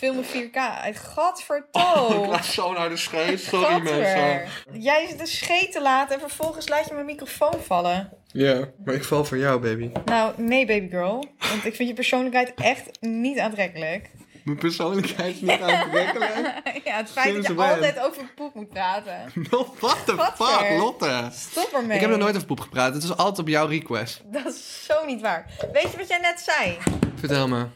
filmen 0.00 0.24
4K 0.24 0.56
uit. 0.82 0.96
ik 0.96 2.26
laat 2.26 2.44
zo 2.44 2.72
naar 2.72 2.88
de 2.88 2.96
scheet. 2.96 3.40
Sorry 3.40 3.82
mensen. 3.82 4.48
Jij 4.80 5.06
zit 5.08 5.18
de 5.18 5.26
scheet 5.26 5.72
te 5.72 5.82
laten 5.82 6.14
en 6.14 6.20
vervolgens 6.20 6.68
laat 6.68 6.86
je 6.88 6.94
mijn 6.94 7.06
microfoon 7.06 7.60
vallen. 7.66 8.12
Ja, 8.26 8.68
maar 8.84 8.94
ik 8.94 9.04
val 9.04 9.24
voor 9.24 9.38
jou, 9.38 9.60
baby. 9.60 9.90
Nou, 10.04 10.32
nee, 10.36 10.66
baby 10.66 10.88
girl. 10.88 11.24
Want 11.38 11.64
ik 11.64 11.74
vind 11.74 11.88
je 11.88 11.94
persoonlijkheid 11.94 12.54
echt 12.54 13.00
niet 13.00 13.38
aantrekkelijk. 13.38 14.10
Mijn 14.44 14.58
persoonlijkheid 14.58 15.34
is 15.34 15.40
niet 15.40 15.60
aantrekkelijk. 15.60 16.34
ja, 16.84 16.96
het 16.96 17.10
feit 17.10 17.34
dat 17.34 17.46
je 17.46 17.54
altijd 17.54 18.00
over 18.00 18.32
poep 18.34 18.54
moet 18.54 18.68
praten. 18.68 19.32
What 19.80 20.06
the 20.06 20.32
fuck, 20.34 20.78
Lotte? 20.78 21.28
Stop 21.32 21.72
ermee. 21.72 21.94
Ik 21.94 22.00
heb 22.00 22.10
nog 22.10 22.18
nooit 22.18 22.34
over 22.34 22.46
poep 22.46 22.60
gepraat. 22.60 22.94
Het 22.94 23.02
is 23.02 23.16
altijd 23.16 23.38
op 23.38 23.48
jouw 23.48 23.66
request. 23.66 24.22
Dat 24.24 24.46
is 24.46 24.84
zo 24.84 25.04
niet 25.06 25.20
waar. 25.20 25.46
Weet 25.72 25.90
je 25.90 25.96
wat 25.96 26.08
jij 26.08 26.18
net 26.18 26.40
zei? 26.40 26.78
Vertel 27.16 27.48
me. 27.48 27.66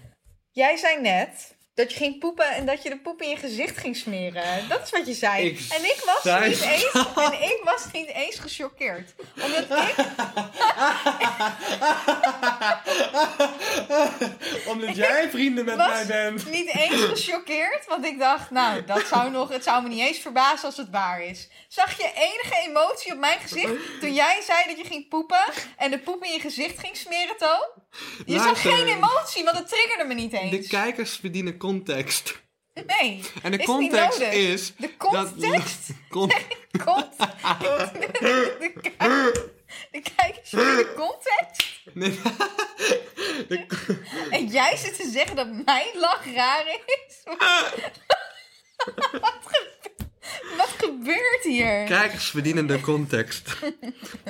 Jij 0.51 0.77
zei 0.77 1.01
net 1.01 1.54
dat 1.75 1.93
je 1.93 1.99
ging 1.99 2.19
poepen 2.19 2.51
en 2.51 2.67
dat 2.67 2.83
je 2.83 2.89
de 2.89 2.99
poep 2.99 3.23
in 3.23 3.29
je 3.29 3.37
gezicht 3.37 3.79
ging 3.79 3.97
smeren. 3.97 4.69
Dat 4.69 4.83
is 4.83 4.91
wat 4.91 5.07
je 5.07 5.15
zei. 5.15 5.47
Ik 5.47 5.61
en 5.71 5.85
ik 5.85 6.03
was 6.05 6.23
zei 6.23 6.49
niet 6.49 6.61
eens 6.61 6.91
en 7.15 7.33
ik 7.43 7.61
was 7.65 7.85
niet 7.93 8.09
eens 8.09 8.39
gechoqueerd. 8.39 9.15
Omdat 9.43 9.79
ik 9.89 9.95
Omdat 14.73 14.97
jij 14.97 15.31
vrienden 15.31 15.65
met 15.65 15.77
mij 15.77 16.07
bent. 16.07 16.51
niet 16.51 16.75
eens 16.75 17.05
gechoqueerd, 17.05 17.87
want 17.87 18.05
ik 18.05 18.19
dacht, 18.19 18.51
nou, 18.51 18.85
dat 18.85 19.07
zou 19.07 19.31
nog, 19.31 19.49
het 19.49 19.65
zou 19.65 19.83
me 19.83 19.89
niet 19.89 20.01
eens 20.01 20.19
verbazen 20.19 20.67
als 20.67 20.77
het 20.77 20.91
waar 20.91 21.23
is. 21.23 21.49
Zag 21.69 21.97
je 21.97 22.11
enige 22.15 22.69
emotie 22.69 23.13
op 23.13 23.19
mijn 23.19 23.39
gezicht 23.41 23.73
toen 24.01 24.15
jij 24.15 24.41
zei 24.47 24.59
dat 24.67 24.79
je 24.79 24.85
ging 24.85 25.09
poepen 25.09 25.45
en 25.77 25.91
de 25.91 25.99
poep 25.99 26.25
in 26.25 26.33
je 26.33 26.41
gezicht 26.41 26.79
ging 26.79 26.97
smeren, 26.97 27.37
To? 27.39 27.67
Je 28.27 28.39
zag 28.39 28.61
geen 28.61 28.87
emotie, 28.87 29.45
want 29.45 29.59
het 29.59 29.69
triggerde 29.69 30.05
me 30.05 30.15
niet 30.15 30.31
De 30.31 30.39
eens. 30.39 30.69
kijkers 30.69 31.17
verdienen 31.17 31.57
context. 31.69 32.43
Nee. 32.75 33.21
En 33.43 33.51
de 33.51 33.59
Is 33.59 33.67
niet 33.67 33.67
context 33.67 34.19
nodig. 34.19 34.35
is... 34.35 34.73
De 34.77 34.91
dat- 34.99 35.33
context? 35.33 35.91
Con- 36.09 36.33
Komt. 36.85 37.17
De, 37.19 38.73
kijk- 38.83 39.49
de 39.91 40.03
kijkers 40.17 40.51
de 40.51 40.93
context. 40.97 41.81
nee. 41.93 42.21
De- 43.49 43.67
En 44.31 44.47
jij 44.47 44.77
zit 44.77 44.97
te 44.97 45.11
zeggen 45.11 45.37
dat 45.37 45.47
mijn 45.65 45.87
lach 45.95 46.25
raar 46.35 46.67
is. 46.87 47.23
Wat, 49.21 49.35
gebe- 49.43 49.91
wat 50.57 50.75
gebeurt 50.79 51.43
hier? 51.43 51.85
Kijkers 51.85 52.31
verdienen 52.31 52.67
de 52.67 52.81
context. 52.81 53.57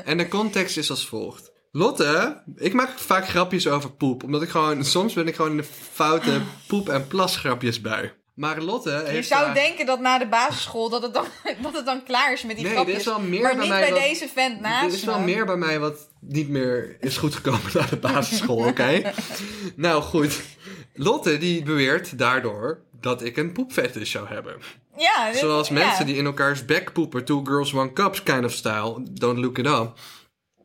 En 0.05 0.19
de 0.19 0.29
context 0.29 0.77
is 0.77 0.91
als 0.91 1.07
volgt. 1.09 1.53
Lotte, 1.77 2.43
ik 2.57 2.73
maak 2.73 2.99
vaak 2.99 3.29
grapjes 3.29 3.69
over 3.69 3.91
poep. 3.93 4.23
Omdat 4.23 4.43
ik 4.43 4.49
gewoon, 4.49 4.85
soms 4.85 5.13
ben 5.13 5.27
ik 5.29 5.35
gewoon 5.35 5.51
in 5.51 5.57
de 5.57 5.65
foute 5.93 6.41
poep- 6.67 6.89
en 6.89 7.07
plasgrapjes 7.07 7.81
bij. 7.81 8.13
Maar 8.35 8.61
Lotte 8.61 8.91
Je 8.91 9.11
heeft 9.11 9.29
zou 9.29 9.45
daar- 9.45 9.55
denken 9.55 9.87
dat 9.87 10.01
na 10.01 10.19
de 10.19 10.27
basisschool 10.29 10.89
dat 10.89 11.03
het 11.03 11.15
dan, 11.15 11.25
dat 11.63 11.75
het 11.75 11.87
dan 11.87 12.03
klaar 12.05 12.33
is 12.33 12.43
met 12.45 12.57
die 12.57 12.65
Nee, 12.65 12.75
er 12.75 12.79
grapjes. 12.81 12.99
is 12.99 13.05
wel 13.05 13.21
meer 13.21 13.43
maar 13.43 13.51
bij 13.55 13.61
niet 13.61 13.71
mij 13.73 13.81
bij 13.81 13.91
wat- 13.91 14.01
deze 14.01 14.29
vent 14.29 14.61
naast 14.61 14.87
Er 14.87 14.93
is 14.93 15.05
wel 15.05 15.19
me. 15.19 15.25
meer 15.25 15.47
bij 15.47 15.57
mij 15.57 15.79
wat 15.81 16.09
niet 16.21 16.49
meer 16.49 16.97
is 17.01 17.17
goed 17.17 17.35
gekomen 17.35 17.61
na 17.75 17.87
de 17.87 17.97
basisschool, 17.97 18.67
oké? 18.69 19.13
nou 19.77 20.03
goed. 20.03 20.41
Lotte 20.95 21.39
die 21.39 21.63
beweert 21.63 22.19
daardoor 22.19 22.81
dat 23.01 23.23
ik 23.23 23.37
een 23.37 23.53
poepfetish 23.53 24.11
zou 24.11 24.29
hebben. 24.29 24.57
Ja, 24.97 25.31
dit- 25.31 25.41
Zoals 25.41 25.69
ja. 25.69 25.75
mensen 25.75 26.07
die 26.07 26.17
in 26.17 26.25
elkaars 26.27 26.65
bek 26.65 26.93
poepen. 26.93 27.25
Two 27.25 27.45
girls, 27.45 27.75
one 27.75 27.93
cups 27.93 28.23
kind 28.23 28.45
of 28.45 28.53
style. 28.53 29.03
Don't 29.11 29.39
look 29.39 29.59
it 29.59 29.67
up. 29.67 29.93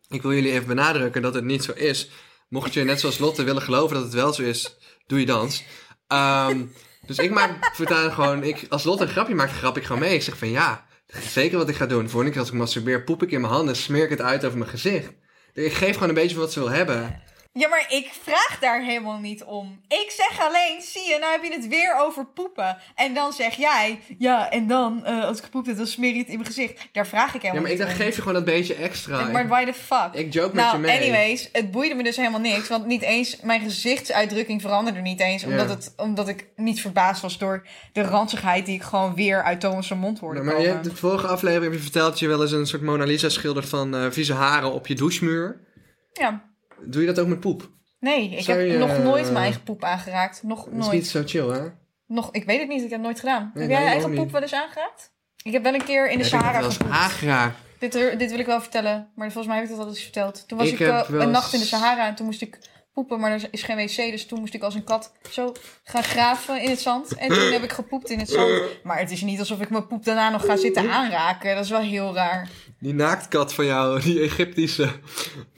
Ik 0.09 0.21
wil 0.21 0.33
jullie 0.33 0.51
even 0.51 0.67
benadrukken 0.67 1.21
dat 1.21 1.33
het 1.33 1.43
niet 1.43 1.63
zo 1.63 1.71
is. 1.71 2.09
Mocht 2.47 2.73
je 2.73 2.83
net 2.83 2.99
zoals 2.99 3.17
Lotte 3.17 3.43
willen 3.43 3.61
geloven 3.61 3.95
dat 3.95 4.03
het 4.03 4.13
wel 4.13 4.33
zo 4.33 4.41
is, 4.41 4.77
doe 5.07 5.19
je 5.19 5.25
dans. 5.25 5.63
Ehm, 6.07 6.65
dus 7.05 7.17
ik 7.17 7.31
maak 7.31 7.75
voortaan 7.75 8.11
gewoon... 8.11 8.43
Ik, 8.43 8.65
als 8.69 8.83
Lotte 8.83 9.03
een 9.03 9.09
grapje 9.09 9.35
maakt, 9.35 9.51
grap 9.51 9.77
ik 9.77 9.83
gewoon 9.83 10.01
mee. 10.01 10.13
Ik 10.13 10.21
zeg 10.21 10.37
van 10.37 10.49
ja, 10.49 10.85
zeker 11.07 11.57
wat 11.57 11.69
ik 11.69 11.75
ga 11.75 11.85
doen. 11.85 12.09
Volgende 12.09 12.31
keer 12.31 12.39
als 12.39 12.49
ik 12.49 12.55
masturbeer, 12.55 13.03
poep 13.03 13.23
ik 13.23 13.31
in 13.31 13.41
mijn 13.41 13.53
handen... 13.53 13.75
smeer 13.75 14.03
ik 14.03 14.09
het 14.09 14.21
uit 14.21 14.45
over 14.45 14.57
mijn 14.57 14.69
gezicht. 14.69 15.11
Ik 15.53 15.73
geef 15.73 15.93
gewoon 15.93 16.09
een 16.09 16.15
beetje 16.15 16.37
wat 16.37 16.53
ze 16.53 16.59
wil 16.59 16.69
hebben. 16.69 17.21
Ja, 17.53 17.67
maar 17.67 17.85
ik 17.89 18.09
vraag 18.23 18.57
daar 18.59 18.81
helemaal 18.81 19.19
niet 19.19 19.43
om. 19.43 19.81
Ik 19.87 20.11
zeg 20.17 20.47
alleen, 20.47 20.81
zie 20.81 21.01
je, 21.09 21.17
nou 21.19 21.31
heb 21.31 21.43
je 21.43 21.51
het 21.53 21.67
weer 21.67 21.95
over 21.99 22.25
poepen. 22.25 22.77
En 22.95 23.13
dan 23.13 23.33
zeg 23.33 23.55
jij, 23.55 23.99
ja, 24.17 24.49
en 24.51 24.67
dan, 24.67 25.05
eh, 25.05 25.23
als 25.25 25.37
ik 25.37 25.43
gepoept 25.43 25.67
heb, 25.67 25.77
dan 25.77 25.87
smeer 25.87 26.11
je 26.13 26.17
het 26.19 26.27
in 26.27 26.33
mijn 26.33 26.45
gezicht. 26.45 26.87
Daar 26.91 27.07
vraag 27.07 27.27
ik 27.27 27.33
Ja, 27.33 27.39
helemaal 27.39 27.61
maar 27.61 27.71
ik 27.71 27.77
niet 27.77 27.87
dacht, 27.87 27.99
om. 27.99 28.05
geef 28.05 28.15
je 28.15 28.21
gewoon 28.21 28.33
dat 28.37 28.45
beetje 28.45 28.75
extra. 28.75 29.27
Maar 29.27 29.47
why 29.47 29.65
the 29.65 29.73
fuck? 29.73 30.09
Ik 30.13 30.33
joke 30.33 30.55
met 30.55 30.63
nou, 30.65 30.75
je 30.75 30.81
mee. 30.81 30.97
anyways, 30.99 31.49
het 31.51 31.71
boeide 31.71 31.95
me 31.95 32.03
dus 32.03 32.15
helemaal 32.15 32.39
niks. 32.39 32.67
Want 32.67 32.85
niet 32.85 33.01
eens, 33.01 33.39
mijn 33.41 33.61
gezichtsuitdrukking 33.61 34.61
veranderde 34.61 34.99
niet 34.99 35.19
eens. 35.19 35.43
Omdat, 35.43 35.67
Ja. 35.67 35.75
het, 35.75 35.93
omdat 35.97 36.27
ik 36.27 36.47
niet 36.55 36.81
verbaasd 36.81 37.21
was 37.21 37.37
door 37.37 37.67
de 37.93 38.01
ranzigheid 38.01 38.65
die 38.65 38.75
ik 38.75 38.83
gewoon 38.83 39.15
weer 39.15 39.43
uit 39.43 39.59
Thomas' 39.59 39.89
mond 39.93 40.19
hoorde 40.19 40.39
Ja, 40.39 40.45
maar 40.45 40.61
je, 40.61 40.67
komen. 40.67 40.83
de 40.83 40.95
vorige 40.95 41.27
aflevering 41.27 41.63
heb 41.71 41.73
je 41.73 41.83
verteld 41.89 42.09
dat 42.09 42.19
je 42.19 42.27
wel 42.27 42.41
eens 42.41 42.51
een 42.51 42.67
soort 42.67 42.81
Mona 42.81 43.03
Lisa 43.05 43.29
schildert 43.29 43.69
van 43.69 43.95
eh, 43.95 44.05
vieze 44.09 44.33
haren 44.33 44.71
op 44.73 44.87
je 44.87 44.95
douchemuur. 44.95 45.67
Ja, 46.13 46.47
Doe 46.85 47.01
je 47.01 47.07
dat 47.07 47.19
ook 47.19 47.27
met 47.27 47.39
poep? 47.39 47.69
nee, 47.99 48.29
ik 48.29 48.43
Zou 48.43 48.59
heb 48.59 48.67
je, 48.71 48.77
nog 48.77 48.97
nooit 48.97 49.25
eh, 49.25 49.31
mijn 49.31 49.43
eigen 49.43 49.63
poep 49.63 49.83
aangeraakt. 49.83 50.43
Nog 50.43 50.63
Dat 50.65 50.73
is 50.73 50.79
nooit. 50.79 50.91
niet 50.91 51.07
zo 51.07 51.21
chill, 51.25 51.47
hè? 51.47 51.67
Nog, 52.05 52.29
ik 52.31 52.45
weet 52.45 52.59
het 52.59 52.67
niet, 52.67 52.77
ik 52.77 52.89
heb 52.89 52.91
het 52.91 53.01
nooit 53.01 53.19
gedaan. 53.19 53.51
Nee, 53.53 53.63
heb 53.63 53.71
jij 53.71 53.81
je 53.81 53.87
eigen 53.87 54.09
poep 54.13 54.23
niet. 54.23 54.31
wel 54.31 54.41
eens 54.41 54.53
aangeraakt? 54.53 55.11
Ik 55.43 55.51
heb 55.51 55.63
wel 55.63 55.73
een 55.73 55.83
keer 55.83 56.09
in 56.09 56.17
de 56.17 56.23
Sahara 56.23 56.61
gepoept. 56.61 56.91
aangeraakt? 56.91 57.55
Dit, 57.79 57.91
dit 57.93 58.29
wil 58.29 58.39
ik 58.39 58.45
wel 58.45 58.61
vertellen, 58.61 59.11
maar 59.15 59.31
volgens 59.31 59.47
mij 59.47 59.55
heb 59.55 59.65
ik 59.65 59.71
dat 59.71 59.85
al 59.85 59.87
eens 59.91 60.01
verteld. 60.03 60.47
Toen 60.47 60.57
was 60.57 60.67
Ik 60.71 60.79
eh, 60.79 61.03
een 61.07 61.31
nacht 61.31 61.53
in 61.53 61.59
de 61.59 61.65
Sahara 61.65 62.07
en 62.07 62.15
toen 62.15 62.25
moest 62.25 62.41
ik 62.41 62.59
poepen, 62.93 63.19
maar 63.19 63.31
er 63.31 63.47
is 63.51 63.63
geen 63.63 63.75
wc, 63.77 63.95
dus 63.95 64.25
toen 64.25 64.39
moest 64.39 64.53
ik 64.53 64.63
als 64.63 64.75
een 64.75 64.83
kat 64.83 65.13
zo 65.31 65.51
gaan 65.83 66.03
graven 66.03 66.61
in 66.61 66.69
het 66.69 66.79
zand. 66.79 67.15
En 67.15 67.27
toen 67.27 67.51
heb 67.51 67.63
ik 67.63 67.71
gepoept 67.71 68.09
in 68.09 68.19
het 68.19 68.29
zand. 68.29 68.61
Maar 68.83 68.99
het 68.99 69.11
is 69.11 69.21
niet 69.21 69.39
alsof 69.39 69.61
ik 69.61 69.69
mijn 69.69 69.87
poep 69.87 70.05
daarna 70.05 70.29
nog 70.29 70.45
ga 70.45 70.55
zitten 70.55 70.89
aanraken. 70.91 71.55
Dat 71.55 71.63
is 71.63 71.69
wel 71.69 71.81
heel 71.81 72.13
raar. 72.13 72.49
Die 72.79 72.93
naaktkat 72.93 73.53
van 73.53 73.65
jou, 73.65 74.01
die 74.01 74.19
Egyptische 74.21 74.89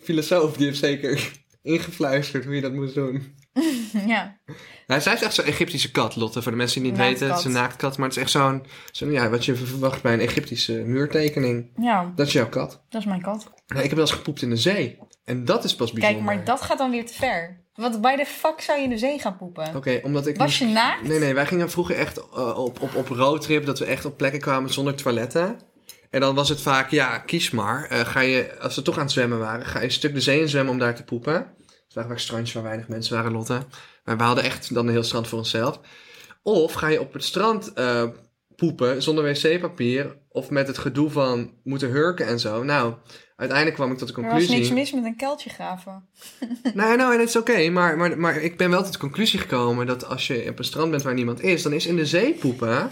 filosoof, 0.03 0.57
die 0.57 0.65
heeft 0.65 0.79
zeker 0.79 1.31
ingefluisterd 1.61 2.45
hoe 2.45 2.55
je 2.55 2.61
dat 2.61 2.73
moest 2.73 2.93
doen. 2.93 3.35
ja. 4.07 4.37
Nou, 4.87 5.01
zij 5.01 5.13
is 5.13 5.21
echt 5.21 5.33
zo'n 5.33 5.45
Egyptische 5.45 5.91
kat, 5.91 6.15
Lotte. 6.15 6.41
Voor 6.41 6.51
de 6.51 6.57
mensen 6.57 6.81
die 6.81 6.91
niet 6.91 6.99
weten, 6.99 7.27
het 7.29 7.39
is 7.39 7.45
een 7.45 7.51
Naaktkat. 7.51 7.97
Maar 7.97 8.07
het 8.07 8.15
is 8.17 8.21
echt 8.21 8.31
zo'n, 8.31 8.65
zo'n 8.91 9.11
ja, 9.11 9.29
wat 9.29 9.45
je 9.45 9.55
verwacht 9.55 10.01
bij 10.01 10.13
een 10.13 10.19
Egyptische 10.19 10.73
muurtekening. 10.73 11.71
ja, 11.77 12.11
Dat 12.15 12.27
is 12.27 12.33
jouw 12.33 12.49
kat. 12.49 12.83
dat 12.89 13.01
is 13.01 13.07
mijn 13.07 13.21
kat. 13.21 13.51
Ja, 13.65 13.75
ik 13.75 13.81
heb 13.81 13.91
wel 13.91 13.99
eens 13.99 14.11
gepoept 14.11 14.41
in 14.41 14.49
de 14.49 14.55
zee. 14.55 14.97
En 15.25 15.45
dat 15.45 15.63
is 15.63 15.75
pas 15.75 15.91
bijzonder. 15.91 16.23
Kijk, 16.25 16.35
maar 16.38 16.45
dat 16.45 16.61
gaat 16.61 16.77
dan 16.77 16.91
weer 16.91 17.05
te 17.05 17.13
ver. 17.13 17.59
Want 17.73 18.01
bij 18.01 18.15
de 18.15 18.25
fuck 18.25 18.61
zou 18.61 18.77
je 18.77 18.83
in 18.83 18.89
de 18.89 18.97
zee 18.97 19.19
gaan 19.19 19.38
poepen? 19.38 19.75
Oké, 19.75 19.99
omdat 20.03 20.27
ik... 20.27 20.38
Was 20.38 20.57
je 20.57 20.65
naakt? 20.65 21.07
Nee, 21.07 21.19
nee, 21.19 21.33
wij 21.33 21.45
gingen 21.45 21.69
vroeger 21.69 21.95
echt 21.95 22.17
eh, 22.17 22.57
op, 22.57 22.81
op, 22.81 22.95
op 22.95 23.07
roadtrip, 23.07 23.65
dat 23.65 23.79
we 23.79 23.85
echt 23.85 24.05
op 24.05 24.17
plekken 24.17 24.39
kwamen 24.39 24.73
zonder 24.73 24.95
toiletten. 24.95 25.59
En 26.11 26.19
dan 26.19 26.35
was 26.35 26.49
het 26.49 26.61
vaak, 26.61 26.89
ja, 26.89 27.17
kies 27.17 27.49
maar. 27.51 27.85
Eh, 27.89 27.99
ga 27.99 28.19
je, 28.19 28.59
als 28.59 28.75
we 28.75 28.81
toch 28.81 28.95
aan 28.95 29.01
het 29.03 29.11
zwemmen 29.11 29.39
waren, 29.39 29.66
ga 29.66 29.79
je 29.79 29.85
een 29.85 29.91
stuk 29.91 30.13
de 30.13 30.22
zee 30.22 30.39
in 30.41 30.49
zwemmen 30.49 30.73
om 30.73 30.79
daar 30.79 30.95
te 30.95 31.03
poepen. 31.03 31.33
Het 31.66 31.94
waren 31.94 32.09
vaak 32.09 32.19
strandjes 32.19 32.53
waar 32.53 32.63
weinig 32.63 32.88
mensen 32.88 33.16
waren, 33.16 33.31
Lotte. 33.31 33.61
Maar 34.03 34.17
we 34.17 34.23
hadden 34.23 34.44
echt 34.44 34.73
dan 34.73 34.85
een 34.88 34.94
heel 34.94 35.03
strand 35.03 35.27
voor 35.27 35.38
onszelf. 35.38 35.79
Of 36.44 36.73
ga 36.73 36.88
je 36.88 37.00
op 37.00 37.13
het 37.13 37.23
strand 37.23 37.73
eh, 37.73 38.03
poepen 38.55 39.01
zonder 39.01 39.23
wc-papier. 39.23 40.17
Of 40.29 40.50
met 40.50 40.67
het 40.67 40.77
gedoe 40.77 41.09
van 41.09 41.53
moeten 41.63 41.89
hurken 41.89 42.27
en 42.27 42.39
zo. 42.39 42.63
Nou, 42.63 42.94
uiteindelijk 43.35 43.77
kwam 43.77 43.91
ik 43.91 43.97
tot 43.97 44.07
de 44.07 44.13
Er 44.13 44.21
was 44.21 44.29
conclusie. 44.31 44.57
niks 44.57 44.71
mis 44.71 44.91
met 44.91 45.03
een 45.05 45.16
kuiltje 45.17 45.50
graven. 45.50 46.07
Nee, 46.73 46.95
nou, 46.95 47.13
en 47.13 47.19
het 47.19 47.29
is 47.29 47.35
oké. 47.35 47.69
maar, 47.69 47.97
maar, 47.97 48.17
maar 48.19 48.35
ik 48.35 48.57
ben 48.57 48.69
wel 48.69 48.83
tot 48.83 48.94
de 48.94 49.00
conclusie 49.00 49.39
gekomen 49.39 49.85
dat 49.85 50.05
als 50.05 50.27
je 50.27 50.47
op 50.50 50.59
een 50.59 50.66
strand 50.66 50.91
bent 50.91 51.03
waar 51.03 51.13
niemand 51.13 51.41
is, 51.41 51.61
dan 51.63 51.73
is 51.73 51.85
in 51.85 51.95
de 51.95 52.05
zee 52.05 52.33
poepen 52.33 52.91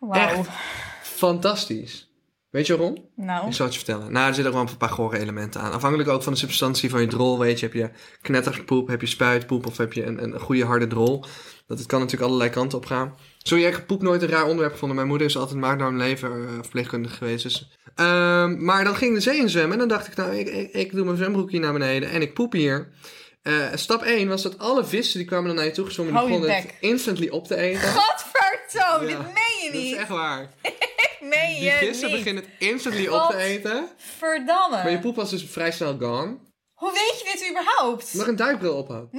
Wauw. 0.00 0.38
Echt? 0.38 0.48
fantastisch. 1.02 2.05
Weet 2.50 2.66
je 2.66 2.76
waarom? 2.76 3.08
Nou, 3.16 3.46
Ik 3.46 3.52
zal 3.54 3.64
het 3.66 3.74
je 3.74 3.80
vertellen. 3.84 4.12
Nou, 4.12 4.28
er 4.28 4.34
zitten 4.34 4.52
ook 4.52 4.58
wel 4.62 4.68
een 4.72 4.76
paar 4.76 4.88
gore 4.88 5.18
elementen 5.18 5.60
aan. 5.60 5.72
Afhankelijk 5.72 6.08
ook 6.08 6.22
van 6.22 6.32
de 6.32 6.38
substantie 6.38 6.90
van 6.90 7.00
je 7.00 7.06
drol, 7.06 7.38
weet 7.38 7.60
je. 7.60 7.66
Heb 7.66 7.74
je 7.74 7.90
knetterpoep, 8.22 8.88
heb 8.88 9.00
je 9.00 9.06
spuitpoep 9.06 9.66
of 9.66 9.76
heb 9.76 9.92
je 9.92 10.04
een, 10.04 10.22
een 10.22 10.40
goede 10.40 10.64
harde 10.64 10.86
drol. 10.86 11.24
Dat 11.66 11.78
het 11.78 11.86
kan 11.86 11.98
natuurlijk 12.00 12.26
allerlei 12.26 12.50
kanten 12.50 12.78
op 12.78 12.86
gaan. 12.86 13.14
Ik 13.42 13.62
heb 13.62 13.86
poep 13.86 14.02
nooit 14.02 14.22
een 14.22 14.28
raar 14.28 14.44
onderwerp 14.44 14.72
gevonden. 14.72 14.96
Mijn 14.96 15.08
moeder 15.08 15.26
is 15.26 15.36
altijd 15.36 15.62
een 15.80 15.96
leven 15.96 16.30
eh, 16.30 16.52
verpleegkundige 16.60 17.16
geweest. 17.16 17.42
Dus. 17.42 17.70
Ehm, 17.94 18.64
maar 18.64 18.84
dan 18.84 18.96
ging 18.96 19.14
de 19.14 19.20
zee 19.20 19.38
in 19.38 19.48
zwemmen 19.48 19.72
en 19.72 19.78
dan 19.78 19.88
dacht 19.88 20.06
ik, 20.06 20.16
nou, 20.16 20.36
ik, 20.36 20.48
ik, 20.48 20.72
ik 20.72 20.92
doe 20.92 21.04
mijn 21.04 21.16
zwembroekje 21.16 21.58
naar 21.58 21.72
beneden 21.72 22.10
en 22.10 22.22
ik 22.22 22.34
poep 22.34 22.52
hier. 22.52 22.88
Eh, 23.42 23.54
stap 23.74 24.02
1 24.02 24.28
was 24.28 24.42
dat 24.42 24.58
alle 24.58 24.84
vissen 24.84 25.18
die 25.18 25.26
kwamen 25.26 25.46
dan 25.46 25.56
naar 25.56 25.64
je 25.64 25.70
toe 25.70 25.86
gezwommen, 25.86 26.14
die 26.14 26.24
begonnen 26.24 26.54
het 26.54 26.74
instantly 26.80 27.28
op 27.28 27.46
te 27.46 27.56
eten. 27.56 27.80
Godverdomme, 27.88 29.08
Ja. 29.10 29.16
dit 29.16 29.26
meen 29.26 29.64
je 29.64 29.70
Dat 29.72 29.80
is 29.82 29.88
niet. 29.88 29.96
echt 29.96 30.08
waar. 30.08 30.50
meen 31.28 31.54
Die 31.54 31.64
je 31.64 31.76
vissen 31.78 32.08
niet. 32.08 32.16
beginnen 32.16 32.42
het 32.44 32.52
instantly 32.58 33.06
op 33.08 33.30
te 33.30 33.36
eten. 33.36 33.88
Verdamme. 34.18 34.76
Maar 34.76 34.90
je 34.90 34.98
poep 34.98 35.16
was 35.16 35.30
dus 35.30 35.44
vrij 35.50 35.72
snel 35.72 35.96
gone. 35.98 36.38
Hoe 36.74 36.92
weet 36.92 37.20
je 37.22 37.30
dit 37.38 37.50
überhaupt? 37.50 38.14
Nog 38.14 38.26
een 38.26 38.36
duikbril 38.36 38.76
op 38.76 38.88
had. 38.88 39.08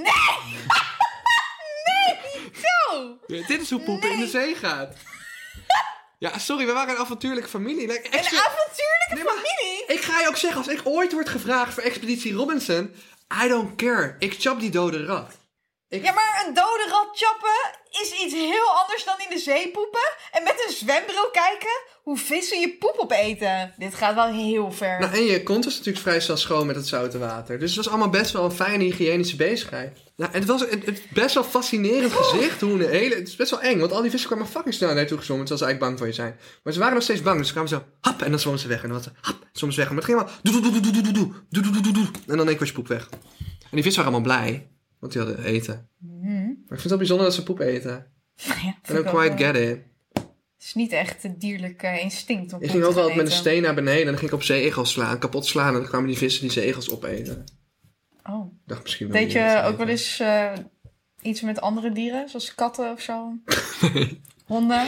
Zo. 2.52 3.18
Ja, 3.26 3.46
dit 3.46 3.60
is 3.60 3.70
hoe 3.70 3.80
poepen 3.80 4.10
in 4.12 4.20
de 4.20 4.26
zee 4.28 4.54
gaat. 4.54 4.94
Ja, 6.20 6.38
sorry, 6.38 6.66
we 6.66 6.72
waren 6.72 6.94
een 6.94 7.00
avontuurlijke 7.00 7.48
familie. 7.48 7.86
Like, 7.86 8.06
Een 8.06 8.12
extra- 8.12 8.38
avontuurlijke 8.38 9.14
Nee, 9.14 9.24
maar- 9.24 9.34
familie. 9.34 9.84
Ik 9.86 10.00
ga 10.00 10.20
je 10.20 10.28
ook 10.28 10.36
zeggen, 10.36 10.58
als 10.58 10.68
ik 10.68 10.80
ooit 10.84 11.12
word 11.12 11.28
gevraagd 11.28 11.74
voor 11.74 11.82
Expeditie 11.82 12.32
Robinson, 12.34 12.94
I 13.44 13.48
don't 13.48 13.76
care. 13.76 14.16
Ik 14.18 14.34
chop 14.38 14.60
die 14.60 14.70
dode 14.70 15.04
rat. 15.04 15.37
Ik- 15.90 16.04
Ja, 16.04 16.12
maar 16.12 16.44
een 16.46 16.54
dode 16.54 16.86
rat 16.90 17.08
chappen 17.12 17.78
is 18.02 18.10
iets 18.24 18.34
heel 18.34 18.68
anders 18.82 19.04
dan 19.04 19.14
in 19.18 19.34
de 19.34 19.38
zee 19.38 19.70
poepen. 19.70 20.08
En 20.32 20.42
met 20.42 20.64
een 20.66 20.74
zwembril 20.74 21.30
kijken 21.32 21.80
hoe 22.02 22.16
vissen 22.18 22.60
je 22.60 22.76
poep 22.78 22.94
opeten. 22.98 23.74
Dit 23.76 23.94
gaat 23.94 24.14
wel 24.14 24.26
heel 24.26 24.72
ver. 24.72 24.98
Nou, 25.00 25.12
en 25.14 25.24
je 25.24 25.42
kont 25.42 25.64
was 25.64 25.76
natuurlijk 25.76 26.04
vrij 26.04 26.20
snel 26.20 26.36
schoon 26.36 26.66
met 26.66 26.76
het 26.76 26.86
zoute 26.88 27.18
water. 27.18 27.58
Dus 27.58 27.68
het 27.68 27.76
was 27.84 27.88
allemaal 27.88 28.10
best 28.10 28.32
wel 28.32 28.44
een 28.44 28.50
fijne 28.50 28.84
hygiënische 28.84 29.36
bezigheid. 29.36 29.98
Nou, 30.16 30.32
en 30.32 30.38
het 30.38 30.48
was 30.48 30.60
een, 30.70 30.82
het 30.84 31.02
best 31.12 31.34
wel 31.34 31.44
fascinerend 31.44 32.12
gezicht. 32.12 32.60
Hoe 32.60 32.72
een 32.72 32.88
hele, 32.90 33.14
het 33.14 33.28
is 33.28 33.36
best 33.36 33.50
wel 33.50 33.60
eng, 33.60 33.78
want 33.78 33.92
al 33.92 34.00
die 34.02 34.10
vissen 34.10 34.28
kwamen 34.30 34.48
fucking 34.48 34.74
snel 34.74 34.88
naar 34.88 34.98
je 35.00 35.04
toe 35.08 35.18
gezwommen. 35.18 35.46
Terwijl 35.46 35.68
ze 35.68 35.76
eigenlijk 35.76 35.80
bang 35.80 35.98
voor 35.98 36.06
je 36.06 36.38
zijn. 36.38 36.60
Maar 36.62 36.72
ze 36.72 36.78
waren 36.78 36.94
nog 36.94 37.02
steeds 37.02 37.22
bang, 37.22 37.36
dus 37.38 37.46
ze 37.46 37.52
kwamen 37.52 37.70
zo, 37.70 37.82
hap, 38.00 38.22
en 38.22 38.30
dan 38.30 38.40
zwommen 38.40 38.62
ze 38.62 38.68
weg. 38.68 38.82
En 38.82 38.88
dan 38.88 38.96
was 38.96 39.04
ze, 39.04 39.10
hap, 39.20 39.36
ze 39.52 39.66
weg. 39.66 39.86
Maar 39.88 39.96
het 39.96 40.04
ging 40.04 40.18
allemaal, 40.18 40.34
doe, 40.42 40.52
doe, 40.60 40.62
doe, 40.72 40.80
doe, 40.80 40.92
doe, 40.92 41.02
doe, 41.02 41.12
doe, 41.12 41.32
doe, 41.50 41.62
doe, 41.62 41.72
doe, 41.72 41.82
doe, 41.82 41.92
doe. 41.92 42.06
En 42.26 42.36
dan 42.36 42.36
denk 42.36 42.50
ik 42.50 42.58
was 42.58 42.68
je 42.68 42.74
poep 42.74 42.88
weg. 42.88 43.08
En 43.40 43.76
die 43.76 43.82
vissen 43.82 44.04
waren 44.04 44.18
allemaal 44.18 44.36
blij, 44.36 44.68
want 45.00 45.12
die 45.12 45.22
hadden 45.22 45.44
eten. 45.44 45.88
Mhm. 45.98 46.44
Maar 46.44 46.46
ik 46.46 46.66
vind 46.66 46.80
het 46.80 46.88
wel 46.88 46.98
bijzonder 46.98 47.26
dat 47.26 47.34
ze 47.34 47.42
poep 47.42 47.60
eten. 47.60 48.06
Ja, 48.62 48.74
I 48.90 48.92
don't 48.92 49.06
quite 49.06 49.36
wel. 49.36 49.36
get 49.36 49.56
it. 49.56 49.78
Het 50.12 50.66
is 50.66 50.74
niet 50.74 50.92
echt 50.92 51.24
een 51.24 51.38
dierlijk 51.38 51.82
eh, 51.82 52.02
instinct 52.02 52.52
om 52.52 52.62
Ik 52.62 52.70
ging 52.70 52.84
ook 52.84 52.94
wel 52.94 53.08
gaan 53.08 53.16
met 53.16 53.26
een 53.26 53.32
steen 53.32 53.62
naar 53.62 53.74
beneden 53.74 54.00
en 54.00 54.06
dan 54.06 54.18
ging 54.18 54.30
ik 54.30 54.36
op 54.36 54.42
zeeegels 54.42 54.92
slaan, 54.92 55.18
kapot 55.18 55.46
slaan. 55.46 55.74
En 55.74 55.80
dan 55.80 55.88
kwamen 55.88 56.08
die 56.08 56.16
vissen 56.16 56.42
die 56.42 56.50
zeeegels 56.50 56.90
opeten. 56.90 57.44
Oh. 58.24 58.52
Ik 58.52 58.68
dacht 58.68 58.82
misschien 58.82 59.08
wel 59.08 59.20
Deed 59.20 59.32
je 59.32 59.62
ook 59.64 59.76
wel 59.76 59.88
eens 59.88 60.20
eh, 60.20 60.52
iets 61.22 61.40
met 61.40 61.60
andere 61.60 61.92
dieren, 61.92 62.28
zoals 62.28 62.54
katten 62.54 62.92
of 62.92 63.00
zo? 63.00 63.32
Honden? 64.46 64.86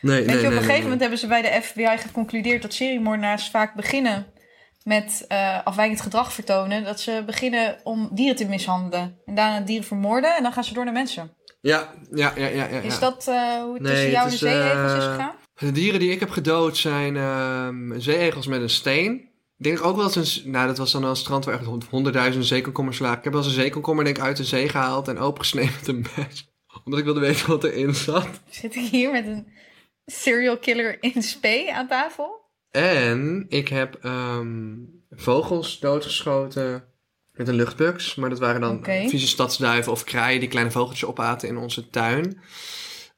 Nee, 0.00 0.16
Weet 0.16 0.26
nee, 0.26 0.36
je, 0.36 0.42
op 0.42 0.48
nee, 0.48 0.58
een 0.58 0.64
gegeven 0.64 0.82
moment 0.82 1.00
hebben 1.00 1.18
ze 1.18 1.26
bij 1.26 1.42
de 1.42 1.62
FBI 1.62 1.96
geconcludeerd 1.96 2.62
dat 2.62 2.74
seriemoordenaars 2.74 3.50
vaak 3.50 3.74
beginnen 3.74 4.26
met 4.84 5.24
eh, 5.28 5.58
afwijkend 5.64 6.00
gedrag 6.00 6.32
vertonen. 6.32 6.84
Dat 6.84 7.00
ze 7.00 7.22
beginnen 7.26 7.76
om 7.84 8.08
dieren 8.12 8.36
te 8.36 8.44
mishandelen. 8.44 9.18
En 9.24 9.34
daarna 9.34 9.60
dieren 9.60 9.86
vermoorden 9.86 10.36
en 10.36 10.42
dan 10.42 10.52
gaan 10.52 10.64
ze 10.64 10.74
door 10.74 10.84
naar 10.84 10.92
mensen. 10.92 11.32
Ja, 11.60 11.88
ja, 12.10 12.32
ja, 12.36 12.46
ja. 12.46 12.66
ja, 12.66 12.80
Is 12.80 12.98
dat 12.98 13.26
eh, 13.28 13.62
hoe 13.62 13.72
het 13.74 13.82
Nee, 13.82 13.92
tussen 13.92 14.10
jou 14.10 14.26
en 14.26 14.30
het 14.30 14.40
de 14.40 14.46
is, 14.46 14.52
zeeegels 14.52 14.92
is 14.92 15.04
eh, 15.04 15.10
gegaan? 15.10 15.34
De 15.54 15.72
dieren 15.72 16.00
die 16.00 16.10
ik 16.10 16.20
heb 16.20 16.30
gedood 16.30 16.76
zijn 16.76 17.16
ehm 17.16 17.98
zeeegels 18.00 18.46
met 18.46 18.60
een 18.60 18.70
steen. 18.70 19.30
Ik 19.58 19.64
denk 19.68 19.84
ook 19.84 19.96
wel 19.96 20.04
eens 20.14 20.44
een... 20.44 20.50
Nou, 20.50 20.66
dat 20.66 20.78
was 20.78 20.92
dan 20.92 21.04
een 21.04 21.16
strand 21.16 21.44
waar 21.44 21.54
echt 21.54 21.64
hond- 21.64 21.86
honderdduizenden 21.90 22.48
zeekomkommers 22.48 22.98
lagen. 22.98 23.18
Ik 23.18 23.24
heb 23.24 23.32
wel 23.32 23.42
eens 23.42 23.52
een 23.52 23.60
zeekomkommer 23.62 24.04
denk 24.04 24.16
ik 24.16 24.22
uit 24.22 24.36
de 24.36 24.44
zee 24.44 24.68
gehaald 24.68 25.08
en 25.08 25.18
opengesneden 25.18 25.72
met 25.78 25.88
een 25.88 26.06
mes. 26.16 26.48
Omdat 26.84 26.98
ik 26.98 27.04
wilde 27.04 27.20
weten 27.20 27.46
wat 27.48 27.64
erin 27.64 27.94
zat. 27.94 28.28
Zit 28.50 28.74
ik 28.74 28.88
hier 28.90 29.10
met 29.12 29.26
een 29.26 29.46
serial 30.06 30.58
killer 30.58 31.02
in 31.02 31.22
spe 31.22 31.70
aan 31.74 31.88
tafel? 31.88 32.40
En 32.72 33.44
ik 33.48 33.68
heb 33.68 33.94
ehm, 34.02 34.74
vogels 35.10 35.80
doodgeschoten 35.80 36.84
met 37.32 37.48
een 37.48 37.54
luchtbugs. 37.54 38.14
Maar 38.14 38.30
dat 38.30 38.38
waren 38.38 38.60
dan 38.60 38.76
Oké. 38.76 39.08
vieze 39.08 39.26
stadsduiven 39.26 39.92
of 39.92 40.04
kraaien 40.04 40.40
die 40.40 40.48
kleine 40.48 40.70
vogeltjes 40.70 41.04
opaten 41.08 41.48
in 41.48 41.56
onze 41.56 41.90
tuin. 41.90 42.40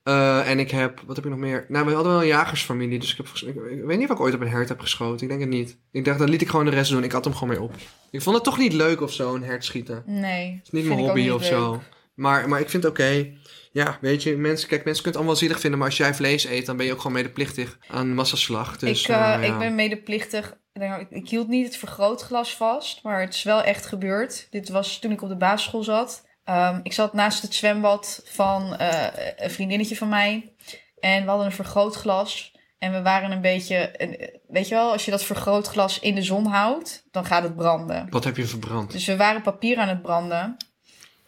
Eh, 0.03 0.51
en 0.51 0.59
ik 0.59 0.71
heb, 0.71 1.03
wat 1.07 1.17
heb 1.17 1.25
ik 1.25 1.31
nog 1.31 1.41
meer? 1.41 1.65
Nou, 1.69 1.87
we 1.87 1.93
hadden 1.93 2.13
wel 2.13 2.21
een 2.21 2.27
jagersfamilie, 2.27 2.99
dus 2.99 3.11
ik, 3.11 3.17
heb, 3.17 3.27
ik, 3.27 3.55
ik 3.71 3.85
weet 3.85 3.99
niet 3.99 4.09
of 4.11 4.15
ik 4.15 4.21
ooit 4.23 4.35
op 4.35 4.41
een 4.41 4.49
hert 4.49 4.69
heb 4.69 4.81
geschoten. 4.81 5.23
Ik 5.23 5.29
denk 5.29 5.41
het 5.41 5.51
niet. 5.51 5.79
Ik 5.93 6.05
dacht, 6.05 6.19
dan 6.19 6.29
liet 6.29 6.41
ik 6.41 6.49
gewoon 6.49 6.65
de 6.65 6.71
rest 6.71 6.91
doen. 6.91 7.05
Ik 7.05 7.13
had 7.13 7.25
hem 7.25 7.35
gewoon 7.35 7.49
mee 7.49 7.63
op. 7.63 7.75
Ik 8.11 8.23
vond 8.23 8.35
het 8.35 8.45
toch 8.45 8.59
niet 8.59 8.73
leuk 8.73 9.01
of 9.01 9.13
zo, 9.13 9.35
een 9.35 9.43
hert 9.43 9.65
schieten. 9.65 9.95
Het 9.95 10.07
Nee. 10.07 10.61
is 10.65 10.71
niet 10.71 10.85
mijn 10.87 10.99
hobby 10.99 11.29
of 11.29 11.45
zo. 11.45 11.83
Maar, 12.15 12.49
maar 12.49 12.61
ik 12.61 12.71
vind 12.71 12.83
het 12.83 12.93
oké. 12.93 13.33
Ja, 13.75 13.99
weet 14.01 14.23
je, 14.23 14.37
mensen, 14.37 14.69
kijk, 14.69 14.85
mensen 14.85 15.03
kunnen 15.03 15.05
het 15.05 15.17
allemaal 15.17 15.37
zielig 15.37 15.61
vinden, 15.61 15.79
maar 15.79 15.89
als 15.89 15.97
jij 15.97 16.15
vlees 16.15 16.45
eet, 16.45 16.67
dan 16.67 16.77
ben 16.77 16.87
je 16.87 16.93
ook 16.93 16.99
gewoon 17.01 17.13
medeplichtig 17.17 17.79
aan 17.89 18.15
massaslag. 18.15 18.77
Dus, 18.79 19.03
ik, 19.03 19.09
eh, 19.09 19.35
eh, 19.35 19.43
ja. 19.43 19.53
ik 19.53 19.59
ben 19.59 19.75
medeplichtig. 19.75 20.57
Nou, 20.73 21.01
Ik, 21.01 21.11
ik 21.11 21.29
hield 21.29 21.49
niet 21.49 21.67
het 21.67 21.77
vergrootglas 21.77 22.57
vast, 22.57 23.03
maar 23.03 23.21
het 23.21 23.35
is 23.35 23.43
wel 23.43 23.63
echt 23.63 23.87
gebeurd. 23.87 24.47
Dit 24.51 24.69
was 24.69 24.99
toen 24.99 25.13
ik 25.13 25.23
op 25.23 25.29
de 25.29 25.37
basisschool 25.37 25.83
zat. 25.83 26.27
Ehm, 26.45 26.81
ik 26.83 26.93
zat 26.93 27.13
naast 27.13 27.43
het 27.43 27.55
zwembad 27.55 28.23
van 28.25 28.77
eh, 28.77 29.07
een 29.37 29.51
vriendinnetje 29.51 29.97
van 29.97 30.09
mij. 30.09 30.55
En 31.01 31.23
we 31.23 31.29
hadden 31.29 31.47
een 31.47 31.53
vergrootglas. 31.53 32.53
En 32.79 32.93
we 32.93 33.03
waren 33.03 33.31
een 33.31 33.41
beetje... 33.41 33.91
een- 33.97 34.41
weet 34.49 34.69
je 34.69 34.75
wel, 34.75 34.93
als 34.93 35.05
je 35.05 35.11
dat 35.11 35.25
vergrootglas 35.25 35.99
in 36.01 36.15
de 36.15 36.23
zon 36.23 36.47
houdt, 36.47 37.07
dan 37.11 37.25
gaat 37.25 37.43
het 37.43 37.57
branden. 37.57 38.07
Wat 38.11 38.25
heb 38.25 38.37
je 38.37 38.45
verbrand? 38.47 38.93
Dus 38.93 39.07
we 39.07 39.17
waren 39.17 39.43
papier 39.43 39.77
aan 39.79 39.89
het 39.89 40.03
branden. 40.03 40.57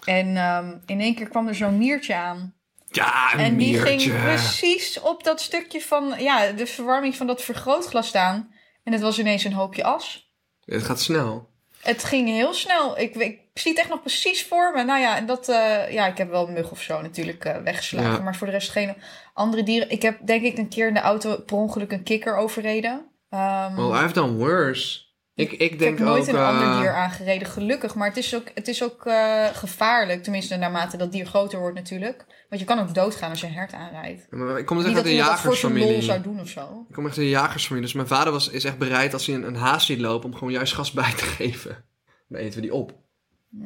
En 0.07 0.37
ehm, 0.37 0.79
in 0.87 1.01
één 1.01 1.15
keer 1.15 1.29
kwam 1.29 1.49
er 1.49 1.55
zo'n 1.55 1.79
miertje 1.79 2.15
aan. 2.15 2.55
Ja, 2.91 3.33
een 3.33 3.39
En 3.39 3.57
die 3.57 3.71
miertje. 3.73 3.99
ging 3.99 4.23
precies 4.23 5.01
op 5.01 5.25
dat 5.25 5.41
stukje 5.41 5.81
van 5.81 6.15
ja, 6.19 6.51
de 6.53 6.67
verwarming 6.67 7.17
van 7.17 7.27
dat 7.27 7.43
vergrootglas 7.43 8.07
staan. 8.09 8.55
En 8.85 8.93
het 8.93 9.03
was 9.03 9.19
ineens 9.19 9.45
een 9.45 9.53
hoopje 9.53 9.85
as. 9.85 10.31
Het 10.65 10.83
gaat 10.83 11.01
snel. 11.01 11.49
Het 11.81 12.05
ging 12.05 12.29
heel 12.29 12.55
snel. 12.55 12.99
Ik, 12.99 13.15
ik 13.15 13.41
zie 13.55 13.71
het 13.71 13.81
echt 13.81 13.89
nog 13.89 14.01
precies 14.01 14.45
voor 14.47 14.73
me. 14.75 14.85
Nou 14.85 15.01
ja, 15.01 15.17
en 15.17 15.27
dat, 15.27 15.49
eh, 15.49 15.93
ja, 15.93 16.07
ik 16.07 16.19
heb 16.19 16.31
wel 16.31 16.47
een 16.47 16.53
mug 16.53 16.71
of 16.71 16.81
zo 16.83 17.03
natuurlijk 17.03 17.45
eh, 17.45 17.57
weggeslagen. 17.57 18.11
Ja. 18.11 18.19
Maar 18.19 18.37
voor 18.37 18.47
de 18.47 18.53
rest 18.53 18.71
geen 18.71 18.95
andere 19.35 19.63
dieren. 19.63 19.91
Ik 19.91 20.03
heb 20.03 20.19
denk 20.27 20.43
ik 20.43 20.59
een 20.59 20.69
keer 20.69 20.89
in 20.89 20.95
de 20.95 21.01
auto 21.01 21.37
per 21.37 21.57
ongeluk 21.57 21.93
een 21.93 22.03
kikker 22.03 22.37
overreden. 22.37 23.07
Ehm, 23.31 23.75
Well, 23.75 24.05
I've 24.05 24.13
done 24.13 24.33
worse. 24.33 25.05
Ik, 25.37 25.53
ik 25.53 25.61
ik 25.61 25.79
denk 25.79 25.99
heb 25.99 26.07
nooit 26.07 26.23
ook... 26.23 26.29
een 26.29 26.35
eh, 26.37 26.49
ander 26.49 26.81
dier 26.81 26.93
aangereden, 26.95 27.49
gelukkig. 27.49 27.95
Maar 27.95 28.09
het 28.09 28.17
is 28.17 28.35
ook, 28.35 28.47
het 28.55 28.69
is 28.69 28.83
ook 28.85 29.07
eh, 29.07 29.47
gevaarlijk. 29.53 30.23
Tenminste, 30.23 30.57
naarmate 30.57 30.97
dat 30.97 31.13
dier 31.13 31.27
groter 31.27 31.59
wordt 31.59 31.75
natuurlijk. 31.75 32.25
Want 32.49 32.61
je 32.61 32.67
kan 32.67 32.79
ook 32.79 32.95
doodgaan 32.95 33.31
als 33.31 33.41
je 33.41 33.47
een 33.47 33.53
hert 33.53 33.73
aanrijdt. 33.73 34.27
maar 34.31 34.59
Ik 34.59 34.67
kom 34.67 34.77
dus 34.77 34.87
echt 34.87 34.97
uit 34.97 35.05
een 35.07 35.17
dat 35.17 35.27
jagersfamilie. 35.27 36.03
zou 36.03 36.23
doen 36.23 36.41
of 36.41 36.49
zo. 36.49 36.85
Ik 36.89 36.95
kom 36.95 37.07
echt 37.07 37.17
uit 37.17 37.27
een 37.27 37.33
jagersfamilie. 37.33 37.85
Dus 37.87 37.95
mijn 37.97 38.09
vader 38.09 38.33
was, 38.33 38.49
is 38.49 38.65
echt 38.65 38.79
bereid 38.79 39.13
als 39.13 39.27
hij 39.27 39.35
een, 39.35 39.43
een 39.47 39.55
haas 39.57 39.87
ziet 39.87 39.99
lopen... 40.01 40.29
om 40.31 40.35
gewoon 40.37 40.53
juist 40.53 40.73
gas 40.75 40.93
bij 40.93 41.13
te 41.17 41.25
geven. 41.25 41.85
Dan 42.29 42.41
eten 42.41 42.55
we 42.55 42.61
die 42.61 42.75
op. 42.75 42.95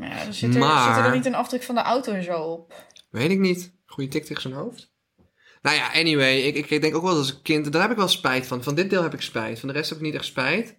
Ja, 0.01 0.33
zit, 0.33 0.55
er, 0.55 0.61
Maar- 0.61 0.95
zit 0.95 1.05
er 1.05 1.13
niet 1.15 1.27
een 1.27 1.35
afdruk 1.35 1.63
van 1.63 1.75
de 1.75 1.81
auto 1.83 2.13
en 2.13 2.23
zo 2.25 2.39
op. 2.41 2.75
Weet 3.11 3.31
ik 3.31 3.39
niet. 3.39 3.73
Goeie 3.87 4.11
tik 4.11 4.25
tegen 4.25 4.43
zijn 4.43 4.55
hoofd. 4.55 4.93
Nou 5.63 5.77
ja, 5.77 5.93
anyway. 5.93 6.37
Ik, 6.41 6.55
ik, 6.55 6.71
ik 6.71 6.81
denk 6.81 6.95
ook 6.97 7.03
wel 7.03 7.11
dat 7.15 7.21
als 7.21 7.43
kind... 7.43 7.73
Daar 7.73 7.83
heb 7.83 7.91
ik 7.91 7.97
wel 7.97 8.09
spijt 8.09 8.47
van. 8.47 8.63
Van 8.63 8.75
dit 8.75 8.91
deel 8.91 9.03
heb 9.03 9.15
ik 9.15 9.21
spijt. 9.21 9.59
Van 9.59 9.69
de 9.69 9.75
rest 9.75 9.89
heb 9.91 9.99
ik 9.99 10.05
niet 10.05 10.15
echt 10.15 10.25
spijt. 10.25 10.77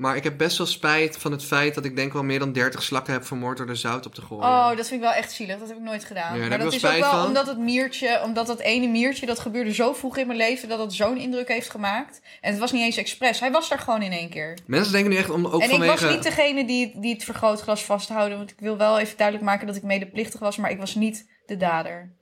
Maar 0.00 0.16
ik 0.16 0.24
heb 0.24 0.38
best 0.38 0.58
wel 0.58 0.66
spijt 0.66 1.16
van 1.16 1.32
het 1.32 1.44
feit 1.44 1.74
dat 1.74 1.84
ik 1.84 1.96
denk 1.96 2.12
wel 2.12 2.22
meer 2.22 2.38
dan 2.38 2.52
30 2.52 2.82
slakken 2.82 3.12
heb 3.12 3.26
vermoord 3.26 3.56
door 3.58 3.68
er 3.68 3.76
zout 3.76 4.06
op 4.06 4.14
te 4.14 4.22
gooien. 4.22 4.44
Oh, 4.44 4.68
dat 4.68 4.88
vind 4.88 4.90
ik 4.90 5.00
wel 5.00 5.12
echt 5.12 5.32
zielig. 5.32 5.58
Dat 5.58 5.68
heb 5.68 5.76
ik 5.76 5.82
nooit 5.82 6.04
gedaan. 6.04 6.38
Ja, 6.38 6.48
maar 6.48 6.58
dat 6.58 6.72
is 6.72 6.84
ook 6.84 6.92
wel 6.92 7.10
van. 7.10 7.26
omdat 7.26 7.46
het 7.46 7.58
miertje, 7.58 8.20
omdat 8.24 8.46
dat 8.46 8.58
ene 8.58 8.86
miertje, 8.86 9.26
dat 9.26 9.38
gebeurde 9.38 9.74
zo 9.74 9.92
vroeg 9.92 10.16
in 10.16 10.26
mijn 10.26 10.38
leven, 10.38 10.68
dat 10.68 10.78
het 10.78 10.92
zo'n 10.92 11.16
indruk 11.16 11.48
heeft 11.48 11.70
gemaakt. 11.70 12.20
En 12.40 12.50
het 12.50 12.60
was 12.60 12.72
niet 12.72 12.82
eens 12.82 12.96
expres. 12.96 13.40
Hij 13.40 13.50
was 13.50 13.68
daar 13.68 13.78
gewoon 13.78 14.02
in 14.02 14.12
één 14.12 14.28
keer. 14.28 14.58
Mensen 14.66 14.92
denken 14.92 15.10
nu 15.10 15.16
echt 15.16 15.30
om, 15.30 15.46
ook 15.46 15.62
en 15.62 15.68
vanwege... 15.68 15.92
ik 15.92 16.00
was 16.00 16.10
niet 16.10 16.22
degene 16.22 16.66
die, 16.66 16.92
die 17.00 17.12
het 17.12 17.24
vergrootglas 17.24 17.84
vasthouden. 17.84 18.38
Want 18.38 18.50
ik 18.50 18.60
wil 18.60 18.76
wel 18.76 18.98
even 18.98 19.16
duidelijk 19.16 19.46
maken 19.46 19.66
dat 19.66 19.76
ik 19.76 19.82
medeplichtig 19.82 20.40
was, 20.40 20.56
maar 20.56 20.70
ik 20.70 20.78
was 20.78 20.94
niet 20.94 21.28
de 21.46 21.56
dader. 21.56 22.12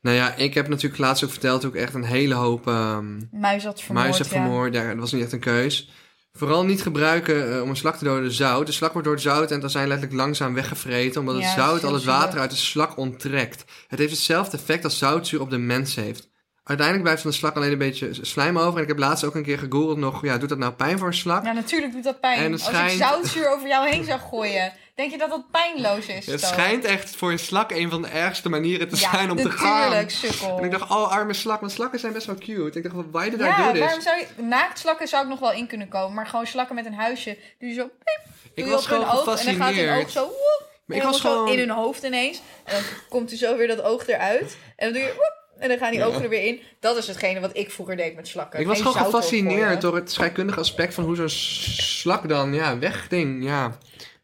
Nou 0.00 0.16
ja, 0.16 0.34
ik 0.34 0.54
heb 0.54 0.68
natuurlijk 0.68 1.00
laatst 1.00 1.24
ook 1.24 1.30
verteld 1.30 1.62
hoe 1.62 1.72
ik 1.72 1.80
echt 1.80 1.94
een 1.94 2.04
hele 2.04 2.34
hoop... 2.34 2.66
ehm, 2.66 3.20
Muis 3.30 3.64
had 3.64 3.82
vermoord. 3.82 4.04
muis 4.06 4.18
heb 4.18 4.26
ja. 4.26 4.32
vermoord. 4.32 4.74
Ja, 4.74 4.88
dat 4.88 4.98
was 4.98 5.12
niet 5.12 5.22
echt 5.22 5.32
een 5.32 5.40
keus. 5.40 5.90
Vooral 6.32 6.64
niet 6.64 6.82
gebruiken 6.82 7.54
eh, 7.54 7.62
om 7.62 7.68
een 7.68 7.76
slak 7.76 7.96
te 7.96 8.04
doden 8.04 8.32
zout. 8.32 8.66
De 8.66 8.72
slak 8.72 8.92
wordt 8.92 9.06
door 9.06 9.16
het 9.16 9.24
zout 9.26 9.50
en 9.50 9.60
dan 9.60 9.70
zijn 9.70 9.88
letterlijk 9.88 10.20
langzaam 10.20 10.54
weggevreten. 10.54 11.20
Omdat 11.20 11.34
het 11.34 11.44
Ja, 11.44 11.54
zout 11.54 11.84
al 11.84 11.94
het 11.94 12.04
water 12.04 12.40
uit 12.40 12.50
de 12.50 12.56
slak 12.56 12.96
onttrekt. 12.96 13.64
Het 13.88 13.98
heeft 13.98 14.10
hetzelfde 14.12 14.56
effect 14.56 14.84
als 14.84 14.98
zoutzuur 14.98 15.40
op 15.40 15.50
de 15.50 15.58
mens 15.58 15.94
heeft. 15.94 16.28
Uiteindelijk 16.64 17.06
blijft 17.08 17.22
van 17.22 17.30
de 17.30 17.36
slak 17.36 17.56
alleen 17.56 17.72
een 17.72 17.78
beetje 17.78 18.10
slijm 18.20 18.58
over. 18.58 18.76
En 18.76 18.82
ik 18.82 18.88
heb 18.88 18.98
laatst 18.98 19.24
ook 19.24 19.34
een 19.34 19.42
keer 19.42 19.58
gegoogeld 19.58 19.98
nog. 19.98 20.22
Ja, 20.22 20.38
doet 20.38 20.48
dat 20.48 20.58
nou 20.58 20.72
pijn 20.72 20.98
voor 20.98 21.06
een 21.06 21.14
slak? 21.14 21.44
Ja, 21.44 21.52
natuurlijk 21.52 21.92
doet 21.92 22.04
dat 22.04 22.20
pijn. 22.20 22.38
En 22.38 22.52
Als 22.52 22.64
schijnt- 22.64 22.92
ik 22.92 22.98
zoutzuur 22.98 23.48
over 23.54 23.68
jou 23.68 23.88
heen 23.88 24.04
zou 24.04 24.20
gooien, 24.20 24.72
denk 25.00 25.10
je 25.12 25.18
dat 25.18 25.30
dat 25.30 25.50
pijnloos 25.50 26.06
is? 26.06 26.26
het 26.26 26.40
schijnt 26.40 26.84
echt 26.84 27.16
voor 27.16 27.30
een 27.30 27.38
slak 27.38 27.70
een 27.70 27.90
van 27.90 28.02
de 28.02 28.08
ergste 28.08 28.48
manieren 28.48 28.88
te 28.88 28.96
ja, 28.96 29.10
zijn 29.10 29.30
om 29.30 29.36
te 29.36 29.50
gaan. 29.50 29.78
natuurlijk, 29.78 30.10
sukkel. 30.10 30.58
En 30.58 30.64
ik 30.64 30.70
dacht, 30.70 30.90
oh 30.90 31.10
arme 31.10 31.32
slak. 31.32 31.60
Want 31.60 31.72
slakken 31.72 31.98
zijn 31.98 32.12
best 32.12 32.26
wel 32.26 32.34
cute. 32.34 32.78
Ik 32.78 32.82
dacht, 32.82 32.94
why 33.10 33.30
did 33.30 33.40
I 33.40 33.44
ja, 33.44 33.66
do 33.66 33.72
this? 33.72 33.80
waarom 33.80 34.00
zou 34.00 34.18
je... 34.18 34.42
Naaktslakken 34.42 35.08
zou 35.08 35.22
ik 35.22 35.28
nog 35.28 35.38
wel 35.38 35.52
in 35.52 35.66
kunnen 35.66 35.88
komen. 35.88 36.14
Maar 36.14 36.26
gewoon 36.26 36.46
slakken 36.46 36.74
met 36.74 36.86
een 36.86 36.94
huisje. 36.94 37.38
Doe 37.58 37.68
je 37.68 37.74
zo... 37.74 37.84
piep, 37.86 38.34
Ik 38.54 38.66
was 38.66 38.86
gewoon 38.86 39.04
oog. 39.04 39.18
En 39.18 39.24
dan 39.24 39.36
gaat 39.36 39.44
hun 39.44 39.54
gefascineerd. 39.54 40.04
oog 40.04 40.10
zo... 40.10 40.24
Woep, 40.24 40.68
Maar 40.86 40.96
ik 40.96 41.02
was 41.02 41.20
gewoon... 41.20 41.48
in 41.48 41.58
hun 41.58 41.70
hoofd 41.70 42.02
ineens. 42.02 42.40
En 42.64 42.74
dan 42.74 42.82
komt 43.08 43.30
er 43.30 43.36
zo 43.36 43.56
weer 43.56 43.68
dat 43.68 43.82
oog 43.82 44.06
eruit. 44.06 44.56
En 44.76 44.92
dan 44.92 44.92
doe 44.92 45.02
je... 45.02 45.14
Woep, 45.14 45.38
en 45.58 45.68
dan 45.68 45.78
gaan 45.78 45.90
die 45.90 46.00
Ja. 46.00 46.06
ogen 46.06 46.22
er 46.22 46.28
weer 46.28 46.44
in. 46.44 46.60
Dat 46.80 46.96
is 46.96 47.06
hetgene 47.06 47.40
wat 47.40 47.56
ik 47.56 47.70
vroeger 47.70 47.96
deed 47.96 48.14
met 48.14 48.28
slakken. 48.28 48.60
Ik 48.60 48.66
was 48.66 48.80
Geen 48.80 48.92
gewoon 48.92 49.04
gefascineerd 49.04 49.80
door 49.80 49.94
het 49.94 50.12
scheikundige 50.12 50.58
aspect 50.58 50.94
van 50.94 51.04
hoe 51.04 51.16
zo'n 51.16 51.28
slak 51.28 52.28
dan, 52.28 52.54
ja, 52.54 52.78
wegding, 52.78 53.44
ja. 53.44 53.78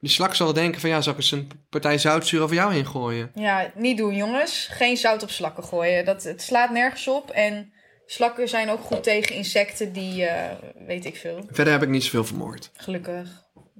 Die 0.06 0.14
slak 0.14 0.34
zal 0.34 0.52
denken 0.52 0.80
van, 0.80 0.90
ja, 0.90 1.00
zal 1.00 1.12
ik 1.12 1.18
eens 1.18 1.30
een 1.32 1.50
partij 1.70 1.98
zoutzuur 1.98 2.42
over 2.42 2.54
jou 2.56 2.72
heen 2.72 2.86
gooien? 2.86 3.30
Ja, 3.34 3.70
niet 3.74 3.96
doen 3.96 4.14
jongens. 4.16 4.68
Geen 4.70 4.96
zout 4.96 5.22
op 5.22 5.30
slakken 5.30 5.64
gooien. 5.64 6.04
Dat, 6.04 6.22
het 6.22 6.42
slaat 6.42 6.70
nergens 6.70 7.08
op. 7.08 7.30
En 7.30 7.72
slakken 8.06 8.48
zijn 8.48 8.70
ook 8.70 8.80
goed 8.80 9.02
tegen 9.02 9.34
insecten 9.34 9.92
die... 9.92 10.24
eh, 10.24 10.52
weet 10.86 11.04
ik 11.04 11.16
veel. 11.16 11.44
Verder 11.50 11.72
heb 11.72 11.82
ik 11.82 11.88
niet 11.88 12.04
zoveel 12.04 12.24
vermoord. 12.24 12.70
Gelukkig. 12.76 13.28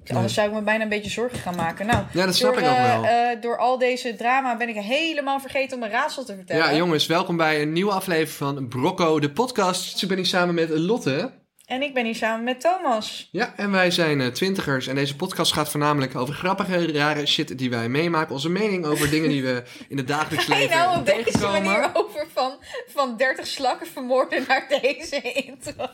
Anders 0.07 0.35
zou 0.35 0.49
ik 0.49 0.55
me 0.55 0.63
bijna 0.63 0.83
een 0.83 0.89
beetje 0.89 1.11
zorgen 1.11 1.39
gaan 1.39 1.57
maken. 1.57 1.87
Nou, 1.87 2.05
Ja, 2.13 2.25
dat 2.27 2.35
snap 2.37 2.53
door, 2.55 2.63
ik 2.63 2.69
ook 2.69 2.75
eh, 2.77 3.01
wel. 3.01 3.05
eh, 3.05 3.41
door 3.41 3.59
al 3.59 3.79
deze 3.79 4.17
drama 4.17 4.57
ben 4.57 4.69
ik 4.69 4.75
helemaal 4.77 5.41
vergeten 5.41 5.77
om 5.77 5.83
een 5.83 5.91
raadsel 5.91 6.25
te 6.25 6.35
vertellen. 6.35 6.65
Ja, 6.71 6.77
jongens, 6.77 7.07
welkom 7.07 7.37
bij 7.37 7.63
een 7.63 7.73
nieuwe 7.73 7.93
aflevering 7.93 8.57
van 8.57 8.69
Brocco, 8.69 9.21
de 9.21 9.31
podcast. 9.31 10.03
Ik 10.03 10.09
ben 10.09 10.17
hier 10.17 10.27
samen 10.27 10.55
met 10.55 10.69
Lotte. 10.69 11.45
En 11.67 11.83
ik 11.83 11.95
ben 11.95 12.05
hier 12.05 12.15
samen 12.15 12.45
met 12.45 12.61
Thomas. 12.61 13.29
Ja, 13.33 13.55
en 13.57 13.71
wij 13.71 13.91
zijn 13.91 14.21
eh, 14.21 14.27
twintigers 14.27 14.87
en 14.87 14.95
deze 14.95 15.17
podcast 15.17 15.53
gaat 15.53 15.71
voornamelijk 15.71 16.17
over 16.17 16.35
grappige, 16.35 16.93
rare 16.93 17.27
shit 17.27 17.59
die 17.59 17.71
wij 17.71 17.89
meemaken. 17.89 18.35
Onze 18.35 18.49
mening 18.49 18.85
over 18.85 19.11
dingen 19.11 19.29
die 19.29 19.43
we 19.43 19.63
in 19.89 19.97
het 19.97 20.09
dagelijks 20.09 20.47
leven 20.47 20.77
nou 20.77 20.99
op 20.99 21.07
deze 21.07 21.23
tegenkomen. 21.23 21.63
manier 21.63 21.91
over 21.95 22.27
van, 22.33 22.59
van 22.89 23.17
30 23.17 23.47
slakken 23.47 23.87
vermoorden 23.87 24.45
naar 24.49 24.67
deze 24.81 25.21
intro. 25.23 25.87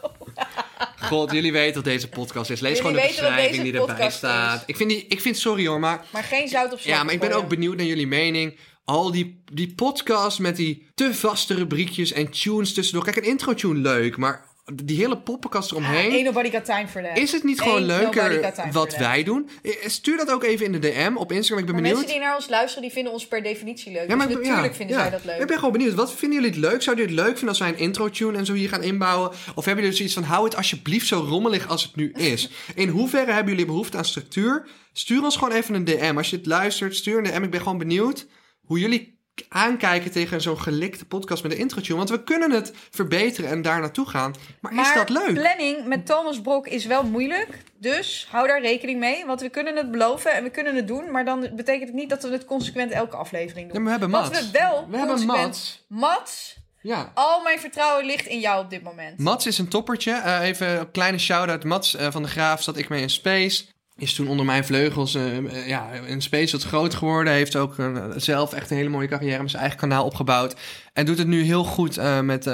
God, 1.08 1.32
jullie 1.32 1.52
weten 1.52 1.74
wat 1.74 1.84
deze 1.84 2.08
podcast 2.08 2.50
is. 2.50 2.60
Lees 2.60 2.78
Jullie 2.78 2.90
gewoon 2.90 3.06
de 3.06 3.08
beschrijving 3.08 3.62
die 3.62 3.80
erbij 3.80 4.10
staat. 4.10 4.58
is. 4.60 4.62
Ik 4.66 4.76
vind, 4.76 4.90
die, 4.90 5.06
ik 5.08 5.20
vind, 5.20 5.36
sorry 5.38 5.66
hoor, 5.66 5.80
maar 5.80 6.04
Maar 6.10 6.24
geen 6.24 6.48
zout 6.48 6.64
op 6.72 6.78
slakken 6.78 6.92
Ja, 6.92 7.02
maar 7.04 7.14
ik 7.14 7.20
ben 7.20 7.32
ook 7.32 7.48
benieuwd 7.48 7.76
naar 7.76 7.86
jullie 7.86 8.06
mening. 8.06 8.58
Al 8.84 9.10
die, 9.10 9.42
die 9.52 9.74
podcast 9.74 10.38
met 10.38 10.56
die 10.56 10.86
te 10.94 11.14
vaste 11.14 11.54
rubriekjes 11.54 12.12
en 12.12 12.30
tunes 12.30 12.74
tussendoor. 12.74 13.04
Kijk, 13.04 13.16
een 13.16 13.30
intro-tune 13.30 13.78
leuk, 13.78 14.16
maar 14.16 14.50
die 14.74 14.96
hele 14.96 15.18
poppenkast 15.18 15.70
eromheen. 15.70 16.34
Got 16.34 16.64
time 16.64 16.88
for 16.88 17.02
that. 17.02 17.18
is 17.18 17.32
het 17.32 17.44
niet 17.44 17.60
gewoon 17.60 17.76
Ain't 17.76 17.86
leuker 18.14 18.52
wat 18.72 18.96
wij 18.96 19.22
doen? 19.22 19.48
Stuur 19.86 20.16
dat 20.16 20.30
ook 20.30 20.44
even 20.44 20.66
in 20.66 20.72
de 20.72 20.78
DM 20.78 21.12
op 21.16 21.32
Instagram. 21.32 21.58
Ik 21.58 21.64
ben 21.64 21.74
Maar 21.74 21.82
benieuwd. 21.82 21.98
mensen 21.98 22.08
die 22.08 22.18
naar 22.26 22.36
ons 22.36 22.48
luisteren, 22.48 22.82
die 22.82 22.92
vinden 22.92 23.12
ons 23.12 23.26
per 23.26 23.42
definitie 23.42 23.92
leuk. 23.92 24.08
Ja, 24.08 24.16
maar 24.16 24.26
dus 24.26 24.36
ik 24.36 24.42
ben- 24.42 24.50
natuurlijk 24.50 24.72
ja, 24.72 24.78
vinden 24.78 24.96
ja. 24.96 25.02
zij 25.02 25.10
dat 25.10 25.24
leuk. 25.24 25.40
Ik 25.40 25.46
ben 25.46 25.56
gewoon 25.58 25.72
benieuwd. 25.72 25.94
Wat 25.94 26.12
vinden 26.14 26.40
jullie 26.42 26.54
het 26.54 26.70
leuk? 26.70 26.82
Zouden 26.82 27.04
jullie 27.04 27.20
het 27.20 27.28
leuk 27.28 27.38
vinden 27.38 27.48
als 27.48 27.58
wij 27.58 27.68
een 27.68 27.84
intro-tune 27.86 28.38
en 28.38 28.46
zo 28.46 28.52
hier 28.52 28.68
gaan 28.68 28.82
inbouwen? 28.82 29.30
Of 29.54 29.64
hebben 29.64 29.82
jullie 29.84 29.96
zoiets 29.96 30.14
van, 30.14 30.22
hou 30.22 30.44
het 30.44 30.56
alsjeblieft 30.56 31.06
zo 31.06 31.18
rommelig 31.28 31.68
als 31.68 31.82
het 31.82 31.96
nu 31.96 32.12
is? 32.12 32.50
In 32.74 32.88
hoeverre 32.88 33.32
hebben 33.32 33.52
jullie 33.52 33.66
behoefte 33.66 33.96
aan 33.96 34.04
structuur? 34.04 34.66
Stuur 34.92 35.22
ons 35.22 35.36
gewoon 35.36 35.54
even 35.54 35.74
een 35.74 35.84
DM. 35.84 36.14
Als 36.16 36.30
je 36.30 36.36
het 36.36 36.46
luistert, 36.46 36.96
stuur 36.96 37.18
een 37.18 37.24
DM. 37.24 37.42
Ik 37.42 37.50
ben 37.50 37.60
gewoon 37.60 37.78
benieuwd 37.78 38.26
hoe 38.64 38.78
jullie 38.78 39.20
aankijken 39.48 40.10
tegen 40.10 40.40
zo'n 40.40 40.60
gelikte 40.60 41.04
podcast 41.04 41.42
met 41.42 41.52
een 41.52 41.58
intro-tune. 41.58 41.96
Want 41.96 42.10
we 42.10 42.24
kunnen 42.24 42.50
het 42.50 42.72
verbeteren 42.90 43.50
en 43.50 43.62
daar 43.62 43.80
naartoe 43.80 44.08
gaan. 44.08 44.34
Maar, 44.60 44.74
is 44.80 44.94
dat 44.94 45.08
leuk? 45.08 45.32
planning 45.34 45.86
met 45.86 46.06
Thomas 46.06 46.40
Brok 46.40 46.66
is 46.66 46.84
wel 46.86 47.04
moeilijk. 47.04 47.48
Dus 47.78 48.26
hou 48.30 48.46
daar 48.46 48.60
rekening 48.60 48.98
mee. 48.98 49.26
Want 49.26 49.40
we 49.40 49.48
kunnen 49.48 49.76
het 49.76 49.90
beloven 49.90 50.32
en 50.32 50.42
we 50.42 50.50
kunnen 50.50 50.74
het 50.76 50.86
doen. 50.88 51.10
Maar 51.10 51.24
dan 51.24 51.40
betekent 51.54 51.88
het 51.88 51.94
niet 51.98 52.08
dat 52.08 52.22
we 52.22 52.28
het 52.30 52.44
consequent 52.44 52.92
elke 52.92 53.16
aflevering 53.16 53.66
Ja, 53.66 53.72
doen. 53.72 53.82
maar 53.82 53.92
we 53.92 53.98
hebben 54.00 54.20
Wat 54.20 54.32
Mats. 54.32 54.50
we 54.50 54.58
wel 54.58 54.86
We 54.90 54.96
hebben 54.96 55.26
Mats. 55.26 55.84
Mats, 55.88 56.56
Ja. 56.80 57.10
al 57.14 57.42
mijn 57.42 57.58
vertrouwen 57.58 58.04
ligt 58.06 58.26
in 58.26 58.40
jou 58.40 58.64
op 58.64 58.70
dit 58.70 58.82
moment. 58.82 59.18
Mats 59.18 59.46
is 59.46 59.58
een 59.58 59.68
toppertje. 59.68 60.12
Eh, 60.12 60.40
even 60.40 60.80
een 60.80 60.90
kleine 60.90 61.18
shout-out. 61.18 61.64
Mats 61.64 61.94
eh, 61.94 62.10
van 62.10 62.22
de 62.22 62.28
Graaf 62.28 62.62
zat 62.62 62.76
ik 62.76 62.88
mee 62.88 63.02
in 63.02 63.10
Space. 63.10 63.64
Is 64.02 64.14
toen 64.14 64.28
onder 64.28 64.46
mijn 64.46 64.64
vleugels 64.64 65.14
eh, 65.14 65.36
eh, 65.36 65.68
ja, 65.68 65.90
in 65.90 66.22
Space 66.22 66.52
wat 66.52 66.66
groot 66.66 66.94
geworden. 66.94 67.32
Heeft 67.32 67.56
ook 67.56 67.78
eh, 67.78 68.04
zelf 68.16 68.52
echt 68.52 68.70
een 68.70 68.76
hele 68.76 68.88
mooie 68.88 69.08
carrière 69.08 69.40
met 69.40 69.50
zijn 69.50 69.62
eigen 69.62 69.80
kanaal 69.80 70.04
opgebouwd. 70.04 70.54
En 70.92 71.06
doet 71.06 71.18
het 71.18 71.26
nu 71.26 71.42
heel 71.42 71.64
goed 71.64 72.22
met 72.22 72.44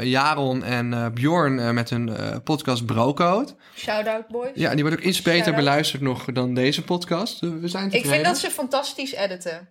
Jaron 0.00 0.64
en 0.64 1.14
Bjorn 1.14 1.74
met 1.74 1.90
hun 1.90 2.10
podcast 2.44 2.86
Brocode. 2.86 3.54
Shout-out, 3.76 4.28
boys. 4.28 4.50
Ja, 4.54 4.74
die 4.74 4.82
wordt 4.82 4.98
ook 4.98 5.04
iets 5.04 5.22
beter 5.22 5.54
beluisterd 5.54 6.02
nog 6.02 6.24
dan 6.24 6.54
deze 6.54 6.82
podcast. 6.82 7.40
We 7.40 7.68
zijn 7.68 7.90
Ik 7.90 8.06
vind 8.06 8.24
dat 8.24 8.38
ze 8.38 8.50
fantastisch 8.50 9.14
editen. 9.14 9.68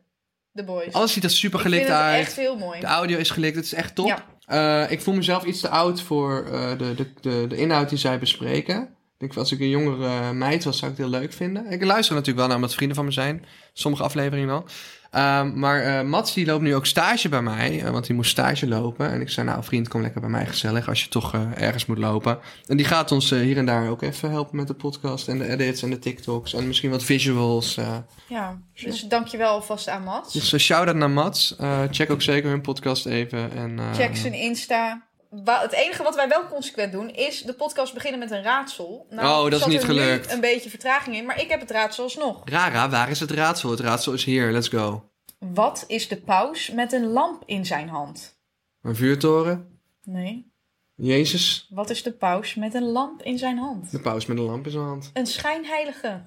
De 0.52 0.64
boys. 0.64 0.94
Alles 0.94 1.14
ziet 1.14 1.24
er 1.24 1.30
super 1.30 1.60
ik 1.60 1.66
gelikt 1.66 1.86
vind 1.86 1.98
het 1.98 2.06
uit. 2.06 2.26
echt 2.26 2.36
heel 2.36 2.58
mooi. 2.58 2.80
De 2.80 2.86
audio 2.86 3.18
is 3.18 3.30
gelikt, 3.30 3.56
het 3.56 3.66
is 3.66 3.74
echt 3.74 3.96
top. 3.96 4.24
Ja. 4.48 4.88
Ik 4.88 5.02
voel 5.02 5.14
mezelf 5.14 5.44
iets 5.44 5.60
te 5.60 5.70
oud 5.70 6.02
voor 6.02 6.46
de, 6.78 6.96
de, 6.96 7.08
de, 7.22 7.46
de 7.48 7.58
inhoud 7.58 7.90
die 7.90 7.98
zij 7.98 8.20
bespreken. 8.20 8.97
Ik 9.20 9.24
denk, 9.28 9.38
als 9.40 9.52
ik 9.52 9.60
een 9.60 9.70
jongere 9.70 10.34
meid 10.34 10.64
was, 10.64 10.78
zou 10.78 10.92
ik 10.92 10.98
het 10.98 11.08
heel 11.08 11.20
leuk 11.20 11.34
vinden. 11.34 11.72
Ik 11.72 11.84
luister 11.84 12.12
natuurlijk 12.14 12.38
wel 12.40 12.48
naar 12.48 12.56
omdat 12.56 12.74
vrienden 12.74 12.96
van 12.96 13.06
me 13.06 13.12
zijn. 13.12 13.46
Sommige 13.74 14.04
afleveringen 14.04 14.48
wel. 14.48 14.66
Ehm, 15.12 15.60
maar 15.60 15.82
eh 15.84 16.02
Mats 16.06 16.34
die 16.34 16.46
loopt 16.46 16.62
nu 16.64 16.76
ook 16.76 16.86
stage 16.86 17.30
bij 17.30 17.42
mij, 17.42 17.82
eh, 17.84 17.90
want 17.92 18.06
die 18.06 18.16
moest 18.16 18.30
stage 18.32 18.68
lopen. 18.68 19.10
En 19.12 19.22
ik 19.22 19.30
zei, 19.30 19.48
nou 19.48 19.64
vriend, 19.64 19.88
kom 19.88 20.02
lekker 20.02 20.22
bij 20.22 20.30
mij 20.30 20.46
gezellig 20.46 20.88
als 20.88 21.04
je 21.04 21.10
toch 21.10 21.34
eh, 21.34 21.62
ergens 21.62 21.86
moet 21.86 21.98
lopen. 21.98 22.40
En 22.66 22.78
die 22.78 22.86
gaat 22.86 23.12
ons 23.12 23.32
eh, 23.32 23.40
hier 23.40 23.58
en 23.58 23.66
daar 23.66 23.90
ook 23.90 24.02
even 24.02 24.30
helpen 24.30 24.56
met 24.56 24.68
de 24.68 24.74
podcast 24.74 25.28
en 25.28 25.38
de 25.38 25.48
edits 25.50 25.82
en 25.84 25.90
de 25.90 26.00
TikToks. 26.00 26.54
En 26.54 26.68
misschien 26.68 26.90
wat 26.90 27.04
visuals. 27.04 27.78
eh. 27.78 27.98
Ja, 28.28 28.62
dus 28.74 29.02
dankjewel 29.02 29.50
alvast 29.50 29.88
aan 29.90 30.04
Mats. 30.04 30.34
Dus 30.34 30.54
uh, 30.54 30.60
shout-out 30.60 30.96
naar 30.96 31.10
Mats. 31.12 31.56
Eh, 31.56 31.82
check 31.92 32.10
ook 32.12 32.22
zeker 32.22 32.50
hun 32.50 32.62
podcast 32.62 33.06
even. 33.06 33.52
En, 33.52 33.80
eh, 33.80 33.94
Check 33.94 34.16
zijn 34.16 34.34
Insta. 34.34 35.07
Het 35.46 35.72
enige 35.72 36.04
wat 36.04 36.16
wij 36.16 36.28
wel 36.28 36.48
consequent 36.48 36.92
doen, 36.92 37.10
is 37.10 37.42
de 37.42 37.54
podcast 37.54 37.94
beginnen 37.94 38.20
met 38.20 38.32
een 38.32 38.44
raadsel. 38.44 39.06
Nou, 39.10 39.46
Oh, 39.46 39.52
dat 39.52 39.60
is 39.60 39.66
niet 39.66 39.82
er 39.82 39.88
nu 39.94 40.00
gelukt. 40.02 40.32
een 40.32 40.40
beetje 40.40 40.70
vertraging 40.70 41.16
in, 41.16 41.26
maar 41.26 41.42
ik 41.42 41.50
heb 41.50 41.60
het 41.60 41.72
raadsel 41.72 42.04
alsnog. 42.04 42.42
Rara, 42.46 42.90
waar 42.90 43.10
is 43.10 43.20
het 43.20 43.32
raadsel? 43.32 43.70
Het 43.70 43.80
raadsel 43.80 44.14
is 44.14 44.24
hier, 44.24 44.52
let's 44.52 44.68
go. 44.68 45.10
Wat 45.40 45.84
is 45.88 46.08
de 46.08 46.18
paus 46.22 46.72
met 46.72 46.94
een 46.94 47.08
lamp 47.08 47.44
in 47.46 47.66
zijn 47.66 47.90
hand? 47.90 48.40
Een 48.82 48.96
vuurtoren. 48.96 49.80
Nee. 50.04 50.52
Jezus. 50.96 51.68
Wat 51.70 51.90
is 51.90 52.04
de 52.04 52.12
paus 52.12 52.56
met 52.56 52.74
een 52.74 52.92
lamp 52.92 53.22
in 53.22 53.38
zijn 53.38 53.58
hand? 53.58 53.92
De 53.92 54.00
paus 54.00 54.26
met 54.26 54.38
een 54.38 54.44
lamp 54.44 54.66
in 54.66 54.72
zijn 54.72 54.84
hand. 54.84 55.10
Een 55.14 55.26
schijnheilige. 55.28 56.22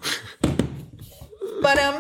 Badam. 1.61 1.95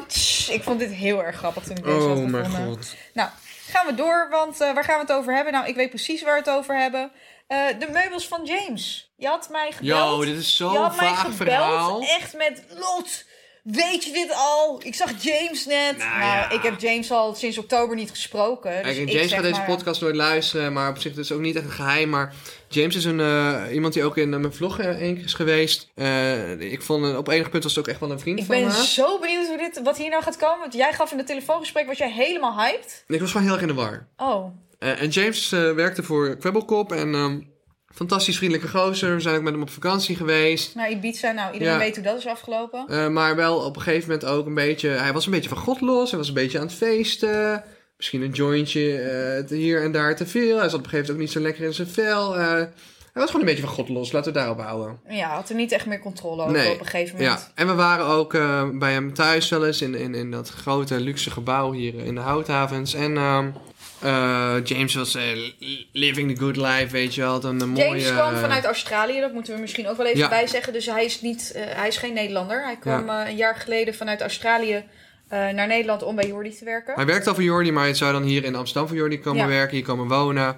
Ik 0.51 0.61
vond 0.63 0.79
dit 0.79 0.91
heel 0.91 1.25
erg 1.25 1.37
grappig 1.37 1.63
toen 1.65 1.77
ik 1.77 1.85
deze 1.85 1.97
had 1.97 2.19
Oh 2.19 2.25
mijn 2.27 2.45
gevonden. 2.45 2.75
god. 2.77 2.95
Nou, 3.15 3.31
gaan 3.71 3.87
we 3.87 3.95
door, 3.95 4.29
want 4.31 4.61
eh, 4.61 4.73
waar 4.75 4.85
gaan 4.85 4.95
we 4.95 5.01
het 5.01 5.13
over 5.13 5.35
hebben? 5.35 5.53
Nou, 5.53 5.67
ik 5.67 5.75
weet 5.75 5.89
precies 5.89 6.23
waar 6.23 6.43
we 6.43 6.51
het 6.51 6.59
over 6.59 6.79
hebben. 6.79 7.13
Eh, 7.47 7.67
de 7.79 7.89
meubels 7.91 8.29
van 8.29 8.45
James. 8.45 9.13
Je 9.17 9.27
had 9.27 9.49
mij 9.49 9.73
gebeld. 9.73 10.11
Yo, 10.11 10.25
dit 10.25 10.37
is 10.37 10.57
zo'n 10.57 10.77
had 10.77 10.97
mij 10.97 11.09
vaag 11.09 11.21
gebeld, 11.21 11.39
verhaal. 11.39 12.03
echt 12.03 12.37
met 12.37 12.65
Lot. 12.69 13.25
Weet 13.63 14.05
je 14.05 14.13
dit 14.13 14.33
al? 14.35 14.81
Ik 14.85 14.95
zag 14.95 15.23
James 15.23 15.67
net. 15.67 15.97
Nou, 15.99 16.11
Nou, 16.11 16.21
ja. 16.23 16.51
ik 16.51 16.63
heb 16.63 16.81
James 16.81 17.11
al 17.11 17.35
sinds 17.35 17.59
oktober 17.59 17.97
niet 17.97 18.11
gesproken. 18.11 18.71
Dus 18.71 18.81
Kijk, 18.83 18.97
ik 18.97 19.09
James 19.11 19.33
gaat 19.33 19.43
deze 19.43 19.57
maar- 19.57 19.67
podcast 19.67 20.01
nooit 20.01 20.15
luisteren, 20.17 20.73
maar 20.73 20.91
op 20.91 20.99
zich 20.99 21.11
is 21.13 21.29
het 21.29 21.33
ook 21.33 21.43
niet 21.43 21.57
echt 21.57 21.65
een 21.65 21.71
geheim. 21.71 22.09
Maar 22.09 22.35
James 22.69 22.97
is 22.97 23.05
een, 23.05 23.21
eh, 23.21 23.63
iemand 23.73 23.95
die 23.95 24.05
ook 24.05 24.17
in 24.17 24.35
eh, 24.35 24.41
mijn 24.41 24.53
vlog 24.53 24.79
eh, 24.79 24.89
één 25.01 25.15
keer 25.15 25.25
is 25.25 25.35
geweest. 25.35 25.91
Ik 26.59 26.83
vond 26.83 27.17
op 27.17 27.29
enig 27.29 27.51
punt 27.51 27.63
was 27.63 27.75
het 27.75 27.85
ook 27.85 27.91
echt 27.91 28.01
wel 28.01 28.11
een 28.11 28.21
vriend 28.21 28.39
Ik 28.39 28.45
van 28.45 28.57
ben 28.57 28.67
me. 28.67 28.85
zo 28.87 29.19
benieuwd 29.19 29.47
hoe 29.47 29.59
dit, 29.59 29.81
wat 29.83 29.97
hier 29.99 30.11
nou 30.11 30.23
gaat 30.23 30.37
komen. 30.37 30.59
Want 30.61 30.75
jij 30.75 30.93
gaf 30.93 31.13
in 31.13 31.19
het 31.19 31.27
telefoongesprek, 31.27 31.87
was 31.87 31.99
jij 31.99 32.13
helemaal 32.13 32.55
hyped. 32.61 33.05
Ik 33.07 33.21
was 33.21 33.31
gewoon 33.31 33.43
heel 33.47 33.53
erg 33.53 33.63
in 33.63 33.69
de 33.69 33.75
war. 33.75 34.07
Oh, 34.17 34.45
en 34.79 35.09
James 35.09 35.49
werkte 35.51 36.03
voor 36.03 36.37
Kwebbelkop 36.37 36.93
en 36.93 37.15
ehm, 37.15 37.41
fantastisch 37.95 38.37
vriendelijke 38.37 38.79
gozer. 38.79 39.15
We 39.15 39.21
zijn 39.21 39.37
ook 39.37 39.43
met 39.43 39.53
hem 39.53 39.63
op 39.63 39.71
vakantie 39.71 40.17
geweest. 40.17 40.75
naar 40.75 40.91
Ibiza. 40.91 41.31
Nou, 41.33 41.53
iedereen 41.53 41.75
Ja. 41.75 41.79
weet 41.81 41.95
hoe 41.95 42.05
dat 42.05 42.19
is 42.19 42.27
afgelopen. 42.27 42.85
Eh, 42.89 43.09
maar 43.09 43.37
wel 43.37 43.57
op 43.59 43.77
een 43.77 43.83
gegeven 43.83 44.09
moment 44.11 44.29
ook 44.29 44.47
een 44.47 44.55
beetje... 44.55 44.89
Hij 44.89 45.13
was 45.13 45.25
een 45.27 45.33
beetje 45.33 45.49
van 45.49 45.59
God 45.59 45.81
los. 45.81 46.11
Hij 46.11 46.19
was 46.19 46.29
een 46.29 46.35
beetje 46.35 46.59
aan 46.59 46.67
het 46.67 46.75
feesten. 46.75 47.65
Misschien 47.97 48.23
een 48.23 48.31
jointje 48.31 48.99
eh, 49.49 49.57
hier 49.59 49.83
en 49.83 49.93
daar 49.93 50.17
te 50.17 50.27
veel. 50.27 50.59
Hij 50.59 50.69
zat 50.69 50.79
op 50.79 50.85
een 50.85 50.91
gegeven 50.91 50.97
moment 50.99 51.11
ook 51.11 51.19
niet 51.19 51.31
zo 51.31 51.41
lekker 51.41 51.65
in 51.65 51.75
zijn 51.75 51.89
vel. 51.89 52.37
Eh, 52.39 52.47
hij 53.13 53.23
was 53.23 53.31
gewoon 53.31 53.41
een 53.41 53.55
beetje 53.55 53.67
van 53.67 53.75
God 53.75 53.89
los. 53.89 54.13
Laten 54.13 54.33
we 54.33 54.39
daarop 54.39 54.61
houden. 54.61 55.01
Ja, 55.09 55.29
had 55.29 55.49
er 55.49 55.55
niet 55.55 55.73
echt 55.73 55.87
meer 55.87 55.99
controle 56.01 56.43
over 56.43 56.57
Nee. 56.57 56.73
op 56.73 56.81
een 56.81 56.87
gegeven 56.87 57.17
moment. 57.19 57.41
Ja, 57.41 57.49
en 57.55 57.67
we 57.67 57.75
waren 57.75 58.07
ook 58.07 58.33
bij 58.79 58.93
hem 58.93 59.15
thuis 59.15 59.49
wel 59.49 59.67
eens 59.67 59.83
in, 59.83 59.95
in, 59.95 60.15
in 60.15 60.31
dat 60.31 60.49
grote 60.49 61.01
luxe 61.01 61.31
gebouw 61.31 61.73
hier 61.73 61.95
in 61.95 62.15
de 62.15 62.21
Houthavens. 62.21 62.95
En 62.95 63.13
eh, 64.03 64.55
James 64.65 64.95
was 64.95 65.15
eh, 65.15 65.23
living 65.93 66.35
the 66.35 66.41
good 66.43 66.57
life, 66.57 66.87
weet 66.91 67.15
je 67.15 67.21
wel. 67.21 67.45
Een, 67.45 67.61
een 67.61 67.69
mooie... 67.69 67.85
James 67.89 68.11
kwam 68.13 68.37
vanuit 68.37 68.65
Australië, 68.65 69.21
dat 69.21 69.33
moeten 69.33 69.55
we 69.55 69.61
misschien 69.61 69.89
ook 69.89 69.97
wel 69.97 70.07
even 70.07 70.19
Ja. 70.19 70.29
bij 70.29 70.47
zeggen. 70.47 70.73
Dus 70.73 70.87
hij 70.87 71.05
is, 71.05 71.21
niet, 71.21 71.53
eh, 71.55 71.63
hij 71.67 71.89
is 71.89 71.97
geen 71.97 72.13
Nederlander. 72.15 72.65
Hij 72.65 72.77
kwam 72.77 73.09
een 73.09 73.37
jaar 73.37 73.57
geleden 73.57 73.95
vanuit 73.95 74.21
Australië 74.21 74.85
naar 75.29 75.67
Nederland 75.67 76.03
om 76.03 76.15
bij 76.17 76.27
Jordi 76.27 76.51
te 76.51 76.65
werken. 76.65 76.95
Hij 76.95 77.07
werkte 77.07 77.29
al 77.29 77.35
voor 77.35 77.45
Jordi, 77.45 77.73
maar 77.73 77.85
hij 77.85 77.95
zou 77.95 78.13
dan 78.13 78.23
hier 78.23 78.45
in 78.45 78.55
Amsterdam 78.55 78.89
voor 78.89 78.97
Jordi 78.97 79.21
komen 79.21 79.41
Ja. 79.43 79.47
werken, 79.49 79.77
hier 79.77 79.85
komen 79.87 80.09
wonen. 80.09 80.57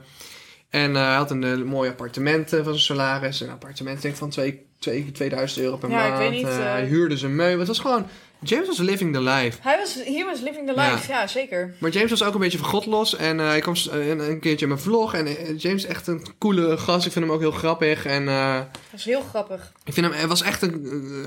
En 0.71 0.95
hij 0.95 1.15
had 1.15 1.31
een 1.31 1.65
mooi 1.67 1.91
appartement 1.91 2.49
van 2.49 2.65
zijn 2.65 2.79
salaris. 2.79 3.41
Een 3.41 3.51
appartement 3.51 4.03
denk 4.03 4.15
ik 4.15 4.21
van 4.21 4.31
twee- 4.31 4.67
twee- 4.79 5.13
2000 5.13 5.61
euro 5.65 5.77
per 5.77 5.91
Ja, 5.91 6.03
ik 6.05 6.09
maand. 6.11 6.19
weet 6.23 6.31
niet, 6.31 6.47
hij 6.49 6.85
huurde 6.85 7.17
zijn 7.17 7.35
meubel. 7.37 7.59
Het 7.59 7.69
was 7.69 7.79
gewoon... 7.79 8.07
James 8.45 8.67
was 8.67 8.79
living 8.79 9.13
the 9.15 9.21
life. 9.23 9.59
Hij 9.61 9.79
was, 9.79 9.95
he 10.05 10.25
was 10.25 10.41
living 10.41 10.67
the 10.67 10.75
life, 10.75 11.09
ja, 11.13 11.27
zeker. 11.27 11.75
Maar 11.79 11.91
James 11.91 12.11
was 12.11 12.23
ook 12.23 12.35
een 12.35 12.41
beetje 12.41 12.59
van 12.59 12.67
God 12.69 12.87
los. 12.87 13.17
En 13.17 13.41
eh, 13.41 13.47
hij 13.47 13.61
kwam 13.61 13.75
een, 13.91 14.19
een 14.31 14.41
keertje 14.41 14.67
in 14.67 14.73
mijn 14.73 14.85
vlog. 14.85 15.15
En 15.15 15.27
eh, 15.27 15.35
James 15.59 15.85
is 15.85 15.87
echt 15.87 16.07
een 16.07 16.27
coole 16.39 16.77
gast. 16.79 17.07
Ik 17.07 17.13
vind 17.13 17.25
hem 17.25 17.35
ook 17.35 17.41
heel 17.41 17.51
grappig. 17.51 18.05
En 18.07 18.29
eh, 18.29 18.55
Dat 18.57 18.67
was 18.91 19.05
heel 19.05 19.21
grappig. 19.29 19.73
ik 19.85 19.93
vind 19.93 20.07
hem... 20.07 20.15
Hij 20.15 20.27
was 20.27 20.43
echt 20.43 20.63
een 20.63 20.73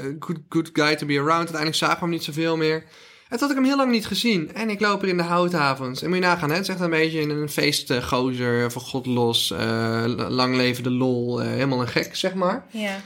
eh, 0.04 0.16
good, 0.20 0.38
good 0.50 0.70
guy 0.74 0.96
to 0.96 1.06
be 1.06 1.14
around. 1.14 1.38
Uiteindelijk 1.38 1.76
zagen 1.76 1.96
we 1.96 2.02
hem 2.02 2.10
niet 2.10 2.24
zoveel 2.24 2.58
meer. 2.58 2.84
En 3.30 3.38
toen 3.38 3.40
had 3.40 3.50
ik 3.50 3.56
hem 3.56 3.66
heel 3.66 3.78
lang 3.78 3.92
niet 3.92 4.06
gezien. 4.08 4.54
En 4.54 4.70
ik 4.70 4.80
loop 4.80 5.02
er 5.02 5.08
in 5.08 5.18
de 5.18 5.24
houthavens. 5.24 6.02
En 6.02 6.08
moet 6.08 6.18
je 6.18 6.24
nagaan, 6.24 6.50
hè? 6.50 6.56
het 6.56 6.64
is 6.64 6.70
echt 6.74 6.80
een 6.80 6.90
beetje 6.90 7.22
een 7.22 7.50
feestgozer. 7.50 8.72
van 8.72 8.82
God 8.82 9.06
los. 9.06 9.52
eh, 9.52 10.04
lang 10.30 10.56
leven 10.56 10.84
de 10.84 10.92
lol. 10.92 11.42
eh, 11.42 11.48
helemaal 11.48 11.82
een 11.82 11.88
gek, 11.88 12.16
zeg 12.16 12.34
maar. 12.34 12.66
Ja. 12.70 13.02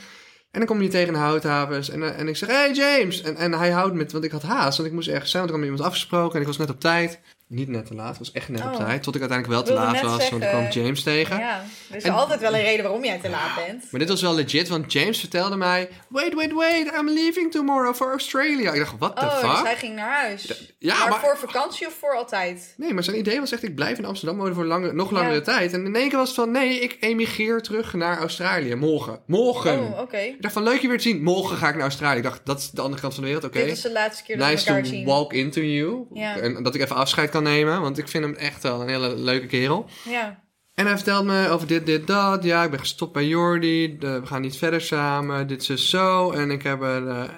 En 0.52 0.60
dan 0.60 0.66
kom 0.66 0.82
je 0.82 0.88
tegen 0.88 1.14
de 1.14 1.20
houthavens. 1.20 1.90
En, 1.90 2.04
eh, 2.04 2.20
en 2.20 2.28
ik 2.28 2.38
zeg, 2.38 2.50
hey 2.50 2.72
James. 2.74 3.22
En, 3.22 3.36
en 3.36 3.54
hij 3.54 3.72
houdt 3.72 3.96
met, 3.96 4.12
want 4.12 4.24
ik 4.24 4.32
had 4.32 4.42
haast. 4.42 4.78
Want 4.78 4.90
ik 4.90 4.96
moest 4.96 5.08
ergens 5.08 5.32
zijn. 5.32 5.44
Want 5.44 5.56
ik 5.56 5.60
had 5.60 5.70
met 5.70 5.78
iemand 5.78 5.94
afgesproken. 5.94 6.36
En 6.36 6.42
ik 6.42 6.48
was 6.48 6.58
net 6.58 6.70
op 6.70 6.80
tijd. 6.80 7.20
Niet 7.50 7.68
net 7.68 7.86
te 7.86 7.94
laat, 7.96 8.08
het 8.10 8.18
was 8.18 8.32
echt 8.32 8.50
net 8.50 8.62
op 8.66 8.72
Oh. 8.72 8.76
tijd. 8.76 9.04
Tot 9.04 9.16
ik 9.16 9.22
uiteindelijk 9.22 9.60
wel 9.60 9.76
te 9.76 9.82
laat 9.82 10.02
was, 10.02 10.12
want 10.12 10.22
ik 10.22 10.28
zeggen. 10.30 10.50
kwam 10.50 10.84
James 10.84 11.04
tegen. 11.04 11.38
Ja, 11.40 11.64
er 11.90 11.96
is 11.96 12.04
En- 12.04 12.12
altijd 12.14 12.40
wel 12.40 12.54
een 12.56 12.62
reden 12.62 12.84
waarom 12.84 13.04
jij 13.04 13.20
te 13.20 13.30
laat 13.30 13.56
bent. 13.68 13.92
Maar 13.92 14.00
dit 14.00 14.10
was 14.10 14.22
wel 14.22 14.34
legit, 14.36 14.68
want 14.68 14.92
James 14.94 15.20
vertelde 15.20 15.56
mij... 15.56 15.90
Wait, 16.10 16.34
wait, 16.34 16.54
wait, 16.54 16.92
I'm 17.00 17.10
leaving 17.10 17.52
tomorrow 17.52 17.96
for 17.96 18.10
Australia. 18.12 18.72
Ik 18.72 18.80
dacht, 18.80 18.94
what 19.00 19.16
the 19.16 19.26
Oh, 19.26 19.38
fuck? 19.40 19.50
dus 19.50 19.62
hij 19.62 19.76
ging 19.76 19.96
naar 19.96 20.10
huis. 20.26 20.70
Ja, 20.80 21.00
maar, 21.00 21.10
maar... 21.10 21.20
voor 21.20 21.38
vakantie 21.38 21.88
of 21.88 21.94
voor 22.00 22.16
altijd? 22.16 22.74
Nee, 22.78 22.94
maar 22.94 23.04
zijn 23.04 23.18
idee 23.18 23.40
was 23.40 23.52
echt, 23.52 23.64
ik 23.64 23.76
blijf 23.76 23.98
in 23.98 24.06
Amsterdam 24.06 24.38
wonen 24.38 24.56
voor 24.56 24.66
lange, 24.66 24.94
nog 24.94 25.12
langere 25.12 25.34
Ja. 25.36 25.42
tijd. 25.42 25.74
En 25.74 25.86
in 25.86 25.96
één 25.96 26.10
keer 26.10 26.18
was 26.18 26.28
het 26.28 26.38
van, 26.38 26.52
nee, 26.52 26.80
ik 26.80 26.98
emigreer 27.00 27.62
terug 27.62 27.94
naar 27.94 28.18
Australië. 28.20 28.76
Morgen. 28.76 29.20
Morgen. 29.26 29.80
Oh, 29.80 30.00
oké. 30.00 30.18
Ik 30.18 30.42
dacht 30.42 30.54
van, 30.54 30.64
leuk 30.64 30.80
je 30.82 30.88
weer 30.88 30.98
te 30.98 31.04
zien. 31.04 31.24
Morgen 31.24 31.58
ga 31.58 31.68
ik 31.68 31.74
naar 31.74 31.84
Australië. 31.84 32.18
Ik 32.18 32.24
dacht, 32.24 32.42
dat 32.44 32.60
is 32.60 32.70
de 32.70 32.82
andere 32.82 33.02
kant 33.02 33.14
van 33.14 33.24
de 33.24 33.30
wereld, 33.30 33.46
oké. 33.48 33.60
Dit 33.64 33.72
is 33.72 33.82
de 33.82 33.92
laatste 33.92 34.24
keer 34.24 34.38
dat 34.38 34.48
Nice 34.50 34.64
we 34.64 34.70
elkaar 34.70 34.84
to 34.84 34.90
zien. 34.90 35.06
walk 35.06 35.34
into 35.34 35.62
you. 35.62 36.06
Ja. 36.14 36.38
En 36.38 36.64
dat 36.64 36.76
ik 36.76 36.82
even 36.82 36.96
afscheid 36.96 37.30
kan 37.30 37.39
nemen, 37.42 37.82
want 37.82 37.98
ik 37.98 38.08
vind 38.08 38.24
hem 38.24 38.34
echt 38.36 38.64
wel 38.64 38.82
een 38.82 38.88
hele 38.88 39.16
leuke 39.16 39.46
kerel. 39.48 39.90
Ja. 40.06 40.44
En 40.74 40.86
hij 40.86 40.96
vertelt 40.96 41.26
me 41.26 41.50
over 41.50 41.68
dit, 41.68 41.86
dit, 41.86 42.08
dat. 42.08 42.44
Ja, 42.44 42.64
ik 42.64 42.70
ben 42.70 42.80
gestopt 42.80 43.14
bij 43.14 43.26
Jordi. 43.28 43.98
De- 43.98 44.20
we 44.20 44.26
gaan 44.26 44.42
niet 44.42 44.58
verder 44.58 44.82
samen. 44.82 45.48
Dit 45.48 45.62
is 45.62 45.68
dus 45.68 45.90
zo. 45.90 46.32
En 46.32 46.52
ik 46.52 46.64
heb 46.64 46.82
er... 46.82 47.08
eh, 47.08 47.30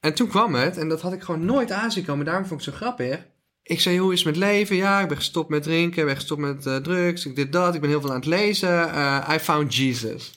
En 0.00 0.14
toen 0.14 0.28
kwam 0.28 0.54
het. 0.54 0.76
En 0.78 0.88
dat 0.88 1.00
had 1.00 1.12
ik 1.12 1.22
gewoon 1.22 1.44
nooit 1.44 1.70
aanzien 1.70 2.04
komen. 2.04 2.24
Daarom 2.24 2.46
vond 2.46 2.60
ik 2.60 2.66
het 2.66 2.74
zo 2.74 2.80
grappig. 2.84 3.26
Ik 3.62 3.80
zei, 3.80 3.98
hoe 3.98 4.12
is 4.12 4.18
het 4.18 4.28
met 4.28 4.36
leven? 4.36 4.76
Ja, 4.76 5.00
ik 5.00 5.08
ben 5.08 5.16
gestopt 5.16 5.48
met 5.48 5.62
drinken. 5.62 6.00
Ik 6.00 6.06
ben 6.06 6.14
gestopt 6.14 6.40
met 6.40 6.66
eh, 6.66 6.76
drugs. 6.76 7.26
Ik 7.26 7.36
dit, 7.36 7.52
dat. 7.52 7.74
Ik 7.74 7.80
ben 7.80 7.90
heel 7.90 8.00
veel 8.00 8.10
aan 8.10 8.16
het 8.16 8.26
lezen. 8.26 8.90
Eh, 8.92 9.28
I 9.34 9.38
found 9.38 9.74
Jesus. 9.76 10.32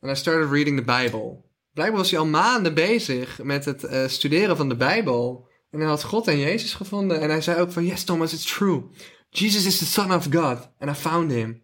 And 0.00 0.12
I 0.12 0.20
started 0.20 0.50
reading 0.50 0.76
the 0.76 0.84
Bible. 1.02 1.42
Blijkbaar 1.72 1.98
was 2.00 2.10
hij 2.10 2.20
al 2.20 2.26
maanden 2.26 2.74
bezig 2.74 3.42
met 3.42 3.64
het 3.64 3.86
studeren 4.12 4.56
van 4.56 4.68
de 4.68 4.76
Bijbel. 4.76 5.48
En 5.74 5.80
hij 5.80 5.88
had 5.88 6.02
God 6.04 6.28
en 6.28 6.38
Jezus 6.38 6.74
gevonden. 6.74 7.20
En 7.20 7.30
hij 7.30 7.40
zei 7.40 7.60
ook 7.60 7.72
van, 7.72 7.84
yes 7.86 8.04
Thomas, 8.04 8.32
it's 8.32 8.54
true. 8.56 8.82
Jesus 9.30 9.64
is 9.64 9.78
the 9.78 9.84
son 9.84 10.14
of 10.14 10.26
God. 10.30 10.68
And 10.78 10.90
I 10.90 10.94
found 10.94 11.30
him. 11.30 11.62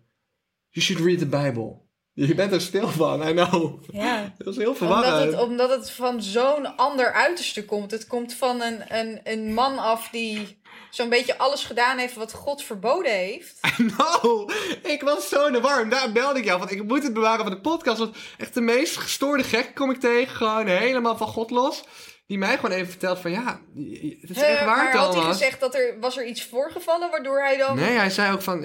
You 0.71 0.87
should 0.87 1.05
read 1.05 1.19
the 1.19 1.27
Bible. 1.27 1.89
Je 2.13 2.35
bent 2.35 2.53
er 2.53 2.61
stil 2.61 2.89
van, 2.89 3.29
I 3.29 3.33
know. 3.33 3.83
ja. 3.93 4.33
Dat 4.39 4.47
is 4.47 4.57
heel 4.57 4.73
Omdat 4.73 4.77
verwarrend. 4.77 5.33
het, 5.33 5.41
omdat 5.43 5.71
het 5.71 5.91
van 5.91 6.23
zo'n 6.23 6.77
ander 6.77 7.13
uiterste 7.13 7.65
komt. 7.65 7.91
Het 7.91 8.07
komt 8.07 8.35
van 8.35 8.61
een, 8.63 8.99
een, 8.99 9.21
een 9.25 9.55
man 9.55 9.79
af 9.79 10.09
die 10.09 10.61
zo'n 10.91 11.09
beetje 11.09 11.39
alles 11.39 11.65
gedaan 11.65 11.99
heeft 11.99 12.15
wat 12.15 12.33
God 12.33 12.63
verboden 12.63 13.13
heeft. 13.13 13.59
I 13.79 13.87
know. 13.87 14.51
Ik 14.83 15.03
was 15.03 15.29
zo 15.29 15.47
in 15.47 15.53
de 15.53 15.61
war. 15.61 15.83
En 15.83 15.89
Daar 15.89 16.13
belde 16.13 16.39
ik 16.39 16.45
jou. 16.45 16.59
Want 16.59 16.71
ik 16.71 16.85
moet 16.85 17.03
het 17.03 17.13
bewaren 17.15 17.45
van 17.45 17.55
de 17.55 17.61
podcast. 17.61 17.99
Want 17.99 18.17
echt 18.39 18.55
de 18.55 18.61
meest 18.61 18.97
gestoorde 18.97 19.43
gek 19.43 19.75
kom 19.75 19.91
ik 19.91 20.01
tegen. 20.01 20.37
Gewoon 20.37 20.67
helemaal 20.67 21.17
van 21.17 21.29
God 21.29 21.51
los. 21.51 21.85
Die 22.31 22.39
mij 22.39 22.55
gewoon 22.57 22.71
even 22.71 22.91
vertelt 22.91 23.19
van 23.19 23.31
ja, 23.31 23.61
het 24.21 24.31
is 24.31 24.43
echt 24.43 24.65
waar 24.65 24.77
maar 24.77 24.97
had 24.97 25.15
hij 25.15 25.23
gezegd 25.23 25.61
dat 25.61 25.75
er, 25.75 25.97
was 26.01 26.19
er 26.19 26.27
iets 26.27 26.45
voorgevallen 26.45 27.11
waardoor 27.11 27.41
hij 27.41 27.57
dan... 27.57 27.77
Nee, 27.77 27.97
hij 27.97 28.11
zei 28.11 28.33
ook 28.33 28.43
van 28.43 28.65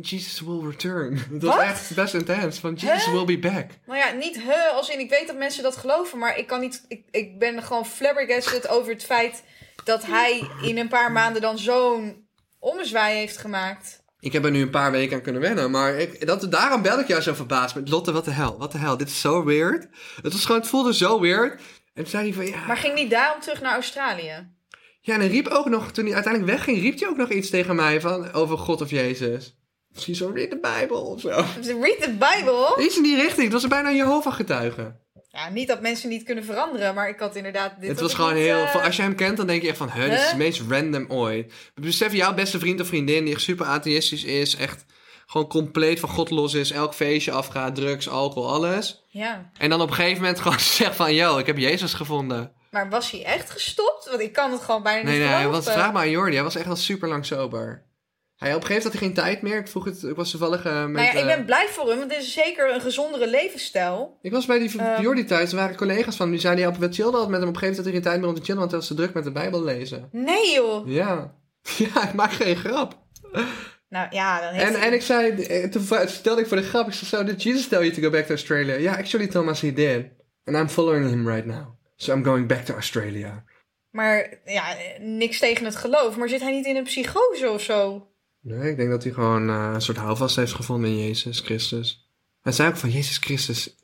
Jesus 0.00 0.40
will 0.40 0.60
return. 0.68 1.16
Het 1.32 1.42
was 1.42 1.56
Wat? 1.56 1.64
echt 1.64 1.94
best 1.94 2.14
intens. 2.14 2.58
Van 2.58 2.74
Jesus 2.74 3.10
will 3.10 3.24
be 3.24 3.38
back. 3.38 3.70
Nou 3.86 3.98
ja, 3.98 4.10
niet 4.10 4.36
he, 4.42 4.68
als 4.68 4.88
in 4.88 5.00
ik 5.00 5.10
weet 5.10 5.26
dat 5.26 5.36
mensen 5.36 5.62
dat 5.62 5.76
geloven, 5.76 6.18
maar 6.18 6.38
ik 6.38 6.46
kan 6.46 6.60
niet. 6.60 6.84
Ik, 6.88 7.04
ik 7.10 7.38
ben 7.38 7.62
gewoon 7.62 7.86
flabbergasted 7.86 8.68
over 8.68 8.92
het 8.92 9.04
feit 9.04 9.42
dat 9.84 10.06
hij 10.06 10.48
in 10.62 10.78
een 10.78 10.88
paar 10.88 11.12
maanden 11.12 11.42
dan 11.42 11.58
zo'n 11.58 12.26
ommezwaai 12.58 13.16
heeft 13.16 13.36
gemaakt. 13.36 14.02
Ik 14.24 14.32
heb 14.32 14.44
er 14.44 14.50
nu 14.50 14.62
een 14.62 14.70
paar 14.70 14.90
weken 14.90 15.16
aan 15.16 15.22
kunnen 15.22 15.40
wennen. 15.40 15.70
Maar 15.70 15.94
ik, 15.94 16.26
dat, 16.26 16.50
daarom 16.50 16.82
bel 16.82 16.98
ik 16.98 17.06
jou 17.06 17.22
zo 17.22 17.34
verbaasd 17.34 17.74
met 17.74 17.88
Lotte, 17.88 18.12
wat 18.12 18.24
de 18.24 18.30
hel, 18.30 18.58
wat 18.58 18.72
de 18.72 18.78
hel. 18.78 18.96
Dit 18.96 19.08
is 19.08 19.20
zo 19.20 19.44
weird. 19.44 19.86
Het, 20.22 20.32
was 20.32 20.44
gewoon, 20.44 20.60
het 20.60 20.70
voelde 20.70 20.94
zo 20.94 21.20
weird. 21.20 21.62
En 21.94 22.02
toen 22.02 22.06
zei 22.06 22.24
hij 22.24 22.32
van 22.32 22.46
ja. 22.46 22.66
Maar 22.66 22.76
ging 22.76 22.94
niet 22.94 23.10
daarom 23.10 23.40
terug 23.40 23.60
naar 23.60 23.72
Australië? 23.72 24.52
Ja, 25.00 25.14
en 25.14 25.20
hij 25.20 25.28
riep 25.28 25.46
ook 25.48 25.68
nog, 25.68 25.92
toen 25.92 26.04
hij 26.04 26.14
uiteindelijk 26.14 26.52
wegging, 26.52 26.80
riep 26.80 26.98
hij 27.00 27.08
ook 27.08 27.16
nog 27.16 27.30
iets 27.30 27.50
tegen 27.50 27.74
mij 27.76 28.00
van 28.00 28.32
over 28.32 28.58
God 28.58 28.80
of 28.80 28.90
Jezus. 28.90 29.56
Misschien 29.88 30.14
zo 30.14 30.30
read 30.34 30.50
de 30.50 30.58
Bijbel 30.60 31.02
of 31.02 31.20
zo. 31.20 31.28
Read 31.80 32.00
the 32.00 32.10
Bible. 32.18 32.84
Iets 32.84 32.96
in 32.96 33.02
die 33.02 33.16
richting. 33.16 33.42
Het 33.42 33.52
was 33.52 33.66
bijna 33.66 33.88
een 33.88 33.96
Jehovah-getuige. 33.96 35.02
Ja, 35.28 35.48
niet 35.48 35.68
dat 35.68 35.80
mensen 35.80 36.08
niet 36.08 36.22
kunnen 36.22 36.44
veranderen, 36.44 36.94
maar 36.94 37.08
ik 37.08 37.18
had 37.18 37.36
inderdaad. 37.36 37.80
Dit 37.80 37.88
Het 37.88 38.00
was 38.00 38.14
gewoon 38.14 38.34
niet, 38.34 38.42
heel... 38.42 38.56
eh, 38.62 38.70
van- 38.70 38.82
Als 38.82 38.96
je 38.96 39.02
hem 39.02 39.14
kent, 39.14 39.36
dan 39.36 39.46
denk 39.46 39.62
je 39.62 39.68
echt 39.68 39.76
van... 39.76 39.90
Huh, 39.90 40.02
dit 40.10 40.12
is 40.18 40.26
het 40.26 40.36
meest 40.36 40.62
random 40.68 41.06
ooit. 41.08 41.52
Besef 41.74 42.12
jouw 42.12 42.34
beste 42.34 42.58
vriend 42.58 42.80
of 42.80 42.86
vriendin 42.86 43.24
die 43.24 43.34
echt 43.34 43.42
super 43.42 43.66
atheïstisch 43.66 44.24
is. 44.24 44.56
Echt 44.56 44.84
gewoon 45.26 45.48
compleet 45.48 46.00
van 46.00 46.08
God 46.08 46.30
los 46.30 46.54
is. 46.54 46.70
Elk 46.70 46.94
feestje 46.94 47.30
afgaat, 47.32 47.74
drugs, 47.74 48.08
alcohol, 48.08 48.50
alles. 48.52 49.04
Ja, 49.08 49.50
En 49.58 49.70
dan 49.70 49.80
op 49.80 49.88
een 49.88 49.94
gegeven 49.94 50.22
moment 50.22 50.40
gewoon 50.40 50.60
zegt 50.60 50.96
van... 50.96 51.14
Yo, 51.14 51.38
ik 51.38 51.46
heb 51.46 51.58
Jezus 51.58 51.94
gevonden. 51.94 52.52
maar 52.70 52.88
was 52.90 53.10
hij 53.10 53.24
echt 53.24 53.50
gestopt? 53.50 54.08
Want 54.08 54.20
ik 54.20 54.32
kan 54.32 54.52
het 54.52 54.60
gewoon 54.60 54.82
bijna 54.82 55.02
Nee, 55.02 55.18
niet 55.18 55.28
nee, 55.28 55.36
geloven. 55.38 55.64
was, 55.64 55.74
vraag 55.74 55.92
maar 55.92 56.02
aan 56.02 56.10
Jordi. 56.10 56.34
Hij 56.34 56.42
was 56.44 56.56
echt 56.56 56.68
al 56.68 56.76
super 56.76 57.08
lang 57.08 57.26
sober. 57.26 57.82
Hij, 58.36 58.54
op 58.54 58.60
een 58.60 58.66
gegeven 58.66 58.82
moment 58.90 58.92
had 58.92 58.92
hij 58.92 59.24
geen 59.24 59.32
tijd 59.34 59.42
meer. 59.42 59.58
Ik 59.60 59.68
vroeg 59.68 59.84
het... 59.84 60.02
Ik 60.02 60.16
was 60.16 60.30
toevallig 60.30 60.64
eh, 60.64 60.82
met... 60.84 60.92
Nou 60.92 61.04
ja, 61.04 61.12
ik 61.12 61.18
eh, 61.18 61.26
ben 61.36 61.44
blij 61.44 61.66
voor 61.70 61.88
hem, 61.88 61.98
want 61.98 62.10
dit 62.10 62.22
is 62.22 62.32
zeker 62.32 62.74
een 62.74 62.80
gezondere 62.80 63.26
levensstijl. 63.30 64.18
Ik 64.22 64.32
was 64.32 64.46
bij 64.46 64.58
die 64.58 64.78
Ehm. 64.80 65.02
Jordi 65.02 65.24
thuis. 65.24 65.50
Er 65.50 65.56
waren 65.56 65.76
collega's 65.76 66.16
van 66.16 66.26
hem. 66.26 66.30
Die 66.34 66.40
zeiden... 66.40 66.64
Ja, 66.64 66.78
we 66.78 66.92
chillden 66.92 67.12
altijd 67.20 67.30
met 67.30 67.40
hem. 67.40 67.48
Op 67.48 67.54
een 67.54 67.60
gegeven 67.60 67.60
moment 67.60 67.76
had 67.76 67.84
hij 67.84 67.92
geen 67.92 68.02
tijd 68.02 68.20
meer 68.20 68.28
om 68.28 68.34
te 68.34 68.42
chillen. 68.42 68.58
Want 68.58 68.70
hij 68.70 68.80
was 68.80 68.88
te 68.88 68.94
druk 68.94 69.14
met 69.14 69.24
de 69.24 69.32
Bijbel 69.32 69.62
lezen. 69.62 70.08
Nee 70.12 70.52
joh. 70.54 70.88
Ja. 70.88 71.34
Ja, 71.78 72.08
ik 72.08 72.12
maak 72.14 72.32
geen 72.32 72.56
grap. 72.56 72.98
Nou 73.94 74.06
ja, 74.10 74.40
dan 74.40 74.52
heeft 74.52 74.74
En, 74.74 74.80
en 74.80 74.92
ik 74.92 75.02
zei, 75.02 75.30
eh, 75.30 75.68
toen 75.70 75.82
vertelde 75.82 76.40
ik 76.40 76.46
voor 76.46 76.56
de 76.56 76.62
grap, 76.62 76.86
ik 76.86 76.92
zei 76.92 77.06
zo, 77.06 77.24
did 77.24 77.42
Jesus 77.42 77.68
tell 77.68 77.78
you 77.78 77.92
to 77.92 78.02
go 78.02 78.10
back 78.10 78.24
to 78.24 78.30
Australia? 78.30 78.74
Ja, 78.74 78.96
actually 78.96 79.26
Thomas, 79.26 79.60
he 79.60 79.72
did. 79.72 80.06
And 80.44 80.56
I'm 80.56 80.68
following 80.68 81.08
him 81.08 81.28
right 81.28 81.46
now. 81.46 81.66
So 81.96 82.12
I'm 82.12 82.24
going 82.24 82.48
back 82.48 82.64
to 82.64 82.74
Australia. 82.74 83.44
Maar 83.90 84.40
ja, 84.44 84.76
niks 84.98 85.38
tegen 85.38 85.64
het 85.64 85.76
geloof. 85.76 86.16
Maar 86.16 86.28
zit 86.28 86.40
hij 86.40 86.52
niet 86.52 86.66
in 86.66 86.76
een 86.76 86.84
psychose 86.84 87.50
of 87.50 87.62
zo? 87.62 88.08
Nee, 88.40 88.70
ik 88.70 88.76
denk 88.76 88.90
dat 88.90 89.02
hij 89.02 89.12
gewoon 89.12 89.48
eh, 89.48 89.70
een 89.74 89.82
soort 89.82 89.98
houvast 89.98 90.36
heeft 90.36 90.52
gevonden 90.52 90.90
in 90.90 90.98
Jezus 90.98 91.40
Christus. 91.40 92.10
Hij 92.40 92.52
zei 92.52 92.68
ook 92.68 92.76
van, 92.76 92.90
Jezus 92.90 93.18
Christus 93.18 93.76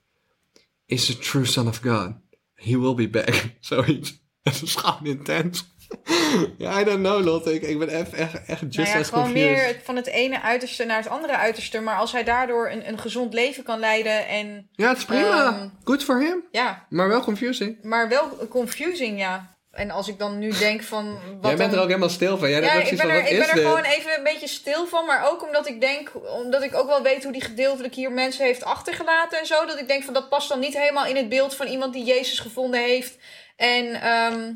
is 0.87 1.07
the 1.07 1.19
true 1.19 1.45
son 1.45 1.69
of 1.69 1.79
God. 1.79 2.13
He 2.55 2.79
will 2.79 2.95
be 2.95 3.09
back. 3.09 3.45
Zoiets. 3.61 4.23
Dat 4.43 4.63
is 4.63 4.75
gewoon 4.75 5.07
intens. 5.07 5.65
Ja, 6.59 6.81
I 6.81 6.85
don't 6.85 6.99
know, 7.03 7.25
Lotte. 7.25 7.55
Ik, 7.55 7.63
ik 7.63 7.79
ben 7.79 7.89
echt, 7.89 8.13
echt, 8.15 8.33
echt 8.47 8.61
just 8.61 8.77
nou 8.77 8.89
ja, 8.89 8.99
as 8.99 9.09
gewoon 9.09 9.25
confused. 9.25 9.51
meer 9.51 9.81
van 9.85 9.97
het 9.97 10.07
ene 10.07 10.43
uiterste 10.43 10.85
naar 10.85 10.97
het 10.97 11.09
andere 11.09 11.37
uiterste. 11.37 11.81
Maar 11.81 11.97
als 11.97 12.13
hij 12.13 12.25
daardoor 12.25 12.71
een, 12.71 12.89
een 12.89 12.99
gezond 12.99 13.35
leven 13.35 13.63
kan 13.63 13.79
leiden 13.79 14.27
en 14.29 14.69
Ja, 14.73 14.89
het 14.89 14.99
is 14.99 15.05
prima. 15.05 15.45
Ehm. 15.47 15.69
Good 15.85 16.05
for 16.05 16.21
him. 16.21 16.45
ja, 16.51 16.87
Maar 16.89 17.09
wel 17.09 17.21
confusing. 17.21 17.79
maar 17.83 18.09
wel 18.09 18.37
confusing, 18.49 19.19
ja. 19.19 19.59
En 19.71 19.91
als 19.91 20.09
ik 20.09 20.19
dan 20.19 20.39
nu 20.39 20.51
denk 20.59 20.83
van... 20.83 21.05
Wat 21.13 21.23
Jij 21.23 21.57
bent 21.57 21.59
dan- 21.59 21.71
er 21.73 21.81
ook 21.81 21.87
helemaal 21.89 22.09
stil 22.09 22.39
van. 22.39 22.51
Jij 22.51 22.61
Ja, 22.61 22.73
ik 22.73 22.89
ben 22.89 22.99
van, 22.99 23.09
er, 23.09 23.19
ik 23.29 23.39
ben 23.39 23.49
er 23.49 23.57
gewoon 23.57 23.83
even 23.83 24.17
een 24.17 24.25
beetje 24.25 24.49
stil 24.49 24.87
van. 24.87 25.07
Maar 25.07 25.31
ook 25.31 25.47
omdat 25.47 25.69
ik 25.69 25.81
denk, 25.81 26.13
omdat 26.45 26.63
ik 26.63 26.75
ook 26.75 26.87
wel 26.87 27.03
weet 27.03 27.23
hoe 27.23 27.33
die 27.33 27.41
gedeeltelijk 27.43 27.95
hier 27.95 28.13
mensen 28.13 28.45
heeft 28.45 28.65
achtergelaten 28.65 29.39
en 29.39 29.47
zo. 29.47 29.67
Dat 29.67 29.79
ik 29.79 29.89
denk 29.89 30.03
van 30.05 30.15
dat 30.15 30.29
past 30.29 30.49
dan 30.49 30.59
niet 30.59 30.77
helemaal 30.79 31.07
in 31.07 31.17
het 31.17 31.29
beeld 31.29 31.55
van 31.57 31.67
iemand 31.67 31.93
die 31.93 32.05
Jezus 32.05 32.39
gevonden 32.39 32.81
heeft. 32.81 33.17
En 33.57 33.95
ehm, 34.03 34.53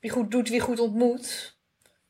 wie 0.00 0.10
goed 0.10 0.30
doet, 0.30 0.48
wie 0.48 0.60
goed 0.60 0.80
ontmoet. 0.80 1.56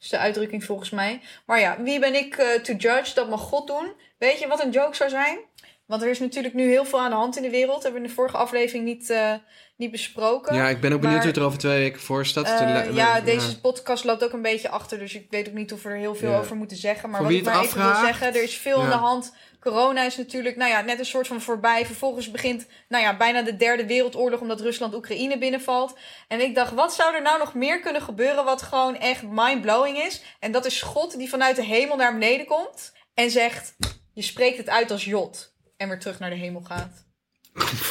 is 0.01 0.09
de 0.09 0.18
uitdrukking 0.18 0.64
volgens 0.64 0.90
mij. 0.90 1.20
Maar 1.46 1.61
ja, 1.61 1.83
wie 1.83 1.98
ben 1.98 2.14
ik 2.14 2.37
eh, 2.37 2.61
to 2.61 2.72
judge? 2.72 3.14
Dat 3.14 3.29
mag 3.29 3.40
God 3.40 3.66
doen. 3.66 3.92
Weet 4.18 4.38
je 4.38 4.46
wat 4.46 4.64
een 4.64 4.70
joke 4.70 4.96
zou 4.96 5.11
zijn? 5.11 5.38
Want 5.87 6.03
er 6.03 6.09
is 6.09 6.18
natuurlijk 6.18 6.55
nu 6.55 6.68
heel 6.70 6.85
veel 6.85 7.01
aan 7.01 7.11
de 7.11 7.16
hand 7.16 7.37
in 7.37 7.42
de 7.42 7.51
wereld. 7.51 7.72
Dat 7.74 7.83
hebben 7.83 8.01
we 8.01 8.07
in 8.07 8.12
de 8.12 8.20
vorige 8.20 8.37
aflevering 8.37 8.85
niet, 8.85 9.11
eh, 9.11 9.35
niet 9.77 9.90
besproken. 9.90 10.55
Ja, 10.55 10.68
ik 10.68 10.81
ben 10.81 10.92
ook 10.92 11.01
benieuwd 11.01 11.18
hoe 11.18 11.29
het 11.29 11.37
er 11.37 11.42
over 11.44 11.59
twee 11.59 11.79
weken 11.79 12.01
voor 12.01 12.27
staat. 12.27 12.61
Eh, 12.61 12.94
ja, 12.94 13.20
deze 13.20 13.61
podcast 13.61 14.05
loopt 14.05 14.24
ook 14.24 14.33
een 14.33 14.42
beetje 14.42 14.68
achter, 14.68 14.98
dus 14.98 15.14
ik 15.14 15.27
weet 15.31 15.48
ook 15.48 15.55
niet 15.55 15.72
of 15.72 15.83
we 15.83 15.88
er 15.88 15.96
heel 15.96 16.14
veel 16.14 16.31
Ja. 16.31 16.38
over 16.38 16.57
moeten 16.57 16.77
zeggen. 16.77 17.11
Maar 17.11 17.20
Voor 17.20 17.29
wat 17.29 17.38
ik 17.38 17.44
maar 17.44 17.62
even 17.62 17.83
wil 17.83 17.94
zeggen, 17.94 18.27
er 18.27 18.42
is 18.42 18.57
veel 18.57 18.83
aan 18.83 18.90
de 18.90 18.96
hand. 18.96 19.33
Corona 19.61 20.03
is 20.03 20.16
natuurlijk, 20.16 20.57
nou 20.57 20.71
ja, 20.71 20.81
net 20.81 20.99
een 20.99 21.05
soort 21.05 21.27
van 21.27 21.40
voorbij. 21.40 21.87
Vervolgens 21.87 22.31
begint, 22.31 22.66
nou 22.88 23.05
ja, 23.05 23.16
bijna 23.16 23.42
de 23.42 23.57
derde 23.57 23.87
wereldoorlog 23.87 24.40
omdat 24.40 24.61
Rusland 24.61 24.94
Oekraïne 24.94 25.38
binnenvalt. 25.38 25.99
En 26.29 26.40
ik 26.40 26.55
dacht, 26.55 26.73
wat 26.73 26.94
zou 26.94 27.14
er 27.14 27.23
nou 27.23 27.38
nog 27.38 27.55
meer 27.55 27.81
kunnen 27.81 28.03
gebeuren 28.03 28.44
wat 28.44 28.62
gewoon 28.62 28.97
echt 28.97 29.23
mind-blowing 29.23 29.99
is? 29.99 30.23
En 30.40 30.53
dat 30.53 30.66
is 30.66 30.83
God 30.83 31.18
die 31.18 31.29
vanuit 31.29 31.57
de 31.57 31.64
hemel 31.64 31.97
naar 31.97 32.12
beneden 32.12 32.47
komt 32.47 32.92
en 33.14 33.31
zegt, 33.31 33.77
je 34.12 34.23
spreekt 34.23 34.59
het 34.59 34.68
uit 34.68 34.90
als 34.90 35.05
Jot. 35.05 35.55
En 35.77 35.88
weer 35.88 35.99
terug 35.99 36.18
naar 36.18 36.31
de 36.31 36.37
hemel 36.37 36.62
gaat. 36.62 37.07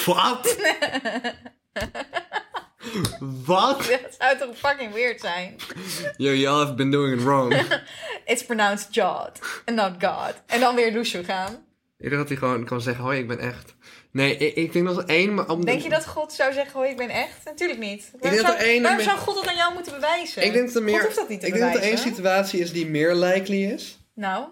Wat? 0.05 0.55
Wat? 3.45 3.77
Dat 4.03 4.15
zou 4.19 4.37
toch 4.37 4.57
fucking 4.57 4.93
weird 4.93 5.19
zijn? 5.21 5.55
Yo, 6.17 6.31
y'all 6.31 6.59
have 6.59 6.73
been 6.73 6.91
doing 6.91 7.17
it 7.19 7.23
wrong. 7.23 7.53
It's 8.25 8.45
pronounced 8.45 8.93
Jod 8.95 9.31
and 9.65 9.75
not 9.77 9.91
God. 9.99 10.33
En 10.45 10.59
dan 10.59 10.75
weer 10.75 10.93
douchen 10.93 11.23
gaan. 11.25 11.65
ik 11.97 12.05
dacht 12.09 12.17
dat 12.17 12.27
hij 12.27 12.37
gewoon 12.37 12.65
kan 12.65 12.81
zeggen, 12.81 13.03
hoi, 13.03 13.19
ik 13.19 13.27
ben 13.27 13.39
echt. 13.39 13.75
Nee, 14.11 14.37
ik, 14.37 14.55
ik 14.55 14.73
denk 14.73 14.85
nog 14.85 15.03
één, 15.03 15.33
maar 15.33 15.49
om 15.49 15.59
de- 15.59 15.65
Denk 15.65 15.81
je 15.81 15.89
dat 15.89 16.05
God 16.05 16.33
zou 16.33 16.53
zeggen, 16.53 16.73
hoi, 16.73 16.89
ik 16.89 16.97
ben 16.97 17.09
echt? 17.09 17.37
Natuurlijk 17.45 17.79
niet. 17.79 18.09
Waarom, 18.11 18.21
denk 18.21 18.35
dat 18.35 18.45
zou, 18.45 18.57
er 18.57 18.73
één- 18.73 18.81
waarom 18.83 19.01
zou 19.01 19.17
God 19.17 19.35
dat 19.35 19.47
aan 19.47 19.55
jou 19.55 19.73
moeten 19.73 19.93
bewijzen? 19.93 20.43
Ik 20.43 20.53
denk 20.53 20.65
dat 20.67 20.75
er 20.75 20.83
meer... 20.83 20.93
God 20.95 21.03
hoeft 21.03 21.15
dat 21.15 21.29
niet 21.29 21.39
te 21.39 21.47
ik 21.47 21.53
denk 21.53 21.65
dat 21.73 21.75
er 21.81 21.87
één 21.89 21.97
situatie 21.97 22.59
is 22.59 22.71
die 22.71 22.87
meer 22.87 23.15
likely 23.15 23.63
is. 23.71 23.97
Nou, 24.13 24.45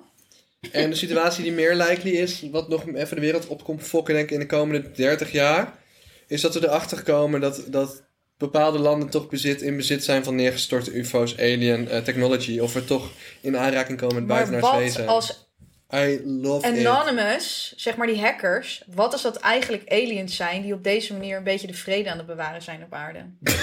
En 0.71 0.89
de 0.89 0.95
situatie 0.95 1.43
die 1.43 1.51
meer 1.51 1.75
likely 1.75 2.11
is, 2.15 2.43
wat 2.51 2.69
nog 2.69 2.87
even 2.93 3.15
de 3.15 3.21
wereld 3.21 3.47
op 3.47 3.63
komt 3.63 3.83
fokken, 3.83 4.13
denk 4.13 4.25
ik, 4.27 4.33
in 4.33 4.39
de 4.39 4.45
komende 4.45 4.91
30 4.91 5.31
jaar, 5.31 5.73
is 6.27 6.41
dat 6.41 6.53
we 6.53 6.63
erachter 6.67 7.03
komen 7.03 7.41
dat, 7.41 7.63
dat 7.67 8.03
bepaalde 8.37 8.79
landen 8.79 9.09
toch 9.09 9.29
bezit, 9.29 9.61
in 9.61 9.77
bezit 9.77 10.03
zijn 10.03 10.23
van 10.23 10.35
neergestorte 10.35 10.91
UFO's, 10.91 11.37
alien 11.37 11.89
eh, 11.89 12.03
technology. 12.03 12.59
Of 12.59 12.73
we 12.73 12.85
toch 12.85 13.11
in 13.41 13.57
aanraking 13.57 13.99
komen 13.99 14.15
met 14.15 14.27
buitenaards 14.27 14.77
wezen. 14.77 15.07
als 15.07 15.45
I 15.93 16.21
love 16.23 16.67
it. 16.67 16.85
Anonymous, 16.85 17.73
zeg 17.75 17.95
maar 17.95 18.07
die 18.07 18.19
hackers, 18.19 18.83
wat 18.87 19.11
als 19.11 19.21
dat 19.21 19.35
eigenlijk 19.35 19.83
aliens 19.91 20.35
zijn 20.35 20.61
die 20.61 20.73
op 20.73 20.83
deze 20.83 21.13
manier 21.13 21.37
een 21.37 21.43
beetje 21.43 21.67
de 21.67 21.73
vrede 21.73 22.11
aan 22.11 22.17
het 22.17 22.27
bewaren 22.27 22.61
zijn 22.61 22.83
op 22.83 22.93
aarde? 22.93 23.25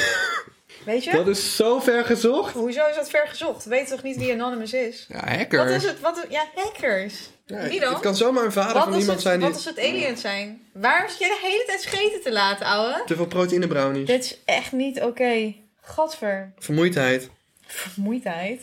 Weet 0.85 1.04
je? 1.04 1.11
Dat 1.12 1.26
is 1.28 1.56
zo 1.56 1.80
ver 1.80 2.04
gezocht. 2.04 2.54
Hoezo 2.54 2.87
is 2.87 2.96
dat 2.96 3.11
ver 3.11 3.26
gezocht? 3.28 3.64
Weet 3.64 3.88
toch 3.88 4.02
niet 4.02 4.16
wie 4.16 4.32
Anonymous 4.32 4.72
is? 4.72 5.06
Ja, 5.08 5.37
hacker. 5.37 5.58
Wat 5.58 5.68
is 5.68 5.85
het? 5.85 6.00
Wat, 6.00 6.26
ja, 6.28 6.44
hackers. 6.54 7.30
Ja, 7.46 7.68
Wie 7.68 7.80
dan? 7.80 7.92
Het 7.92 8.02
kan 8.02 8.16
zomaar 8.16 8.44
een 8.44 8.52
vader 8.52 8.72
Wat 8.74 8.82
van 8.82 8.92
iemand 8.92 9.12
het, 9.12 9.20
zijn 9.20 9.38
die 9.38 9.46
wat 9.48 9.56
als 9.56 9.64
het 9.64 9.78
aliens 9.78 10.20
zijn? 10.20 10.66
Waarom 10.72 11.08
zit 11.08 11.18
jij 11.18 11.28
de 11.28 11.38
hele 11.42 11.64
tijd 11.66 11.80
scheten 11.80 12.20
te 12.22 12.32
laten, 12.32 12.66
ouwe? 12.66 13.02
te 13.06 13.16
veel 13.16 13.26
proteïne 13.26 13.66
brownies. 13.66 14.06
Dit 14.06 14.24
is 14.24 14.38
echt 14.44 14.72
niet 14.72 15.00
oké. 15.02 15.54
Gadver. 15.80 16.52
Vermoeidheid. 16.58 17.30
Vermoeidheid. 17.66 18.61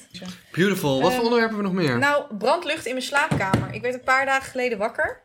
Beautiful. 0.51 1.01
Wat 1.01 1.13
voor 1.13 1.23
Ehm, 1.23 1.23
onderwerpen 1.23 1.55
hebben 1.57 1.71
we 1.71 1.81
nog 1.81 1.89
meer? 1.89 1.97
Nou, 1.97 2.35
brandlucht 2.37 2.85
in 2.85 2.93
mijn 2.93 3.05
slaapkamer. 3.05 3.73
Ik 3.73 3.81
werd 3.81 3.93
een 3.93 4.01
paar 4.03 4.25
dagen 4.25 4.51
geleden 4.51 4.77
wakker. 4.77 5.21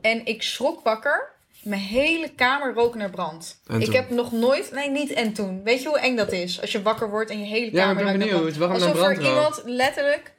En 0.00 0.24
ik 0.26 0.42
schrok 0.42 0.84
wakker. 0.84 1.34
Mijn 1.66 1.80
hele 1.80 2.28
kamer 2.34 2.74
rook 2.74 2.94
naar 2.94 3.10
brand. 3.10 3.60
En 3.66 3.78
ik 3.80 3.84
toen? 3.86 3.94
heb 3.94 4.10
nog 4.10 4.32
nooit... 4.32 4.70
Nee, 4.72 4.90
niet 4.90 5.10
en 5.12 5.32
toen. 5.32 5.62
Weet 5.62 5.82
je 5.82 5.88
hoe 5.88 5.98
eng 5.98 6.16
dat 6.16 6.32
is? 6.32 6.60
Als 6.60 6.72
je 6.72 6.82
wakker 6.82 7.10
wordt 7.10 7.30
en 7.30 7.38
je 7.38 7.44
hele 7.46 7.70
Ja, 7.72 7.72
kamer 7.72 7.90
ik 7.90 7.96
ben 7.96 8.04
ruikt 8.04 8.18
naar 8.18 8.28
benieuwd. 8.28 8.56
brand. 8.56 8.56
Waarom 8.56 8.78
naar 8.78 8.88
Alsof 8.88 9.08
er 9.08 9.14
brand 9.14 9.34
rookt? 9.36 9.56
iemand 9.64 9.76
letterlijk 9.78 10.34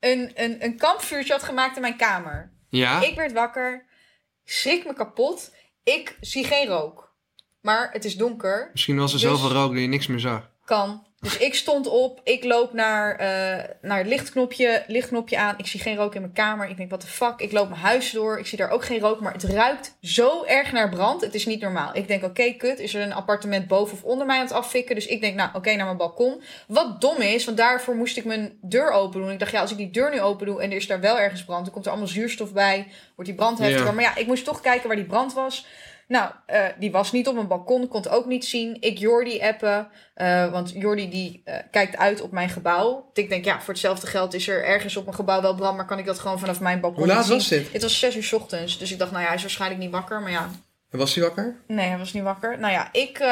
een, 0.00 0.30
een, 0.34 0.64
een 0.64 0.76
kampvuurtje 0.78 1.32
had 1.32 1.42
gemaakt 1.42 1.76
in 1.76 1.82
mijn 1.82 1.96
kamer. 1.96 2.52
ja? 2.68 3.02
Ik 3.02 3.14
werd 3.14 3.32
wakker. 3.32 3.86
Schrik 4.44 4.86
me 4.86 4.94
kapot. 4.94 5.54
Ik 5.84 6.16
zie 6.20 6.44
geen 6.44 6.66
rook. 6.66 7.14
Maar 7.60 7.88
het 7.92 8.04
is 8.04 8.16
donker. 8.16 8.68
Misschien 8.72 8.96
was 8.98 9.12
er 9.12 9.18
Dus- 9.20 9.28
zoveel 9.28 9.50
rook 9.52 9.72
dat 9.72 9.80
je 9.80 9.86
niks 9.88 10.06
meer 10.06 10.20
zag. 10.20 10.50
Kan. 10.64 11.06
Dus 11.20 11.36
ik 11.36 11.54
stond 11.54 11.86
op, 11.86 12.20
ik 12.24 12.44
loop 12.44 12.72
naar, 12.72 13.16
eh, 13.16 13.64
naar 13.82 13.98
het 13.98 14.06
lichtknopje, 14.06 14.84
lichtknopje 14.86 15.38
aan. 15.38 15.54
Ik 15.56 15.66
zie 15.66 15.80
geen 15.80 15.96
rook 15.96 16.14
in 16.14 16.20
mijn 16.20 16.32
kamer. 16.32 16.68
Ik 16.68 16.76
denk, 16.76 16.90
wat 16.90 17.00
de 17.00 17.06
fuck? 17.06 17.34
Ik 17.36 17.52
loop 17.52 17.68
mijn 17.68 17.80
huis 17.80 18.10
door. 18.10 18.38
Ik 18.38 18.46
zie 18.46 18.58
daar 18.58 18.70
ook 18.70 18.84
geen 18.84 19.00
rook, 19.00 19.20
maar 19.20 19.32
het 19.32 19.44
ruikt 19.44 19.96
zo 20.00 20.44
erg 20.44 20.72
naar 20.72 20.88
brand. 20.88 21.20
Het 21.20 21.34
is 21.34 21.46
niet 21.46 21.60
normaal. 21.60 21.90
Ik 21.92 22.08
denk, 22.08 22.24
oké, 22.24 22.52
kut. 22.52 22.78
Is 22.78 22.94
er 22.94 23.02
een 23.02 23.12
appartement 23.12 23.66
boven 23.66 23.96
of 23.96 24.02
onder 24.02 24.26
mij 24.26 24.36
aan 24.36 24.44
het 24.44 24.52
afvikken? 24.52 24.94
Dus 24.94 25.06
ik 25.06 25.20
denk, 25.20 25.36
nou, 25.36 25.50
oké, 25.52 25.74
naar 25.74 25.84
mijn 25.84 25.96
balkon. 25.96 26.42
Wat 26.66 27.00
dom 27.00 27.16
is, 27.16 27.44
want 27.44 27.56
daarvoor 27.56 27.94
moest 27.94 28.16
ik 28.16 28.24
mijn 28.24 28.58
deur 28.62 28.90
open 28.90 29.20
doen. 29.20 29.30
Ik 29.30 29.38
dacht, 29.38 29.52
ja, 29.52 29.60
als 29.60 29.70
ik 29.70 29.76
die 29.76 29.90
deur 29.90 30.10
nu 30.10 30.20
open 30.20 30.46
doe 30.46 30.62
en 30.62 30.70
er 30.70 30.76
is 30.76 30.86
daar 30.86 31.00
wel 31.00 31.18
ergens 31.18 31.44
brand, 31.44 31.64
dan 31.64 31.72
komt 31.72 31.84
er 31.84 31.90
allemaal 31.90 32.10
zuurstof 32.10 32.52
bij. 32.52 32.86
Wordt 33.14 33.30
die 33.30 33.40
brand 33.40 33.58
heftiger. 33.58 33.86
Ja. 33.86 33.92
Maar 33.92 34.04
ja, 34.04 34.16
ik 34.16 34.26
moest 34.26 34.44
toch 34.44 34.60
kijken 34.60 34.86
waar 34.86 34.96
die 34.96 35.06
brand 35.06 35.32
was. 35.32 35.66
Nou, 36.10 36.30
eh, 36.46 36.64
die 36.78 36.90
was 36.90 37.12
niet 37.12 37.28
op 37.28 37.34
mijn 37.34 37.46
balkon, 37.46 37.88
kon 37.88 38.00
het 38.00 38.10
ook 38.10 38.26
niet 38.26 38.44
zien. 38.44 38.76
Ik 38.80 38.98
Jordi 38.98 39.40
appen, 39.40 39.88
eh, 40.14 40.50
want 40.52 40.70
Jordi 40.74 41.08
die 41.08 41.42
eh, 41.44 41.56
kijkt 41.70 41.96
uit 41.96 42.20
op 42.20 42.32
mijn 42.32 42.48
gebouw. 42.48 43.10
Ik 43.12 43.28
denk, 43.28 43.44
ja, 43.44 43.60
voor 43.60 43.72
hetzelfde 43.72 44.06
geld 44.06 44.34
is 44.34 44.48
er 44.48 44.64
ergens 44.64 44.96
op 44.96 45.04
mijn 45.04 45.16
gebouw 45.16 45.40
wel 45.40 45.54
brand, 45.54 45.76
maar 45.76 45.86
kan 45.86 45.98
ik 45.98 46.06
dat 46.06 46.18
gewoon 46.18 46.38
vanaf 46.38 46.60
mijn 46.60 46.80
balkon 46.80 46.98
Hoe 46.98 47.12
laat 47.12 47.24
zien? 47.24 47.34
was 47.34 47.48
dit? 47.48 47.72
Het 47.72 47.82
was 47.82 47.98
zes 47.98 48.16
uur 48.16 48.22
's 48.22 48.32
ochtends, 48.32 48.78
dus 48.78 48.92
ik 48.92 48.98
dacht, 48.98 49.10
nou 49.10 49.22
ja, 49.22 49.28
hij 49.28 49.36
is 49.36 49.42
waarschijnlijk 49.42 49.80
niet 49.80 49.90
wakker. 49.90 50.20
Maar 50.20 50.30
ja, 50.30 50.50
En 50.90 50.98
was 50.98 51.14
hij 51.14 51.24
wakker? 51.24 51.56
nee, 51.66 51.88
hij 51.88 51.98
was 51.98 52.12
niet 52.12 52.22
wakker. 52.22 52.58
Nou 52.58 52.72
ja, 52.72 52.88
ik, 52.92 53.24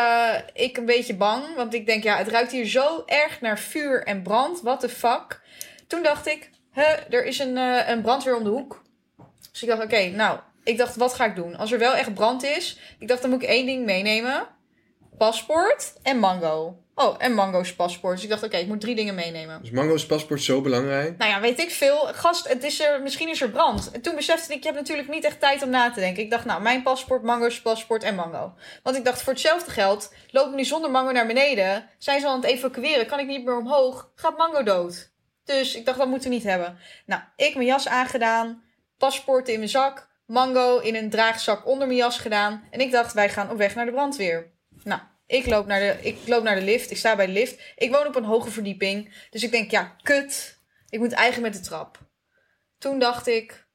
ik 0.53 0.77
een 0.77 0.87
beetje 0.87 1.15
bang, 1.17 1.45
want 1.57 1.75
ik 1.75 1.87
denk, 1.87 2.03
ja, 2.03 2.17
het 2.17 2.29
ruikt 2.29 2.53
hier 2.53 2.67
zo 2.67 3.03
erg 3.07 3.41
naar 3.41 3.59
vuur 3.59 4.05
en 4.05 4.23
brand. 4.23 4.61
What 4.61 4.81
the 4.81 4.89
fuck? 4.89 5.41
Toen 5.87 6.03
dacht 6.03 6.27
ik, 6.27 6.51
hè, 6.71 6.93
er 7.11 7.25
is 7.25 7.39
een, 7.39 7.57
een 7.91 8.03
brandweer 8.03 8.37
om 8.37 8.45
de 8.45 8.51
hoek. 8.51 8.83
Dus 9.53 9.63
ik 9.63 9.69
dacht, 9.69 9.83
oké, 9.83 10.07
nou, 10.09 10.39
ik 10.69 10.79
dacht, 10.79 10.97
wat 10.97 11.15
ga 11.15 11.25
ik 11.25 11.37
doen? 11.37 11.57
Als 11.57 11.73
er 11.73 11.79
wel 11.79 11.95
echt 11.95 12.15
brand 12.15 12.43
is, 12.43 12.79
ik 12.99 13.09
dacht, 13.09 13.21
dan 13.21 13.31
moet 13.31 13.43
ik 13.43 13.49
één 13.49 13.67
ding 13.67 13.85
meenemen. 13.85 14.47
Paspoort 15.19 15.93
en 16.03 16.19
mango. 16.19 16.83
Oh, 16.95 17.15
en 17.19 17.35
mango's 17.35 17.75
paspoort. 17.75 18.15
Dus 18.15 18.25
ik 18.25 18.31
dacht, 18.31 18.43
oké, 18.43 18.57
ik 18.57 18.67
moet 18.67 18.81
drie 18.81 18.95
dingen 18.95 19.15
meenemen. 19.15 19.61
Dus 19.61 19.71
Mango's 19.71 20.07
paspoort 20.07 20.43
zo 20.43 20.61
belangrijk. 20.61 21.19
Nou 21.19 21.31
ja, 21.31 21.41
weet 21.41 21.59
ik 21.59 21.71
veel. 21.71 21.97
Gast, 21.97 22.49
het 22.49 22.65
is 22.65 22.81
er, 22.81 23.03
misschien 23.03 23.29
is 23.29 23.41
er 23.41 23.51
brand. 23.51 23.91
En 23.91 24.01
toen 24.01 24.15
besefte 24.15 24.53
ik, 24.53 24.59
je 24.59 24.69
hebt 24.69 24.81
natuurlijk 24.81 25.09
niet 25.09 25.25
echt 25.25 25.41
tijd 25.41 25.63
om 25.63 25.71
na 25.71 25.91
te 25.91 26.01
denken. 26.01 26.23
Ik 26.23 26.31
dacht, 26.31 26.45
nou, 26.45 26.63
mijn 26.63 26.83
paspoort, 26.83 27.23
mango's 27.23 27.61
paspoort 27.61 28.03
en 28.03 28.15
mango. 28.15 28.55
Want 28.83 28.97
ik 28.97 29.05
dacht, 29.05 29.23
voor 29.23 29.33
hetzelfde 29.33 29.71
geld 29.71 30.15
loop 30.31 30.49
ik 30.49 30.55
nu 30.55 30.65
zonder 30.65 30.91
mango 30.91 31.13
naar 31.13 31.27
beneden. 31.27 31.91
Zijn 31.99 32.21
ze 32.21 32.27
al 32.27 32.33
aan 32.33 32.41
het 32.41 32.51
evacueren? 32.51 33.07
Kan 33.07 33.19
ik 33.19 33.27
niet 33.27 33.45
meer 33.45 33.59
omhoog? 33.59 34.11
Gaat 34.15 34.39
mango 34.39 34.63
dood? 34.63 35.13
Dus 35.45 35.75
ik 35.75 35.85
dacht, 35.85 35.99
dat 35.99 36.09
moeten 36.09 36.29
we 36.29 36.35
niet 36.35 36.45
hebben. 36.45 36.79
Nou, 37.07 37.23
ik 37.37 37.55
mijn 37.55 37.67
jas 37.67 37.89
aangedaan. 37.89 38.63
Paspoort 38.99 39.49
in 39.49 39.59
mijn 39.59 39.71
zak. 39.71 40.09
Mango 40.29 40.79
in 40.79 40.95
een 40.95 41.11
draagzak 41.11 41.67
onder 41.67 41.87
mijn 41.87 41.99
jas 41.99 42.19
gedaan. 42.19 42.65
En 42.71 42.81
ik 42.81 42.91
dacht, 42.91 43.13
wij 43.13 43.31
gaan 43.31 43.51
op 43.51 43.57
weg 43.57 43.75
naar 43.75 43.85
de 43.85 43.93
brandweer. 43.93 44.53
Nou, 44.85 45.01
ik 45.27 45.47
loop 45.47 45.67
naar 45.67 45.81
de, 45.81 45.97
ik 46.01 46.17
loop 46.27 46.43
naar 46.43 46.55
de 46.55 46.63
lift. 46.63 46.91
Ik 46.91 46.97
sta 46.97 47.17
bij 47.17 47.27
de 47.27 47.33
lift. 47.33 47.73
Ik 47.77 47.91
woon 47.91 48.07
op 48.07 48.17
een 48.17 48.25
hoge 48.25 48.51
verdieping. 48.51 49.27
Dus 49.31 49.43
ik 49.43 49.51
denk, 49.51 49.71
ja, 49.71 49.97
kut. 50.03 50.61
Ik 50.89 50.99
moet 50.99 51.13
eigenlijk 51.13 51.53
met 51.53 51.63
de 51.63 51.69
trap. 51.69 51.99
Toen 52.79 52.99
dacht 52.99 53.27
ik, 53.27 53.67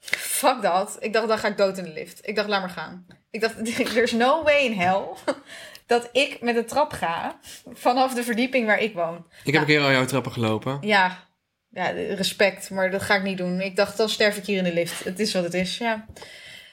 fuck 0.00 0.62
dat. 0.62 0.96
Ik 1.00 1.12
dacht, 1.12 1.28
dan 1.28 1.38
ga 1.38 1.48
ik 1.48 1.56
dood 1.56 1.78
in 1.78 1.84
de 1.84 1.92
lift. 1.92 2.28
Ik 2.28 2.36
dacht, 2.36 2.48
laat 2.48 2.60
maar 2.60 2.70
gaan. 2.70 3.06
Ik 3.30 3.40
dacht, 3.40 3.64
there's 3.94 4.12
no 4.12 4.42
way 4.42 4.64
in 4.64 4.78
hell 4.78 5.04
dat 5.86 6.08
ik 6.12 6.40
met 6.40 6.54
de 6.54 6.64
trap 6.64 6.92
ga 6.92 7.38
vanaf 7.72 8.14
de 8.14 8.24
verdieping 8.24 8.66
waar 8.66 8.80
ik 8.80 8.94
woon. 8.94 9.26
Ik 9.44 9.52
heb 9.52 9.62
een 9.62 9.68
keer 9.68 9.80
al 9.80 9.90
jouw 9.90 10.04
trappen 10.04 10.32
gelopen. 10.32 10.78
Ja, 10.80 11.28
ja, 11.76 11.90
respect, 11.90 12.70
maar 12.70 12.90
dat 12.90 13.02
ga 13.02 13.14
ik 13.14 13.22
niet 13.22 13.38
doen. 13.38 13.60
Ik 13.60 13.76
dacht, 13.76 13.96
dan 13.96 14.08
sterf 14.08 14.36
ik 14.36 14.46
hier 14.46 14.58
in 14.58 14.64
de 14.64 14.72
lift. 14.72 15.04
Het 15.04 15.20
is 15.20 15.32
wat 15.32 15.44
het 15.44 15.54
is, 15.54 15.78
ja. 15.78 16.06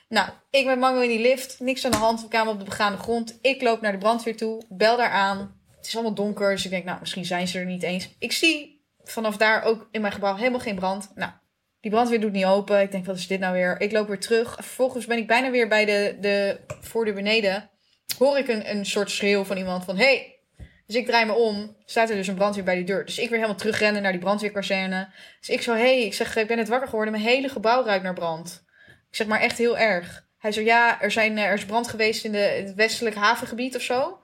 Nou, 0.09 0.29
ik 0.49 0.65
met 0.65 0.79
Mango 0.79 1.01
in 1.01 1.09
die 1.09 1.19
lift. 1.19 1.59
Niks 1.59 1.85
aan 1.85 1.91
de 1.91 1.97
hand. 1.97 2.21
We 2.21 2.27
kwamen 2.27 2.53
op 2.53 2.59
de 2.59 2.65
begaande 2.65 2.97
grond. 2.97 3.37
Ik 3.41 3.61
loop 3.61 3.81
naar 3.81 3.91
de 3.91 3.97
brandweer 3.97 4.37
toe. 4.37 4.63
Bel 4.69 4.97
daar 4.97 5.09
aan. 5.09 5.61
Het 5.77 5.87
is 5.87 5.93
allemaal 5.93 6.13
donker. 6.13 6.51
Dus 6.51 6.65
ik 6.65 6.71
denk, 6.71 6.85
nou, 6.85 6.99
misschien 6.99 7.25
zijn 7.25 7.47
ze 7.47 7.59
er 7.59 7.65
niet 7.65 7.83
eens. 7.83 8.09
Ik 8.19 8.31
zie 8.31 8.85
vanaf 9.03 9.37
daar 9.37 9.63
ook 9.63 9.87
in 9.91 10.01
mijn 10.01 10.13
gebouw 10.13 10.35
helemaal 10.35 10.59
geen 10.59 10.75
brand. 10.75 11.11
Nou, 11.15 11.31
die 11.81 11.91
brandweer 11.91 12.21
doet 12.21 12.31
niet 12.31 12.45
open. 12.45 12.81
Ik 12.81 12.91
denk, 12.91 13.05
wat 13.05 13.17
is 13.17 13.27
dit 13.27 13.39
nou 13.39 13.53
weer? 13.53 13.81
Ik 13.81 13.91
loop 13.91 14.07
weer 14.07 14.19
terug. 14.19 14.53
Vervolgens 14.55 15.05
ben 15.05 15.17
ik 15.17 15.27
bijna 15.27 15.51
weer 15.51 15.67
bij 15.67 15.85
de, 15.85 16.17
de 16.21 16.59
voordeur 16.81 17.13
beneden. 17.13 17.69
Hoor 18.17 18.37
ik 18.37 18.47
een, 18.47 18.69
een 18.69 18.85
soort 18.85 19.11
schreeuw 19.11 19.43
van 19.43 19.57
iemand 19.57 19.85
van... 19.85 19.97
Hey! 19.97 20.32
Dus 20.93 21.01
ik 21.01 21.07
draai 21.07 21.25
me 21.25 21.33
om. 21.33 21.75
Staat 21.85 22.09
er 22.09 22.15
dus 22.15 22.27
een 22.27 22.35
brandweer 22.35 22.63
bij 22.63 22.75
die 22.75 22.83
deur. 22.83 23.05
Dus 23.05 23.17
ik 23.17 23.29
weer 23.29 23.37
helemaal 23.37 23.57
terugrennen 23.57 24.01
naar 24.01 24.11
die 24.11 24.21
brandweerkazerne. 24.21 25.09
Dus 25.39 25.49
ik 25.49 25.61
zo, 25.61 25.73
hey, 25.73 26.05
ik 26.05 26.13
zeg, 26.13 26.35
ik 26.35 26.47
ben 26.47 26.57
net 26.57 26.67
wakker 26.67 26.87
geworden. 26.87 27.13
Mijn 27.13 27.25
hele 27.25 27.49
gebouw 27.49 27.85
ruikt 27.85 28.03
naar 28.03 28.13
brand. 28.13 28.63
Ik 29.09 29.15
zeg 29.15 29.27
maar 29.27 29.39
echt 29.39 29.57
heel 29.57 29.77
erg. 29.77 30.25
Hij 30.37 30.51
zo, 30.51 30.61
ja, 30.61 31.01
er, 31.01 31.11
zijn, 31.11 31.37
eh, 31.37 31.43
er 31.43 31.53
is 31.53 31.65
brand 31.65 31.87
geweest 31.87 32.25
in 32.25 32.31
de, 32.31 32.37
het 32.37 32.73
westelijk 32.73 33.15
havengebied 33.15 33.75
of 33.75 33.81
zo. 33.81 34.19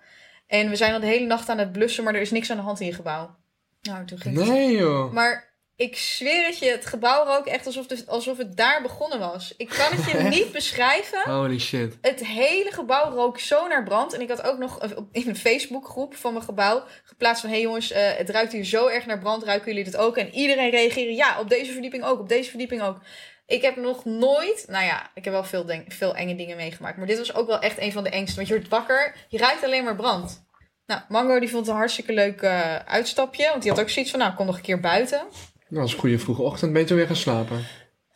En 0.48 0.70
we 0.70 0.76
zijn 0.76 0.94
al 0.94 1.00
de 1.00 1.06
hele 1.06 1.26
nacht 1.26 1.50
aan 1.50 1.58
het 1.58 1.72
blussen, 1.72 2.04
maar 2.04 2.16
er 2.16 2.22
is 2.22 2.32
niks 2.32 2.52
aan 2.52 2.58
de 2.58 2.64
hand 2.64 2.80
in 2.80 2.86
je 2.86 2.94
gebouw. 2.94 3.36
Nou, 3.82 4.06
toen 4.06 4.20
ging 4.20 4.38
het. 4.38 4.48
Nee 4.48 4.78
joh. 4.78 5.14
Maar 5.14 5.49
ik 5.80 5.98
zweer 5.98 6.46
het 6.46 6.58
je, 6.58 6.72
het 6.72 6.86
gebouw 6.86 7.26
rook 7.26 7.46
echt 7.46 7.66
alsof, 7.66 7.88
de, 7.88 8.04
alsof 8.08 8.38
het 8.38 8.58
daar 8.58 8.82
begonnen 8.82 9.20
was. 9.20 9.54
Ik 9.58 9.70
kan 9.70 9.92
het 9.92 10.12
je 10.12 10.18
niet 10.38 10.52
beschrijven. 10.52 11.20
Holy 11.32 11.60
shit. 11.60 11.98
Het 12.02 12.26
hele 12.26 12.72
gebouw 12.72 13.12
rook 13.12 13.40
zo 13.40 13.68
naar 13.68 13.84
brand. 13.84 14.14
En 14.14 14.22
ik 14.22 14.30
had 14.30 14.42
ook 14.42 14.58
nog 14.58 14.80
in 15.12 15.28
een 15.28 15.36
Facebookgroep 15.36 16.16
van 16.16 16.34
mijn 16.34 16.46
gebouw 16.46 16.84
geplaatst 17.04 17.42
van... 17.42 17.50
hé 17.50 17.56
hey 17.56 17.66
jongens, 17.66 17.92
eh, 17.92 18.18
het 18.18 18.30
ruikt 18.30 18.52
hier 18.52 18.64
zo 18.64 18.88
erg 18.88 19.06
naar 19.06 19.20
brand. 19.20 19.44
Ruiken 19.44 19.68
jullie 19.68 19.84
dit 19.84 19.98
ook? 19.98 20.18
En 20.18 20.34
iedereen 20.34 20.70
reageerde 20.70 21.16
ja, 21.16 21.40
op 21.40 21.50
deze 21.50 21.72
verdieping 21.72 22.04
ook, 22.04 22.20
op 22.20 22.30
deze 22.30 22.50
verdieping 22.50 22.82
ook. 22.82 22.98
Ik 23.46 23.62
heb 23.62 23.76
nog 23.76 24.06
nooit... 24.06 24.66
Nou 24.68 24.86
ja, 24.86 25.12
ik 25.14 25.24
heb 25.24 25.34
wel 25.34 25.44
veel, 25.44 25.66
denk, 25.66 25.92
veel 25.92 26.16
enge 26.16 26.36
dingen 26.36 26.58
meegemaakt. 26.58 26.98
Maar 26.98 27.08
dit 27.08 27.18
was 27.18 27.34
ook 27.34 27.48
wel 27.48 27.60
echt 27.60 27.80
een 27.80 27.92
van 27.92 28.04
de 28.04 28.10
engste. 28.10 28.36
Want 28.36 28.48
je 28.48 28.54
wordt 28.54 28.70
wakker, 28.70 29.16
je 29.28 29.38
ruikt 29.38 29.64
alleen 29.64 29.84
maar 29.84 29.96
brand. 29.96 30.48
Nou, 30.86 31.02
Mango 31.08 31.40
die 31.40 31.50
vond 31.50 31.62
het 31.62 31.72
een 31.74 31.80
hartstikke 31.80 32.14
leuk 32.14 32.42
eh, 32.42 32.76
uitstapje. 32.76 33.50
Want 33.50 33.62
die 33.62 33.72
had 33.72 33.82
ook 33.82 33.90
zoiets 33.90 34.12
van, 34.12 34.20
nou, 34.20 34.34
kom 34.34 34.46
nog 34.46 34.56
een 34.56 34.62
keer 34.62 34.80
buiten. 34.80 35.22
Dat 35.70 35.80
was 35.80 35.94
een 35.94 36.00
goede 36.00 36.20
vroege 36.20 36.42
ochtend. 36.42 36.72
Ben 36.74 36.82
je 36.82 36.88
toen 36.88 36.98
weer 36.98 37.08
gaan 37.08 37.16
slapen? 37.16 37.66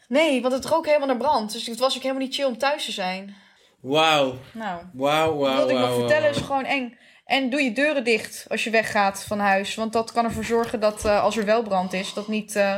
Nee, 0.08 0.42
want 0.42 0.54
het 0.54 0.66
rook 0.66 0.86
helemaal 0.86 1.08
naar 1.08 1.18
brand. 1.18 1.52
Dus 1.52 1.68
het 1.68 1.80
was 1.80 1.96
ook 1.96 2.02
helemaal 2.02 2.24
niet 2.24 2.36
chill 2.36 2.46
om 2.46 2.58
thuis 2.58 2.86
te 2.86 2.92
zijn. 2.92 3.36
Wauw. 3.80 4.36
Nou, 4.54 4.82
Wauw, 4.94 5.38
wauw, 5.38 5.58
wat 5.58 5.70
ik 5.70 5.78
nog 5.78 5.96
vertellen 5.96 6.30
is 6.30 6.38
gewoon 6.38 6.66
eng. 6.66 6.98
En 7.26 7.50
doe 7.50 7.62
je 7.62 7.72
deuren 7.72 8.04
dicht 8.04 8.46
als 8.50 8.64
je 8.64 8.70
weggaat 8.70 9.24
van 9.24 9.40
huis. 9.40 9.76
Want 9.76 9.94
dat 9.94 10.12
kan 10.12 10.26
ervoor 10.26 10.44
zorgen 10.44 10.80
dat 10.80 11.06
eh, 11.06 11.24
als 11.24 11.38
er 11.38 11.46
wel 11.46 11.64
brand 11.64 11.94
is, 11.94 12.14
dat 12.14 12.28
niet 12.28 12.56
eh, 12.56 12.76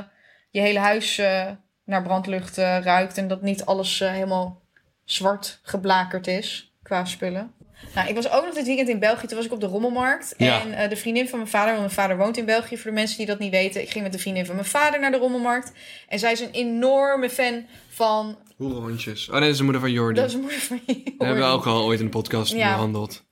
je 0.49 0.61
hele 0.61 0.79
huis 0.79 1.17
eh, 1.17 1.51
naar 1.85 2.03
brandlucht 2.03 2.57
eh, 2.57 2.79
ruikt. 2.79 3.17
En 3.17 3.27
dat 3.27 3.41
niet 3.41 3.65
alles 3.65 3.99
helemaal 3.99 4.61
zwart 5.03 5.59
geblakerd 5.63 6.27
is 6.27 6.73
qua 6.83 7.05
spullen. 7.05 7.53
Nou, 7.95 8.07
ik 8.07 8.15
was 8.15 8.29
ook 8.29 8.45
nog 8.45 8.53
dit 8.53 8.65
weekend 8.65 8.89
in 8.89 8.99
België. 8.99 9.27
Toen 9.27 9.37
was 9.37 9.45
ik 9.45 9.51
op 9.51 9.59
de 9.59 9.65
Rommelmarkt. 9.67 10.33
Ja. 10.37 10.61
En 10.61 10.73
eh, 10.73 10.89
de 10.89 10.95
vriendin 10.95 11.29
van 11.29 11.37
mijn 11.39 11.49
vader, 11.51 11.67
want 11.67 11.79
mijn 11.79 11.93
vader 11.93 12.17
woont 12.17 12.37
in 12.37 12.45
België. 12.45 12.77
Voor 12.77 12.89
de 12.89 12.97
mensen 12.97 13.17
die 13.17 13.25
dat 13.25 13.39
niet 13.39 13.51
weten. 13.51 13.81
Ik 13.81 13.89
ging 13.89 14.03
met 14.03 14.13
de 14.13 14.19
vriendin 14.19 14.45
van 14.45 14.55
mijn 14.55 14.67
vader 14.67 14.99
naar 14.99 15.11
de 15.11 15.17
Rommelmarkt. 15.17 15.71
En 16.07 16.19
zij 16.19 16.31
is 16.31 16.39
een 16.39 16.51
enorme 16.51 17.29
fan 17.29 17.65
van... 17.89 18.37
Hoerenhondjes. 18.57 19.27
Oh 19.27 19.31
nee, 19.33 19.41
dat 19.41 19.49
is 19.49 19.57
de 19.57 19.63
moeder 19.63 19.81
van 19.81 19.91
Jordi. 19.91 20.19
Dat 20.19 20.29
is 20.29 20.33
een 20.35 20.41
moeder 20.41 20.59
van 20.59 20.81
je. 20.85 20.93
Dat 21.03 21.27
hebben 21.27 21.37
we 21.45 21.51
ook 21.51 21.65
al 21.65 21.83
ooit 21.83 21.99
in 21.99 22.05
de 22.05 22.11
podcast 22.11 22.51
Ja. 22.53 22.71
behandeld. 22.73 23.23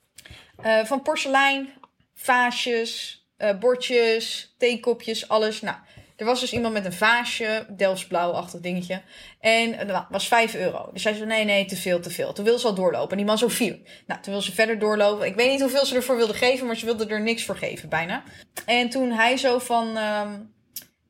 Eh, 0.62 0.84
van 0.84 1.02
porselein, 1.02 1.70
vaasjes, 2.16 3.22
eh, 3.38 3.58
bordjes, 3.60 4.54
theekopjes, 4.58 5.28
alles. 5.28 5.62
Nou, 5.62 5.76
Er 6.16 6.26
was 6.26 6.40
dus 6.40 6.54
iemand 6.54 6.74
met 6.74 6.86
een 6.86 6.94
vaasje, 6.94 7.66
Delftsblauw-achtig 7.78 8.60
dingetje. 8.60 9.02
En 9.40 9.88
wa- 9.88 10.08
was 10.10 10.28
5 10.28 10.56
euro. 10.56 10.90
Dus 10.94 11.02
zij 11.02 11.14
zei, 11.14 11.26
nee, 11.26 11.44
nee, 11.46 11.66
te 11.66 11.76
veel, 11.76 12.00
te 12.00 12.10
veel. 12.10 12.34
Toen 12.34 12.46
wilde 12.46 12.60
ze 12.60 12.68
al 12.68 12.74
doorlopen. 12.74 13.12
En 13.12 13.18
die 13.18 13.26
man 13.26 13.38
zo 13.38 13.48
vier. 13.48 13.80
Nou, 14.08 14.22
toen 14.22 14.32
wilde 14.34 14.44
ze 14.44 14.54
verder 14.54 14.80
doorlopen. 14.80 15.26
Ik 15.26 15.36
weet 15.36 15.50
niet 15.52 15.62
hoeveel 15.62 15.86
ze 15.86 15.96
ervoor 15.96 16.16
wilde 16.16 16.34
geven, 16.34 16.68
maar 16.68 16.76
ze 16.76 16.86
wilde 16.86 17.06
er 17.06 17.22
niks 17.22 17.46
voor 17.46 17.58
geven, 17.58 17.90
bijna. 17.90 18.24
En 18.66 18.90
toen 18.90 19.12
hij 19.12 19.38
zo 19.38 19.60
van, 19.60 19.98
ehm, 19.98 20.32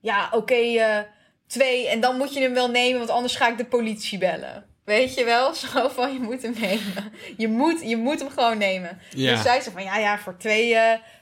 ja, 0.02 0.28
oké, 0.32 0.54
eh, 0.56 0.98
twee. 1.48 1.88
En 1.88 2.00
dan 2.00 2.18
moet 2.18 2.34
je 2.34 2.42
hem 2.42 2.54
wel 2.54 2.70
nemen, 2.70 2.98
want 2.98 3.10
anders 3.12 3.36
ga 3.36 3.48
ik 3.50 3.58
de 3.58 3.66
politie 3.66 4.18
bellen. 4.18 4.66
Weet 4.86 5.14
je 5.14 5.24
wel? 5.24 5.54
Zo 5.74 5.88
van, 5.90 6.14
je 6.14 6.20
moet 6.20 6.42
hem 6.42 6.56
nemen. 6.60 7.12
Je 7.38 7.48
moet, 7.48 7.82
je 7.90 7.98
moet 7.98 8.20
hem 8.20 8.30
gewoon 8.30 8.58
nemen. 8.58 9.00
Ja. 9.10 9.32
Dus 9.34 9.42
zij 9.42 9.62
zei 9.62 9.74
van, 9.76 9.84
ja, 9.84 9.98
ja, 9.98 10.18
voor 10.20 10.38
twee 10.38 10.76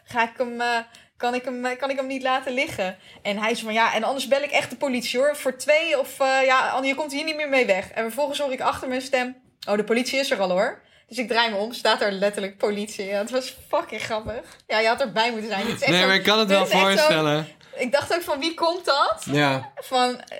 ga 0.04 0.24
ik 0.24 0.34
hem, 0.38 0.62
eh, 0.62 0.78
kan, 1.22 1.34
ik 1.36 1.46
hem, 1.46 1.66
eh, 1.66 1.78
kan 1.78 1.90
ik 1.90 1.96
hem 1.98 2.08
niet 2.08 2.24
laten 2.24 2.54
liggen. 2.54 2.98
En 3.22 3.38
hij 3.38 3.54
zei 3.54 3.66
van, 3.66 3.74
ja, 3.74 3.94
en 3.94 4.04
anders 4.04 4.28
bel 4.28 4.42
ik 4.42 4.52
echt 4.52 4.70
de 4.70 4.76
politie 4.76 5.20
hoor. 5.20 5.36
Voor 5.36 5.58
twee 5.58 6.00
of, 6.00 6.20
eh, 6.20 6.46
ja, 6.46 6.80
je 6.84 6.96
komt 6.96 7.12
hier 7.12 7.24
niet 7.24 7.36
meer 7.36 7.50
mee 7.50 7.66
weg. 7.66 7.92
En 7.92 8.04
vervolgens 8.04 8.40
hoor 8.40 8.52
ik 8.52 8.62
achter 8.62 8.88
mijn 8.88 9.02
stem, 9.02 9.36
oh, 9.70 9.76
de 9.76 9.84
politie 9.84 10.20
is 10.20 10.32
er 10.32 10.40
al 10.40 10.50
hoor. 10.50 10.82
Dus 11.08 11.18
ik 11.18 11.28
draai 11.28 11.52
me 11.52 11.58
om, 11.58 11.74
staat 11.74 12.02
er 12.02 12.12
letterlijk 12.12 12.58
politie. 12.58 13.06
Ja, 13.06 13.18
het 13.18 13.32
was 13.32 13.56
fucking 13.70 14.02
grappig. 14.02 14.58
Ja, 14.68 14.80
je 14.80 14.88
had 14.88 15.02
erbij 15.02 15.32
moeten 15.32 15.50
zijn. 15.50 15.66
Het 15.66 15.76
is 15.76 15.82
echt 15.82 15.92
Nee, 15.92 16.06
maar 16.06 16.16
ik 16.16 16.24
kan 16.24 16.40
het 16.40 16.48
wel 16.48 16.66
zo- 16.66 16.78
voorstellen. 16.78 17.48
ik 17.76 17.92
dacht 17.92 18.14
ook 18.16 18.22
van, 18.22 18.40
wie 18.40 18.54
komt 18.54 18.86
dat? 18.86 19.24
Ja. 19.32 19.72
Van, 19.76 20.22
eh, 20.22 20.38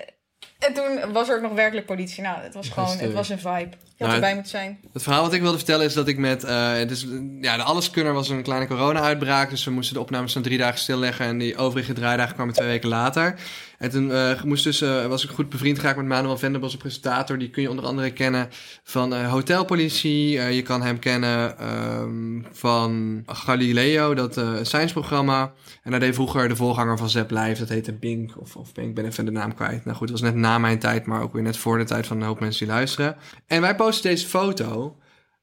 en 0.58 0.74
toen 0.74 1.12
was 1.12 1.28
er 1.28 1.36
ook 1.36 1.42
nog 1.42 1.52
werkelijk 1.52 1.86
politie. 1.86 2.22
Nou, 2.22 2.40
het 2.42 2.54
was 2.54 2.68
gewoon, 2.68 2.98
het 2.98 3.12
was 3.12 3.28
een 3.28 3.38
vibe. 3.38 3.76
Je 3.96 4.04
had 4.04 4.06
Nou, 4.06 4.14
erbij 4.14 4.34
moeten 4.34 4.50
zijn. 4.50 4.78
Het 4.92 5.02
verhaal 5.02 5.22
wat 5.22 5.32
ik 5.32 5.40
wilde 5.40 5.56
vertellen 5.56 5.86
is 5.86 5.94
dat 5.94 6.08
ik 6.08 6.18
met... 6.18 6.42
het 6.42 6.90
is, 6.90 7.06
ja, 7.40 7.56
de 7.56 7.62
Alleskunner 7.62 8.12
was 8.12 8.28
een 8.28 8.42
kleine 8.42 8.66
corona-uitbraak. 8.66 9.50
Dus 9.50 9.64
we 9.64 9.70
moesten 9.70 9.94
de 9.94 10.00
opnames 10.00 10.32
dan 10.32 10.42
drie 10.42 10.58
dagen 10.58 10.78
stilleggen. 10.78 11.26
En 11.26 11.38
die 11.38 11.56
overige 11.56 11.92
draaidagen 11.92 12.34
kwamen 12.34 12.54
twee 12.54 12.68
weken 12.68 12.88
later. 12.88 13.34
En 13.82 13.90
toen 13.90 14.12
eh, 14.12 14.42
moest 14.42 14.64
dus, 14.64 14.80
eh, 14.80 15.06
was 15.06 15.24
ik 15.24 15.30
goed 15.30 15.48
bevriend 15.48 15.78
geraakt 15.78 15.96
met 15.96 16.06
Manuel 16.06 16.38
Venderbos, 16.38 16.72
een 16.72 16.78
presentator. 16.78 17.38
Die 17.38 17.50
kun 17.50 17.62
je 17.62 17.70
onder 17.70 17.84
andere 17.84 18.12
kennen 18.12 18.48
van 18.82 19.14
eh, 19.14 19.30
Hotelpolitie. 19.30 20.40
Je 20.40 20.62
kan 20.62 20.82
hem 20.82 20.98
kennen 20.98 21.58
ehm, 21.58 22.42
van 22.52 23.22
Galileo, 23.26 24.14
dat 24.14 24.40
science-programma. 24.62 25.52
En 25.82 25.90
hij 25.90 26.00
deed 26.00 26.14
vroeger 26.14 26.48
de 26.48 26.56
voorganger 26.56 26.98
van 26.98 27.08
Zep 27.08 27.30
Live. 27.30 27.58
Dat 27.58 27.68
heette 27.68 27.92
Bink 27.92 28.32
of, 28.40 28.56
of 28.56 28.72
Bink, 28.72 28.88
ik 28.88 28.94
ben 28.94 29.06
even 29.06 29.24
de 29.24 29.30
naam 29.30 29.54
kwijt. 29.54 29.84
Nou 29.84 29.96
goed, 29.96 30.08
het 30.08 30.20
was 30.20 30.30
net 30.30 30.40
na 30.40 30.58
mijn 30.58 30.78
tijd, 30.78 31.06
maar 31.06 31.22
ook 31.22 31.32
weer 31.32 31.42
net 31.42 31.56
voor 31.56 31.78
de 31.78 31.84
tijd 31.84 32.06
van 32.06 32.16
een 32.16 32.26
hoop 32.26 32.40
mensen 32.40 32.66
die 32.66 32.74
luisteren. 32.74 33.16
En 33.46 33.60
wij 33.60 33.74
posten 33.84 34.10
deze 34.10 34.26
foto, 34.26 34.96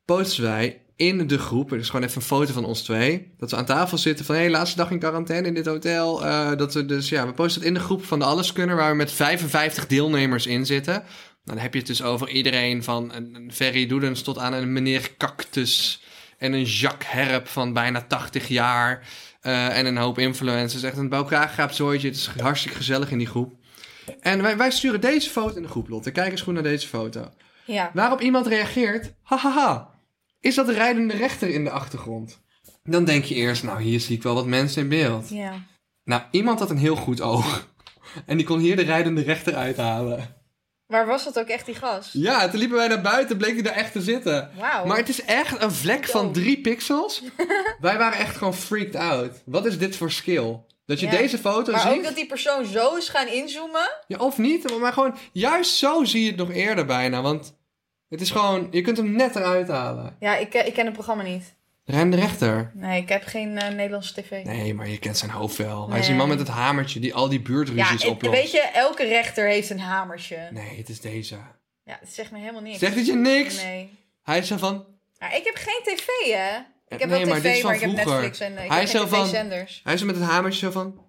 posten 0.06 0.44
wij 0.44 0.82
in 0.96 1.28
de 1.28 1.38
groep. 1.38 1.70
Dus 1.70 1.90
gewoon 1.90 2.06
even 2.06 2.22
een 2.22 2.28
foto 2.28 2.54
van 2.54 2.66
ons 2.66 2.82
twee. 2.82 3.34
Dat 3.38 3.52
we 3.52 3.58
aan 3.58 3.66
tafel 3.66 3.98
zitten 3.98 4.26
van, 4.26 4.36
hé, 4.36 4.42
hey, 4.42 4.50
laatste 4.50 4.78
dag 4.78 4.92
in 4.92 5.00
quarantaine 5.00 5.48
in 5.48 5.54
dit 5.54 5.66
hotel. 5.66 6.26
Eh, 6.26 6.56
dat 6.56 6.74
we 6.74 6.86
dus, 6.86 7.10
ja, 7.10 7.26
we 7.26 7.34
posten 7.34 7.62
het 7.62 7.70
in 7.70 7.76
de 7.76 7.80
groep 7.80 8.06
van 8.06 8.20
de 8.20 8.26
Alleskunner, 8.26 8.76
waar 8.76 8.92
we 8.92 8.96
met 8.96 9.12
55 9.12 9.88
deelnemers 9.88 10.46
in 10.46 10.66
zitten. 10.66 10.94
Nou, 10.94 11.06
dan 11.44 11.58
heb 11.58 11.74
je 11.74 11.80
het 11.80 11.88
dus 11.88 12.04
over 12.04 12.30
iedereen 12.30 12.84
van 12.84 13.14
een, 13.14 13.52
Ferry 13.54 13.86
Doedens 13.86 14.22
tot 14.22 14.38
aan 14.38 14.54
een 14.54 14.74
meneer 14.74 15.12
Cactus. 15.18 16.04
En 16.38 16.54
een 16.54 16.64
Jacques 16.64 17.12
Herp 17.12 17.48
van 17.48 17.74
bijna 17.74 18.02
80 18.02 18.48
jaar. 18.48 19.08
eh, 19.42 19.78
en 19.78 19.86
een 19.86 19.98
hoop 19.98 20.18
influencers. 20.18 20.84
Echt 20.84 20.98
een 20.98 21.10
bij 21.10 21.20
elkaar 21.20 21.74
zooitje. 21.74 22.08
Het 22.08 22.18
is 22.18 22.30
hartstikke 22.42 22.78
gezellig 22.78 23.12
in 23.12 23.18
die 23.18 23.28
groep. 23.28 23.54
En 24.20 24.42
wij, 24.42 24.58
wij 24.58 24.72
sturen 24.72 25.02
deze 25.02 25.30
foto 25.30 25.56
in 25.56 25.62
de 25.62 25.68
groep, 25.68 25.90
Lotte. 25.90 26.12
Kijk 26.12 26.32
eens 26.32 26.42
goed 26.42 26.54
naar 26.54 26.64
deze 26.64 26.88
foto. 26.88 27.32
Ja. 27.74 27.92
Waarop 27.94 28.22
iemand 28.22 28.48
reageert, 28.48 29.14
hahaha, 29.24 29.90
is 30.40 30.56
dat 30.56 30.66
de 30.66 30.74
rijdende 30.74 31.14
rechter 31.16 31.50
in 31.50 31.64
de 31.64 31.70
achtergrond? 31.72 32.40
Dan 32.84 33.06
denk 33.06 33.24
je 33.24 33.36
eerst, 33.36 33.64
nou 33.64 33.82
hier 33.82 34.00
zie 34.00 34.16
ik 34.16 34.24
wel 34.24 34.34
wat 34.36 34.46
mensen 34.46 34.82
in 34.82 34.90
beeld. 34.90 35.30
Ja. 35.30 35.54
Nou, 36.04 36.22
iemand 36.32 36.60
had 36.60 36.70
een 36.70 36.78
heel 36.78 36.96
goed 36.96 37.22
oog. 37.22 37.68
En 38.26 38.38
die 38.38 38.46
kon 38.46 38.60
hier 38.60 38.76
de 38.76 38.82
rijdende 38.82 39.22
rechter 39.22 39.56
uithalen. 39.56 40.36
Waar 40.86 41.06
was 41.06 41.24
dat 41.24 41.40
ook 41.40 41.48
echt, 41.48 41.66
die 41.66 41.76
gast? 41.76 42.10
Ja, 42.14 42.50
toen 42.50 42.60
liepen 42.60 42.78
wij 42.78 42.88
naar 42.88 43.02
buiten, 43.02 43.38
bleek 43.38 43.54
hij 43.54 43.62
daar 43.62 43.74
echt 43.74 43.92
te 43.92 44.02
zitten. 44.02 44.50
Maar 44.86 44.98
het 44.98 45.10
is 45.10 45.22
echt 45.24 45.62
een 45.62 45.72
vlek 45.72 46.06
van 46.06 46.32
drie 46.34 46.62
pixels. 46.62 47.24
wij 47.80 47.98
waren 47.98 48.18
echt 48.20 48.38
gewoon 48.38 48.54
freaked 48.54 48.96
out. 48.96 49.42
Wat 49.46 49.66
is 49.66 49.78
dit 49.78 49.96
voor 49.96 50.12
skill? 50.12 50.60
Dat 50.86 51.00
je 51.00 51.06
Ja. 51.06 51.12
deze 51.12 51.38
foto 51.38 51.72
Maar 51.72 51.82
ziet. 51.82 51.92
ook 51.92 52.04
dat 52.04 52.16
die 52.16 52.26
persoon 52.28 52.66
zo 52.66 52.96
is 52.96 53.10
gaan 53.10 53.28
inzoomen. 53.28 53.90
Ja, 54.08 54.18
of 54.18 54.38
niet, 54.38 54.80
maar 54.80 54.94
gewoon 54.94 55.16
juist 55.32 55.76
zo 55.76 56.04
zie 56.04 56.22
je 56.24 56.28
het 56.28 56.38
nog 56.38 56.52
eerder 56.52 56.86
bijna. 56.86 57.22
Want 57.22 57.54
het 58.10 58.22
is 58.22 58.32
gewoon, 58.32 58.68
je 58.72 58.82
kunt 58.82 58.98
hem 58.98 59.12
net 59.12 59.36
eruit 59.36 59.68
halen. 59.68 60.16
Ja, 60.20 60.38
ik, 60.38 60.54
eh, 60.54 60.68
ik 60.68 60.74
ken 60.74 60.86
het 60.86 60.94
programma 60.94 61.24
niet. 61.24 61.58
Ren 61.86 62.10
de 62.10 62.18
rechter. 62.18 62.72
Nee, 62.74 63.02
ik 63.02 63.10
heb 63.10 63.24
geen 63.26 63.58
eh, 63.58 63.74
Nederlandse 63.76 64.14
tv. 64.14 64.44
Nee, 64.44 64.74
maar 64.74 64.88
je 64.90 64.98
kent 65.00 65.18
zijn 65.18 65.32
hoofd 65.32 65.56
wel. 65.58 65.90
Hij 65.90 66.00
is 66.00 66.08
Nee. 66.08 66.08
die 66.08 66.18
man 66.18 66.28
met 66.28 66.40
het 66.40 66.48
hamertje 66.48 67.00
die 67.00 67.14
al 67.14 67.30
die 67.30 67.40
ja, 67.40 67.46
buurtruzies 67.46 68.06
oplost. 68.06 68.36
weet 68.36 68.52
je, 68.52 68.62
elke 68.62 69.04
rechter 69.06 69.48
heeft 69.48 69.70
een 69.70 69.80
hamertje. 69.80 70.48
Nee, 70.52 70.78
het 70.78 70.90
is 70.90 71.02
deze. 71.02 71.36
Ja, 71.84 71.98
dat 72.02 72.10
zegt 72.10 72.32
me 72.32 72.40
helemaal 72.40 72.62
niks. 72.62 72.80
Zegt 72.80 72.96
het 72.96 73.06
je 73.06 73.16
niks? 73.16 73.64
Nee. 73.64 73.90
Hij 74.24 74.38
is 74.38 74.48
zo 74.48 74.58
van... 74.58 74.86
Maar 75.20 75.36
ik 75.36 75.44
heb 75.46 75.56
geen 75.56 75.96
tv, 75.96 76.06
hè? 76.34 76.58
Ik 76.88 77.00
heb 77.00 77.10
nee, 77.10 77.26
wel 77.26 77.36
tv, 77.40 77.64
maar 77.64 77.76
ik 77.76 77.82
heb. 77.82 77.92
Netflix 77.92 78.40
en 78.40 78.58
eh, 78.58 78.64
ik 78.64 78.70
Hij 78.70 78.78
heb 78.80 78.88
is 78.88 78.92
geen 78.92 79.02
zo 79.02 79.08
van- 79.08 79.24
tv-zenders. 79.26 79.82
Hij 79.84 79.94
is 79.94 80.00
zo 80.00 80.06
met 80.06 80.16
het 80.16 80.26
hamertje 80.26 80.60
zo 80.60 80.72
van... 80.72 81.08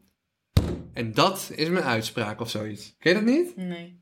En 0.95 1.13
dat 1.15 1.51
is 1.55 1.69
mijn 1.69 1.85
uitspraak 1.85 2.41
of 2.41 2.51
zoiets. 2.51 2.95
Ken 2.99 3.13
je 3.13 3.17
dat 3.25 3.35
niet? 3.35 3.57
Nee. 3.57 4.00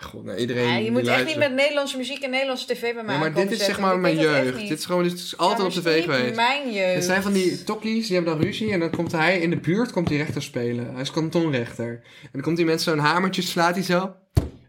God, 0.00 0.24
nee, 0.24 0.36
iedereen 0.36 0.66
Ja, 0.66 0.76
je 0.76 0.90
moet 0.90 1.06
echt 1.06 1.26
niet 1.26 1.36
met 1.36 1.54
Nederlandse 1.54 1.96
muziek 1.96 2.22
en 2.22 2.30
Nederlandse 2.30 2.66
tv 2.66 2.80
bij 2.80 2.92
mij 2.92 3.04
Nee, 3.04 3.18
maar 3.18 3.34
dit 3.34 3.50
is 3.50 3.64
zeg 3.64 3.80
maar 3.80 3.98
mijn 3.98 4.16
jeugd. 4.16 4.68
Dit 4.68 4.78
is 4.78 4.84
gewoon 4.84 5.02
dit 5.02 5.12
is 5.12 5.36
altijd 5.36 5.58
maar 5.58 5.66
op 5.66 5.72
tv 5.72 6.04
geweest. 6.04 6.34
mijn 6.34 6.72
jeugd. 6.72 6.94
Het 6.94 7.04
zijn 7.04 7.22
van 7.22 7.32
die 7.32 7.64
tokkies, 7.64 8.06
die 8.06 8.16
hebben 8.16 8.34
dan 8.34 8.42
ruzie 8.42 8.72
en 8.72 8.80
dan 8.80 8.90
komt 8.90 9.12
hij 9.12 9.38
in 9.40 9.50
de 9.50 9.56
buurt, 9.56 9.92
komt 9.92 10.08
die 10.08 10.18
rechter 10.18 10.42
spelen. 10.42 10.92
Hij 10.92 11.02
is 11.02 11.10
kantonrechter. 11.10 12.00
En 12.22 12.28
dan 12.32 12.42
komt 12.42 12.56
die 12.56 12.66
met 12.66 12.82
zo'n 12.82 12.98
hamertje, 12.98 13.42
slaat 13.42 13.74
hij 13.74 13.84
zo. 13.84 14.14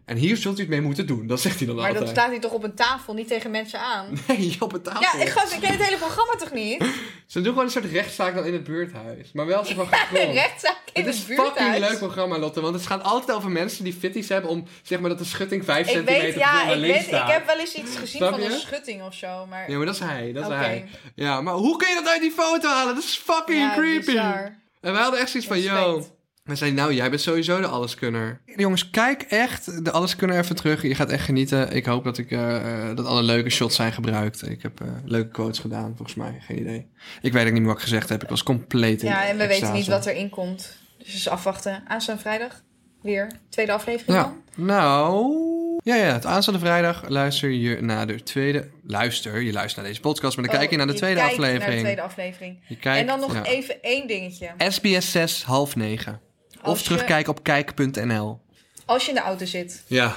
En 0.04 0.16
hier 0.16 0.36
zult 0.36 0.58
u 0.58 0.60
het 0.60 0.70
mee 0.70 0.80
moeten 0.80 1.06
doen. 1.06 1.26
Dat 1.26 1.40
zegt 1.40 1.58
hij 1.58 1.66
dan 1.66 1.76
Maar 1.76 1.86
dan 1.92 1.96
altijd. 1.96 2.16
staat 2.16 2.30
hij 2.30 2.38
toch 2.40 2.52
op 2.52 2.64
een 2.64 2.74
tafel, 2.74 3.14
niet 3.14 3.28
tegen 3.28 3.50
mensen 3.50 3.80
aan. 3.80 4.06
Nee, 4.28 4.56
op 4.58 4.72
een 4.72 4.82
tafel. 4.82 5.00
Ja, 5.00 5.24
ik, 5.24 5.28
gast, 5.28 5.52
ik 5.54 5.60
ken 5.60 5.70
het 5.72 5.82
hele 5.84 5.96
programma 5.96 6.32
toch 6.34 6.52
niet? 6.52 6.84
Ze 7.26 7.40
doen 7.40 7.48
gewoon 7.48 7.64
een 7.64 7.70
soort 7.70 7.84
rechtszaak 7.84 8.34
dan 8.34 8.44
in 8.46 8.52
het 8.52 8.64
buurthuis. 8.64 9.30
Maar 9.32 9.46
wel 9.46 9.64
zo 9.64 9.74
van 9.74 9.88
rechtszaak 10.12 10.81
in 10.92 11.04
Het 11.04 11.14
is 11.14 11.20
fucking 11.20 11.78
leuk 11.78 11.98
programma, 11.98 12.38
Lotte. 12.38 12.60
Want 12.60 12.74
het 12.74 12.86
gaat 12.86 13.02
altijd 13.02 13.36
over 13.36 13.50
mensen 13.50 13.84
die 13.84 13.92
fitties 13.92 14.28
hebben 14.28 14.50
om, 14.50 14.64
zeg 14.82 15.00
maar, 15.00 15.08
dat 15.08 15.18
de 15.18 15.24
schutting 15.24 15.64
5 15.64 15.86
Ik 15.86 15.92
centimeter 15.92 16.22
weet, 16.22 16.32
te 16.32 16.38
ja, 16.38 16.62
ik, 16.70 16.76
links 16.76 16.98
weet, 17.10 17.20
ik 17.20 17.26
heb 17.26 17.46
wel 17.46 17.58
eens 17.58 17.74
iets 17.74 17.96
gezien 17.96 18.20
van 18.20 18.40
een 18.40 18.50
schutting 18.50 19.02
of 19.02 19.14
zo, 19.14 19.46
maar... 19.46 19.70
Ja, 19.70 19.76
maar 19.76 19.86
dat 19.86 19.94
is 19.94 20.00
hij. 20.00 20.32
Dat 20.32 20.42
is 20.42 20.48
Oké. 20.48 20.56
hij. 20.58 20.84
Ja, 21.14 21.40
maar 21.40 21.54
hoe 21.54 21.76
kun 21.76 21.88
je 21.88 21.94
dat 21.94 22.08
uit 22.08 22.20
die 22.20 22.30
foto 22.30 22.68
halen? 22.68 22.94
Dat 22.94 23.04
is 23.04 23.16
fucking 23.24 23.58
Ja, 23.60 23.74
creepy. 23.74 24.04
bizar. 24.06 24.60
En 24.80 24.92
wij 24.92 25.02
hadden 25.02 25.20
echt 25.20 25.30
zoiets 25.30 25.48
van, 25.48 25.60
yo. 25.60 26.06
We 26.42 26.54
zeiden, 26.56 26.78
nou, 26.80 26.94
jij 26.94 27.08
bent 27.10 27.20
sowieso 27.22 27.60
de 27.60 27.66
alleskunner. 27.66 28.40
Jongens, 28.56 28.90
kijk 28.90 29.22
echt 29.22 29.84
de 29.84 29.90
alleskunner 29.90 30.38
even 30.38 30.56
terug. 30.56 30.82
Je 30.82 30.94
gaat 30.94 31.10
echt 31.10 31.24
genieten. 31.24 31.72
Ik 31.72 31.84
hoop 31.86 32.04
dat, 32.04 32.18
ik, 32.18 32.30
eh, 32.30 32.56
eh, 32.90 32.96
dat 32.96 33.06
alle 33.06 33.22
leuke 33.22 33.50
shots 33.50 33.76
zijn 33.76 33.92
gebruikt. 33.92 34.48
Ik 34.48 34.62
heb 34.62 34.80
eh, 34.80 34.88
leuke 35.04 35.28
quotes 35.30 35.58
gedaan, 35.58 35.92
volgens 35.96 36.14
mij. 36.16 36.36
Geen 36.40 36.58
idee. 36.60 36.86
Ik 37.20 37.32
weet 37.32 37.46
ook 37.46 37.52
niet 37.52 37.60
meer 37.60 37.68
wat 37.70 37.76
ik 37.76 37.82
gezegd 37.82 38.08
heb. 38.08 38.22
Ik 38.22 38.28
was 38.28 38.42
compleet 38.42 39.02
in 39.02 39.08
Ja, 39.08 39.26
en 39.26 39.36
we 39.36 39.42
extase. 39.42 39.60
weten 39.60 39.78
niet 39.78 39.86
wat 39.86 40.06
erin 40.06 40.30
komt. 40.30 40.76
Dus 41.04 41.28
afwachten. 41.28 41.82
Aanstaande 41.86 42.20
vrijdag 42.22 42.62
weer. 43.02 43.30
Tweede 43.48 43.72
aflevering 43.72 44.16
Ja, 44.18 44.22
dan. 44.22 44.66
nou... 44.66 45.50
Ja, 45.84 45.94
ja, 45.94 46.12
het 46.12 46.26
aanstaande 46.26 46.60
vrijdag 46.60 47.08
luister 47.08 47.50
je 47.50 47.80
naar 47.80 48.06
de 48.06 48.22
tweede... 48.22 48.68
Luister, 48.86 49.40
je 49.40 49.52
luistert 49.52 49.76
naar 49.76 49.86
deze 49.90 50.00
podcast, 50.00 50.36
maar 50.36 50.46
dan 50.48 50.56
kijk 50.58 50.70
je 50.70 50.76
naar 50.76 50.86
de 50.86 50.92
Oh, 50.92 50.98
tweede 50.98 51.20
kijkt 51.20 51.36
naar 51.38 51.46
aflevering. 51.46 51.76
de 51.76 51.82
tweede 51.82 52.02
aflevering. 52.02 52.58
Je 52.68 52.76
kijkt, 52.76 53.00
en 53.00 53.06
dan 53.06 53.20
nog 53.20 53.34
ja. 53.34 53.44
even 53.44 53.82
één 53.82 54.06
dingetje. 54.06 54.50
SBS 54.68 55.10
6, 55.10 55.42
half 55.44 55.76
negen. 55.76 56.20
Of 56.62 56.78
je- 56.78 56.84
terugkijken 56.84 57.32
op 57.32 57.42
kijk.nl. 57.42 58.40
Als 58.84 59.02
je 59.04 59.08
in 59.08 59.14
de 59.14 59.22
auto 59.22 59.44
zit 59.44 59.84
Ja, 59.86 60.16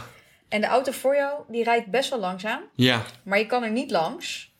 en 0.50 0.62
de 0.62 0.68
auto 0.68 0.92
voor 0.92 1.16
jou, 1.16 1.42
die 1.48 1.64
rijdt 1.64 1.88
best 1.88 2.10
wel 2.10 2.20
langzaam. 2.20 2.62
ja. 2.76 3.04
Maar 3.24 3.38
je 3.40 3.46
kan 3.46 3.64
er 3.64 3.72
niet 3.72 3.92
langs. 3.92 4.54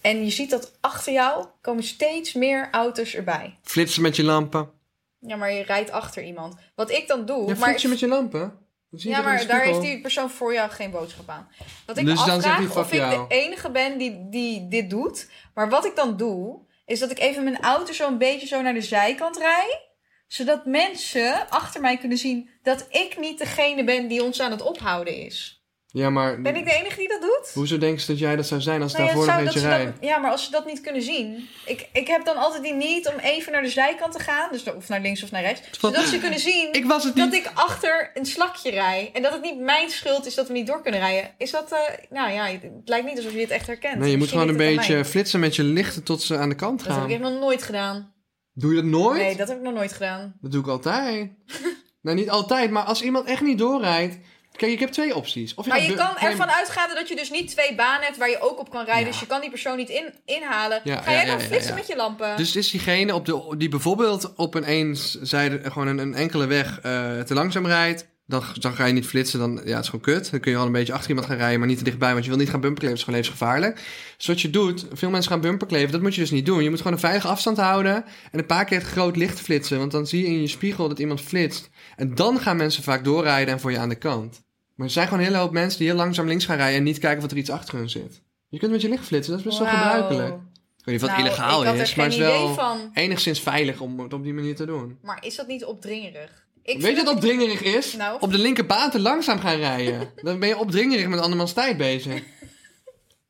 En 0.00 0.24
je 0.24 0.30
ziet 0.30 0.50
dat 0.50 0.72
achter 0.80 1.12
jou 1.12 1.46
komen 1.60 1.82
steeds 1.82 2.32
meer 2.32 2.68
auto's 2.70 3.14
erbij. 3.14 3.56
Flitsen 3.62 4.02
met 4.02 4.16
je 4.16 4.24
lampen. 4.24 4.68
Ja, 5.18 5.36
maar 5.36 5.52
je 5.52 5.62
rijdt 5.62 5.90
achter 5.90 6.24
iemand. 6.24 6.54
Wat 6.74 6.90
ik 6.90 7.08
dan 7.08 7.26
doe... 7.26 7.48
Ja, 7.48 7.54
maar 7.58 7.80
je 7.80 7.88
met 7.88 8.00
je 8.00 8.08
lampen. 8.08 8.58
Ja, 8.90 9.22
maar 9.22 9.46
daar 9.46 9.62
heeft 9.62 9.80
die 9.80 10.00
persoon 10.00 10.30
voor 10.30 10.52
jou 10.52 10.70
geen 10.70 10.90
boodschap 10.90 11.28
aan. 11.28 11.48
Wat 11.86 11.96
ik 11.96 12.04
Dus 12.04 12.20
afvraag 12.20 12.76
of 12.76 12.92
ik 12.92 12.98
jou. 12.98 13.28
de 13.28 13.34
enige 13.34 13.70
ben 13.70 13.98
die, 13.98 14.28
die 14.28 14.68
dit 14.68 14.90
doet. 14.90 15.30
Maar 15.54 15.68
wat 15.68 15.84
ik 15.84 15.96
dan 15.96 16.16
doe, 16.16 16.60
is 16.84 16.98
dat 16.98 17.10
ik 17.10 17.18
even 17.18 17.44
mijn 17.44 17.60
auto 17.60 17.92
zo 17.92 18.08
een 18.08 18.18
beetje 18.18 18.46
zo 18.46 18.62
naar 18.62 18.74
de 18.74 18.80
zijkant 18.80 19.36
rij. 19.36 19.80
Zodat 20.26 20.66
mensen 20.66 21.48
achter 21.50 21.80
mij 21.80 21.96
kunnen 21.96 22.18
zien 22.18 22.50
dat 22.62 22.86
ik 22.90 23.18
niet 23.18 23.38
degene 23.38 23.84
ben 23.84 24.08
die 24.08 24.22
ons 24.22 24.40
aan 24.40 24.50
het 24.50 24.62
ophouden 24.62 25.16
is. 25.16 25.65
Ja, 25.88 26.10
maar 26.10 26.40
Ben 26.42 26.56
ik 26.56 26.64
de 26.64 26.72
enige 26.72 26.96
die 26.98 27.08
dat 27.08 27.20
doet? 27.20 27.50
hoezo 27.54 27.78
denk 27.78 27.98
je 27.98 28.06
dat 28.06 28.18
jij 28.18 28.36
dat 28.36 28.46
zou 28.46 28.60
zijn 28.60 28.82
als 28.82 28.92
Nou 28.92 29.04
ja, 29.04 29.08
daarvoor 29.12 29.26
nog 29.32 29.36
eentje 29.40 29.52
dat 29.60 29.62
ze 29.62 29.68
rijdt? 29.76 30.00
dat- 30.00 30.08
ja, 30.08 30.18
maar 30.18 30.30
als 30.30 30.44
ze 30.44 30.50
dat 30.50 30.66
niet 30.66 30.80
kunnen 30.80 31.02
zien. 31.02 31.48
Ik, 31.66 31.88
ik 31.92 32.06
heb 32.06 32.24
dan 32.24 32.36
altijd 32.36 32.62
die 32.62 32.74
niet 32.74 33.08
om 33.08 33.18
even 33.18 33.52
naar 33.52 33.62
de 33.62 33.68
zijkant 33.68 34.12
te 34.12 34.18
gaan. 34.18 34.48
Dus 34.52 34.64
of 34.74 34.88
naar 34.88 35.00
links 35.00 35.22
of 35.22 35.30
naar 35.30 35.42
rechts. 35.42 35.78
Zodat 35.80 36.04
ze 36.04 36.18
kunnen 36.18 36.38
zien 36.38 36.68
Ik 36.72 36.84
was 36.84 37.04
het 37.04 37.16
dat 37.16 37.32
ik 37.32 37.50
achter 37.54 38.10
een 38.14 38.26
slakje 38.26 38.70
rij. 38.70 39.10
En 39.12 39.22
dat 39.22 39.32
het 39.32 39.42
niet 39.42 39.58
mijn 39.58 39.90
schuld 39.90 40.26
is 40.26 40.34
dat 40.34 40.46
we 40.46 40.52
niet 40.52 40.66
door 40.66 40.82
kunnen 40.82 41.00
rijden. 41.00 41.30
Is 41.38 41.50
dat, 41.50 41.72
eh, 41.72 41.78
nou 42.10 42.30
ja, 42.32 42.46
het 42.46 42.62
lijkt 42.84 43.06
niet 43.06 43.16
alsof 43.16 43.32
je 43.32 43.40
het 43.40 43.50
echt 43.50 43.66
herkent. 43.66 43.98
Nee, 43.98 44.10
je 44.10 44.16
moet 44.16 44.28
gewoon 44.28 44.48
een 44.48 44.56
beetje 44.56 45.04
flitsen 45.04 45.40
met 45.40 45.56
je 45.56 45.62
lichten 45.62 46.02
tot 46.02 46.22
ze 46.22 46.36
aan 46.36 46.48
de 46.48 46.54
kant 46.54 46.78
Dat 46.78 46.86
heb 46.88 46.96
gaan. 46.96 47.06
ik 47.06 47.12
echt 47.12 47.22
nog 47.30 47.40
nooit 47.40 47.62
gedaan. 47.62 48.12
Doe 48.52 48.70
je 48.70 48.76
dat 48.76 48.90
nooit? 48.90 49.20
Nee, 49.22 49.36
dat 49.36 49.48
heb 49.48 49.56
ik 49.56 49.62
nog 49.62 49.74
nooit 49.74 49.92
gedaan. 49.92 50.34
Dat 50.40 50.52
doe 50.52 50.60
ik 50.60 50.68
altijd. 50.68 51.30
Nou, 52.02 52.18
niet 52.18 52.30
altijd, 52.30 52.70
maar 52.70 52.82
als 52.82 53.02
iemand 53.02 53.26
echt 53.28 53.40
niet 53.42 53.58
doorrijdt... 53.58 54.18
Kijk, 54.56 54.72
ik 54.72 54.80
heb 54.80 54.90
twee 54.90 55.16
opties. 55.16 55.54
Of 55.54 55.66
Maar 55.66 55.78
gaat 55.78 55.86
je 55.86 55.94
kan 55.94 56.16
ervan 56.16 56.50
uitgaan 56.50 56.94
dat 56.94 57.08
je 57.08 57.16
dus 57.16 57.30
niet 57.30 57.48
twee 57.48 57.74
banen 57.74 58.04
hebt 58.04 58.16
waar 58.16 58.30
je 58.30 58.40
ook 58.40 58.58
op 58.58 58.70
kan 58.70 58.84
rijden. 58.84 59.04
Ja. 59.04 59.10
Dus 59.10 59.20
je 59.20 59.26
kan 59.26 59.40
die 59.40 59.50
persoon 59.50 59.76
niet 59.76 59.88
in, 59.88 60.14
inhalen. 60.24 60.80
Ja, 60.84 61.02
Ga 61.02 61.10
jij 61.10 61.24
dan 61.24 61.40
flitsen 61.40 61.74
met 61.74 61.86
je 61.86 61.96
lampen? 61.96 62.36
Dus 62.36 62.56
is 62.56 62.70
diegene 62.70 63.14
op 63.14 63.26
de, 63.26 63.54
die 63.58 63.68
bijvoorbeeld 63.68 64.32
op 64.36 64.54
een 64.54 64.64
eenzijde, 64.64 65.70
gewoon 65.70 65.86
een, 65.86 65.98
een 65.98 66.14
enkele 66.14 66.46
weg 66.46 66.80
eh, 66.82 67.20
te 67.20 67.34
langzaam 67.34 67.66
rijdt. 67.66 68.06
Dan, 68.28 68.42
dan 68.58 68.74
ga 68.74 68.84
je 68.84 68.92
niet 68.92 69.06
flitsen, 69.06 69.38
dan 69.38 69.60
ja, 69.64 69.74
het 69.74 69.82
is 69.82 69.90
gewoon 69.90 70.00
kut. 70.00 70.30
Dan 70.30 70.40
kun 70.40 70.50
je 70.50 70.56
wel 70.56 70.66
een 70.66 70.72
beetje 70.72 70.92
achter 70.92 71.08
iemand 71.08 71.26
gaan 71.26 71.36
rijden, 71.36 71.58
maar 71.58 71.68
niet 71.68 71.78
te 71.78 71.84
dichtbij, 71.84 72.12
want 72.12 72.24
je 72.24 72.30
wil 72.30 72.38
niet 72.38 72.50
gaan 72.50 72.60
bumperkleven, 72.60 72.98
dat 72.98 73.06
is 73.06 73.14
gewoon 73.14 73.20
levensgevaarlijk. 73.20 73.80
Dus 74.16 74.26
wat 74.26 74.40
je 74.40 74.50
doet, 74.50 74.86
veel 74.92 75.10
mensen 75.10 75.30
gaan 75.30 75.40
bumperkleven, 75.40 75.92
dat 75.92 76.00
moet 76.00 76.14
je 76.14 76.20
dus 76.20 76.30
niet 76.30 76.46
doen. 76.46 76.62
Je 76.62 76.68
moet 76.70 76.78
gewoon 76.78 76.92
een 76.92 76.98
veilige 76.98 77.28
afstand 77.28 77.56
houden 77.56 78.04
en 78.32 78.38
een 78.38 78.46
paar 78.46 78.64
keer 78.64 78.78
het 78.78 78.86
groot 78.86 79.16
licht 79.16 79.40
flitsen, 79.40 79.78
want 79.78 79.92
dan 79.92 80.06
zie 80.06 80.20
je 80.20 80.26
in 80.26 80.40
je 80.40 80.46
spiegel 80.46 80.88
dat 80.88 80.98
iemand 80.98 81.20
flitst. 81.20 81.70
En 81.96 82.14
dan 82.14 82.40
gaan 82.40 82.56
mensen 82.56 82.82
vaak 82.82 83.04
doorrijden 83.04 83.54
en 83.54 83.60
voor 83.60 83.70
je 83.70 83.78
aan 83.78 83.88
de 83.88 83.94
kant. 83.94 84.44
Maar 84.76 84.86
er 84.86 84.92
zijn 84.92 85.06
gewoon 85.06 85.20
een 85.20 85.26
hele 85.28 85.38
hoop 85.38 85.52
mensen 85.52 85.78
die 85.78 85.88
heel 85.88 85.96
langzaam 85.96 86.26
links 86.26 86.44
gaan 86.44 86.56
rijden 86.56 86.76
en 86.76 86.82
niet 86.82 86.98
kijken 86.98 87.24
of 87.24 87.30
er 87.30 87.36
iets 87.36 87.50
achter 87.50 87.78
hun 87.78 87.90
zit. 87.90 88.22
Je 88.48 88.58
kunt 88.58 88.70
met 88.72 88.80
je 88.80 88.88
licht 88.88 89.04
flitsen, 89.04 89.30
dat 89.32 89.40
is 89.40 89.46
best 89.46 89.58
wel 89.58 89.68
gebruikelijk. 89.68 90.34
Ik 90.76 90.84
weet 90.84 90.94
niet 90.94 90.94
of 90.94 91.00
dat 91.00 91.10
Nou, 91.10 91.20
illegaal 91.20 91.64
is, 91.64 91.94
maar 91.94 92.04
het 92.04 92.14
is 92.14 92.20
wel 92.20 92.54
van. 92.54 92.90
enigszins 92.94 93.40
veilig 93.40 93.80
om 93.80 94.00
het 94.00 94.12
op 94.12 94.22
die 94.22 94.34
manier 94.34 94.54
te 94.54 94.66
doen. 94.66 94.98
Maar 95.02 95.24
is 95.24 95.36
dat 95.36 95.46
niet 95.46 95.64
opdringerig? 95.64 96.46
Ik 96.62 96.80
Weet 96.80 96.96
je 96.96 97.04
wat 97.04 97.14
opdringerig 97.14 97.62
is? 97.62 97.96
Nou. 97.96 98.16
Op 98.20 98.30
de 98.30 98.38
linkerbaan 98.38 98.90
te 98.90 99.00
langzaam 99.00 99.38
gaan 99.38 99.56
rijden. 99.56 100.12
Dan 100.22 100.38
ben 100.38 100.48
je 100.48 100.58
opdringerig 100.58 101.08
met 101.08 101.20
andermans 101.20 101.52
tijd 101.52 101.76
bezig. 101.76 102.22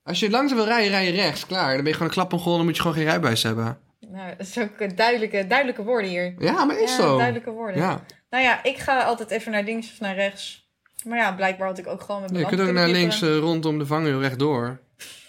Als 0.02 0.20
je 0.20 0.30
langzaam 0.30 0.56
wil 0.56 0.66
rijden, 0.66 0.90
rij 0.90 1.04
je 1.06 1.12
rechts. 1.12 1.46
Klaar. 1.46 1.66
Dan 1.74 1.76
ben 1.76 1.86
je 1.86 1.92
gewoon 1.92 2.08
een 2.08 2.14
klap 2.14 2.32
om 2.32 2.44
dan 2.44 2.64
moet 2.64 2.76
je 2.76 2.82
gewoon 2.82 2.96
geen 2.96 3.06
rijbewijs 3.06 3.42
hebben. 3.42 3.78
Nou, 4.00 4.36
dat 4.36 4.46
is 4.46 4.58
ook 4.58 4.96
duidelijke, 4.96 5.46
duidelijke 5.46 5.82
woorden 5.82 6.10
hier. 6.10 6.34
Ja, 6.38 6.64
maar 6.64 6.80
is 6.80 6.96
ja, 6.96 7.02
zo. 7.02 7.16
duidelijke 7.16 7.50
woorden. 7.50 7.76
Ja. 7.80 8.04
Nou 8.30 8.44
ja, 8.44 8.64
ik 8.64 8.76
ga 8.76 9.02
altijd 9.02 9.30
even 9.30 9.52
naar 9.52 9.62
links 9.62 9.92
of 9.92 10.00
naar 10.00 10.14
rechts. 10.14 10.65
Maar 11.06 11.18
ja, 11.18 11.32
blijkbaar 11.32 11.66
had 11.66 11.78
ik 11.78 11.86
ook 11.86 12.00
gewoon 12.00 12.20
met 12.20 12.30
Je 12.30 12.36
mijn 12.36 12.48
kunt 12.48 12.60
ook 12.60 12.74
naar 12.74 12.88
links 12.88 13.22
eh, 13.22 13.38
rondom 13.38 13.78
de 13.78 13.86
vangrail 13.86 14.20
rechtdoor. 14.20 14.78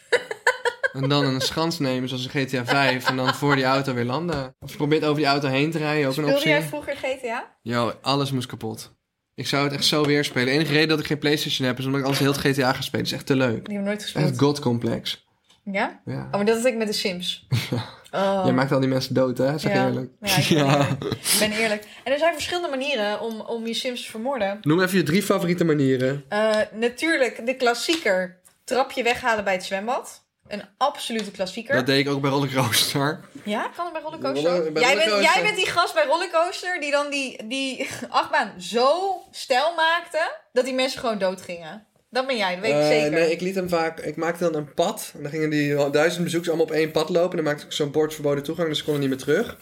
en 0.94 1.10
dan 1.10 1.26
een 1.26 1.42
schans 1.42 1.80
nemen 1.80 2.10
zoals 2.10 2.28
in 2.28 2.48
GTA 2.48 2.66
5. 2.66 3.10
En 3.10 3.16
dan 3.16 3.34
voor 3.34 3.56
die 3.56 3.64
auto 3.64 3.94
weer 3.94 4.06
landen. 4.06 4.56
Of 4.60 4.72
je 4.72 4.78
probeert 4.78 5.04
over 5.04 5.16
die 5.16 5.26
auto 5.26 5.48
heen 5.48 5.72
te 5.72 5.78
rijden, 5.78 6.02
ook 6.02 6.08
een 6.08 6.14
Speelde 6.14 6.34
optie. 6.34 6.50
jij 6.50 6.62
vroeger 6.62 6.96
GTA? 6.96 7.58
Yo, 7.62 7.94
alles 8.02 8.32
moest 8.32 8.48
kapot. 8.48 8.96
Ik 9.36 9.48
zou 9.48 9.64
het 9.64 9.74
echt 9.74 9.86
zo 9.86 10.06
weer 10.06 10.24
spelen. 10.24 10.46
De 10.46 10.52
enige 10.52 10.74
reden 10.74 10.88
dat 10.88 11.00
ik 11.00 11.06
geen 11.06 11.18
Playstation 11.18 11.68
heb 11.68 11.80
is 11.80 11.86
omdat 11.86 12.00
ik 12.00 12.06
altijd 12.06 12.24
heel 12.24 12.34
het 12.34 12.60
GTA 12.60 12.74
ga 12.74 12.82
spelen. 12.82 13.04
Dat 13.04 13.14
is 13.14 13.18
echt 13.18 13.26
te 13.26 13.36
leuk. 13.36 13.66
Die 13.66 13.74
heb 13.74 13.82
ik 13.82 13.88
nooit 13.88 14.02
gespeeld. 14.02 14.30
Echt 14.30 14.40
God 14.40 14.60
complex. 14.60 15.27
Ja? 15.72 16.00
Ja. 16.06 16.26
Oh, 16.26 16.32
maar 16.32 16.46
dat 16.46 16.56
had 16.58 16.66
ik 16.66 16.76
met 16.76 16.88
de 16.88 16.94
Sims. 16.94 17.48
Oh. 18.12 18.42
Jij 18.44 18.54
maakt 18.54 18.72
al 18.72 18.80
die 18.80 18.90
mensen 18.90 19.14
dood, 19.14 19.38
hè? 19.38 19.58
Zeg 19.58 19.74
Ja. 19.74 19.86
eerlijk. 19.86 20.12
Ja, 20.22 20.36
ik 20.38 20.48
ben, 20.50 20.58
eerlijk. 20.68 21.04
ik 21.12 21.36
ben 21.40 21.52
eerlijk. 21.52 21.86
En 22.04 22.12
er 22.14 22.18
zijn 22.20 22.34
verschillende 22.34 22.70
manieren 22.70 23.22
om, 23.22 23.42
om 23.42 23.68
je 23.68 23.74
Sims 23.74 24.04
te 24.04 24.10
vermoorden. 24.12 24.58
Noem 24.62 24.82
even 24.82 24.98
je 24.98 25.04
drie 25.04 25.24
favoriete 25.24 25.64
manieren. 25.64 26.26
Eh, 26.30 26.56
natuurlijk 26.74 27.46
de 27.46 27.56
klassieker. 27.56 28.40
Trapje 28.64 29.04
weghalen 29.04 29.44
bij 29.44 29.54
het 29.54 29.64
zwembad. 29.66 30.26
Een 30.48 30.64
absolute 30.78 31.32
klassieker. 31.32 31.76
Dat 31.76 31.86
deed 31.86 32.06
ik 32.06 32.12
ook 32.14 32.22
bij 32.22 32.30
Rollercoaster. 32.32 33.20
Ja, 33.44 33.70
kan 33.76 33.84
het 33.86 33.94
bij 33.94 34.02
Rollercoaster 34.02 34.52
Roller- 34.52 34.72
bij 34.72 34.82
jij, 34.82 34.96
bent, 34.96 35.08
Rollercoaster. 35.08 35.42
jij 35.42 35.44
bent 35.52 35.64
die 35.66 35.72
gast 35.74 35.94
bij 35.94 36.06
Rollercoaster 36.06 36.80
die 36.80 36.92
dan 36.92 37.10
die, 37.10 37.48
die 37.48 37.90
achtbaan 38.10 38.54
zo 38.62 38.90
stijl 39.32 39.74
maakte... 39.76 40.32
dat 40.54 40.66
die 40.66 40.74
mensen 40.74 41.00
gewoon 41.00 41.18
dood 41.18 41.42
gingen. 41.42 41.87
Dat 42.10 42.28
ben 42.28 42.38
jij, 42.38 42.54
dat 42.56 42.62
weet 42.64 42.72
ik 42.74 42.78
Eh, 42.82 42.88
zeker. 42.88 43.12
nee, 43.12 43.32
ik 43.32 43.42
liet 43.42 43.56
hem 43.56 43.70
vaak... 43.70 44.00
Ik 44.00 44.16
maakte 44.16 44.44
dan 44.44 44.56
een 44.56 44.74
pad. 44.74 45.12
En 45.16 45.22
dan 45.22 45.32
gingen 45.32 45.50
die 45.50 45.90
duizend 45.90 46.24
bezoekers 46.24 46.50
allemaal 46.50 46.68
op 46.68 46.72
één 46.80 46.92
pad 46.92 47.10
lopen. 47.10 47.30
En 47.38 47.44
dan 47.44 47.54
maakte 47.54 47.66
ik 47.66 47.72
zo'n 47.72 47.92
bord 47.92 48.14
verboden 48.14 48.44
toegang, 48.44 48.68
dus 48.68 48.78
ze 48.78 48.84
konden 48.84 49.02
niet 49.02 49.10
meer 49.10 49.20
terug. 49.20 49.58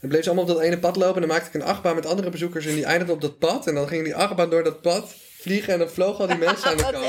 Dan 0.00 0.08
bleef 0.10 0.22
ze 0.22 0.30
allemaal 0.30 0.48
op 0.48 0.54
dat 0.56 0.60
ene 0.66 0.78
pad 0.78 0.96
lopen. 0.96 1.14
En 1.22 1.28
dan 1.28 1.36
maakte 1.36 1.48
ik 1.48 1.54
een 1.62 1.68
achtbaan 1.68 1.94
met 1.94 2.06
andere 2.06 2.30
bezoekers. 2.30 2.66
En 2.66 2.74
die 2.74 2.84
eindigden 2.84 3.14
op 3.14 3.20
dat 3.20 3.38
pad. 3.38 3.66
En 3.66 3.74
dan 3.74 3.88
ging 3.88 4.04
die 4.04 4.14
achtbaan 4.16 4.50
door 4.50 4.64
dat 4.64 4.80
pad 4.82 5.14
vliegen. 5.38 5.72
En 5.72 5.78
dan 5.78 5.90
vlogen 5.90 6.20
al 6.20 6.26
die 6.26 6.36
mensen 6.46 6.68
aan 6.70 6.76
de 6.76 6.82
kant. 6.92 7.04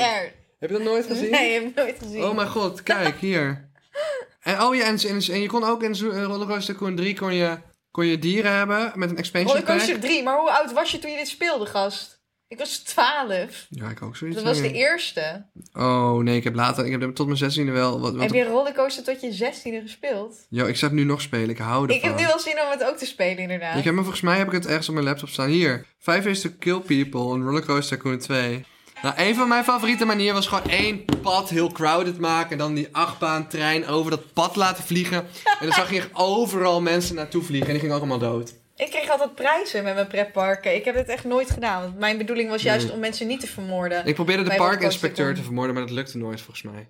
Heb 0.58 0.70
je 0.70 0.76
dat 0.76 0.82
nooit 0.86 1.06
gezien? 1.06 1.30
Nee, 1.30 1.52
heb 1.52 1.62
ik 1.62 1.74
nooit 1.74 1.96
gezien. 2.02 2.24
Oh 2.24 2.34
mijn 2.34 2.48
god, 2.48 2.82
kijk, 2.82 3.16
hier. 3.20 3.44
En, 4.42 4.62
oh 4.62 4.74
ja, 4.74 4.84
en, 4.84 4.98
en, 4.98 5.20
en 5.32 5.40
je 5.40 5.48
kon 5.48 5.64
ook 5.64 5.82
in 5.82 5.92
eh, 5.92 6.22
Rollercoaster 6.24 6.74
Tycoon 6.74 6.96
3 6.96 7.16
kon 7.16 7.34
je, 7.34 7.56
kon 7.90 8.06
je 8.06 8.18
dieren 8.18 8.52
hebben 8.52 8.92
met 8.94 9.10
een 9.10 9.16
expansion 9.18 9.52
pack. 9.56 9.66
Rollercoaster 9.66 10.00
3, 10.00 10.22
maar 10.22 10.38
hoe 10.38 10.50
oud 10.50 10.72
was 10.72 10.90
je 10.90 10.98
toen 10.98 11.10
je 11.10 11.16
dit 11.16 11.28
speelde, 11.28 11.66
gast? 11.66 12.20
Ik 12.48 12.58
was 12.58 12.78
12. 12.78 13.66
Ja, 13.70 13.88
ik 13.90 14.02
ook 14.02 14.16
zoiets. 14.16 14.36
Dat 14.36 14.46
was 14.46 14.60
de 14.60 14.72
eerste. 14.72 15.46
Oh 15.72 16.16
nee, 16.16 16.36
ik 16.36 16.44
heb 16.44 16.54
later, 16.54 16.86
ik 16.86 17.00
heb 17.00 17.14
tot 17.14 17.26
mijn 17.26 17.52
16e 17.52 17.72
wel. 17.72 18.00
Wat, 18.00 18.12
wat, 18.12 18.22
Heb 18.22 18.32
je 18.32 18.44
Rollercoaster 18.44 19.04
tot 19.04 19.20
je 19.20 19.52
16e 19.52 19.82
gespeeld? 19.82 20.46
Yo, 20.48 20.66
ik 20.66 20.76
zou 20.76 20.90
het 20.90 21.00
nu 21.00 21.06
nog 21.06 21.20
spelen, 21.20 21.48
ik 21.48 21.58
hou 21.58 21.82
ervan. 21.82 21.96
Ik 21.96 22.02
heb 22.02 22.16
nu 22.16 22.26
wel 22.26 22.38
zin 22.38 22.60
om 22.60 22.70
het 22.70 22.84
ook 22.84 22.96
te 22.96 23.06
spelen, 23.06 23.38
inderdaad. 23.38 23.78
Ik 23.78 23.84
heb 23.84 23.94
volgens 23.94 24.20
mij 24.20 24.38
heb 24.38 24.46
ik 24.46 24.52
het 24.52 24.66
ergens 24.66 24.88
op 24.88 24.94
mijn 24.94 25.06
laptop 25.06 25.28
staan. 25.28 25.48
Hier, 25.48 25.86
Five 25.98 26.22
Ways 26.22 26.40
to 26.40 26.50
Kill 26.58 26.80
People 26.80 27.34
en 27.34 27.42
Rollercoaster 27.42 27.96
Tycoon 27.96 28.18
2. 28.18 28.64
Nou, 29.02 29.14
een 29.16 29.34
van 29.34 29.48
mijn 29.48 29.64
favoriete 29.64 30.04
manieren 30.04 30.34
was 30.34 30.46
gewoon 30.46 30.70
één 30.70 31.04
pad 31.22 31.48
heel 31.48 31.72
crowded 31.72 32.18
maken. 32.18 32.50
En 32.50 32.58
dan 32.58 32.74
die 32.74 32.88
achtbaantrein 32.92 33.86
over 33.86 34.10
dat 34.10 34.32
pad 34.32 34.56
laten 34.56 34.84
vliegen. 34.84 35.18
En 35.60 35.66
dan 35.66 35.72
zag 35.72 35.90
je 35.90 35.96
echt 35.96 36.10
overal 36.12 36.80
mensen 36.80 37.14
naartoe 37.14 37.42
vliegen. 37.42 37.66
En 37.66 37.72
die 37.72 37.80
gingen 37.80 37.96
ook 37.96 38.02
allemaal 38.02 38.30
dood. 38.32 38.54
Ik 38.76 38.90
kreeg 38.90 39.10
altijd 39.10 39.34
prijzen 39.34 39.84
met 39.84 39.94
mijn 39.94 40.06
pretparken. 40.06 40.74
Ik 40.74 40.84
heb 40.84 40.94
dit 40.94 41.08
echt 41.08 41.24
nooit 41.24 41.50
gedaan. 41.50 41.82
Want 41.82 41.98
mijn 41.98 42.18
bedoeling 42.18 42.50
was 42.50 42.62
juist 42.62 42.90
om 42.90 42.98
mensen 42.98 43.26
niet 43.26 43.40
te 43.40 43.46
vermoorden. 43.46 44.06
Ik 44.06 44.14
probeerde 44.14 44.42
de 44.42 44.54
parkinspecteur 44.54 45.34
te 45.34 45.42
vermoorden, 45.42 45.74
maar 45.74 45.86
dat 45.86 45.94
lukte 45.94 46.18
nooit 46.18 46.40
volgens 46.40 46.62
mij. 46.62 46.88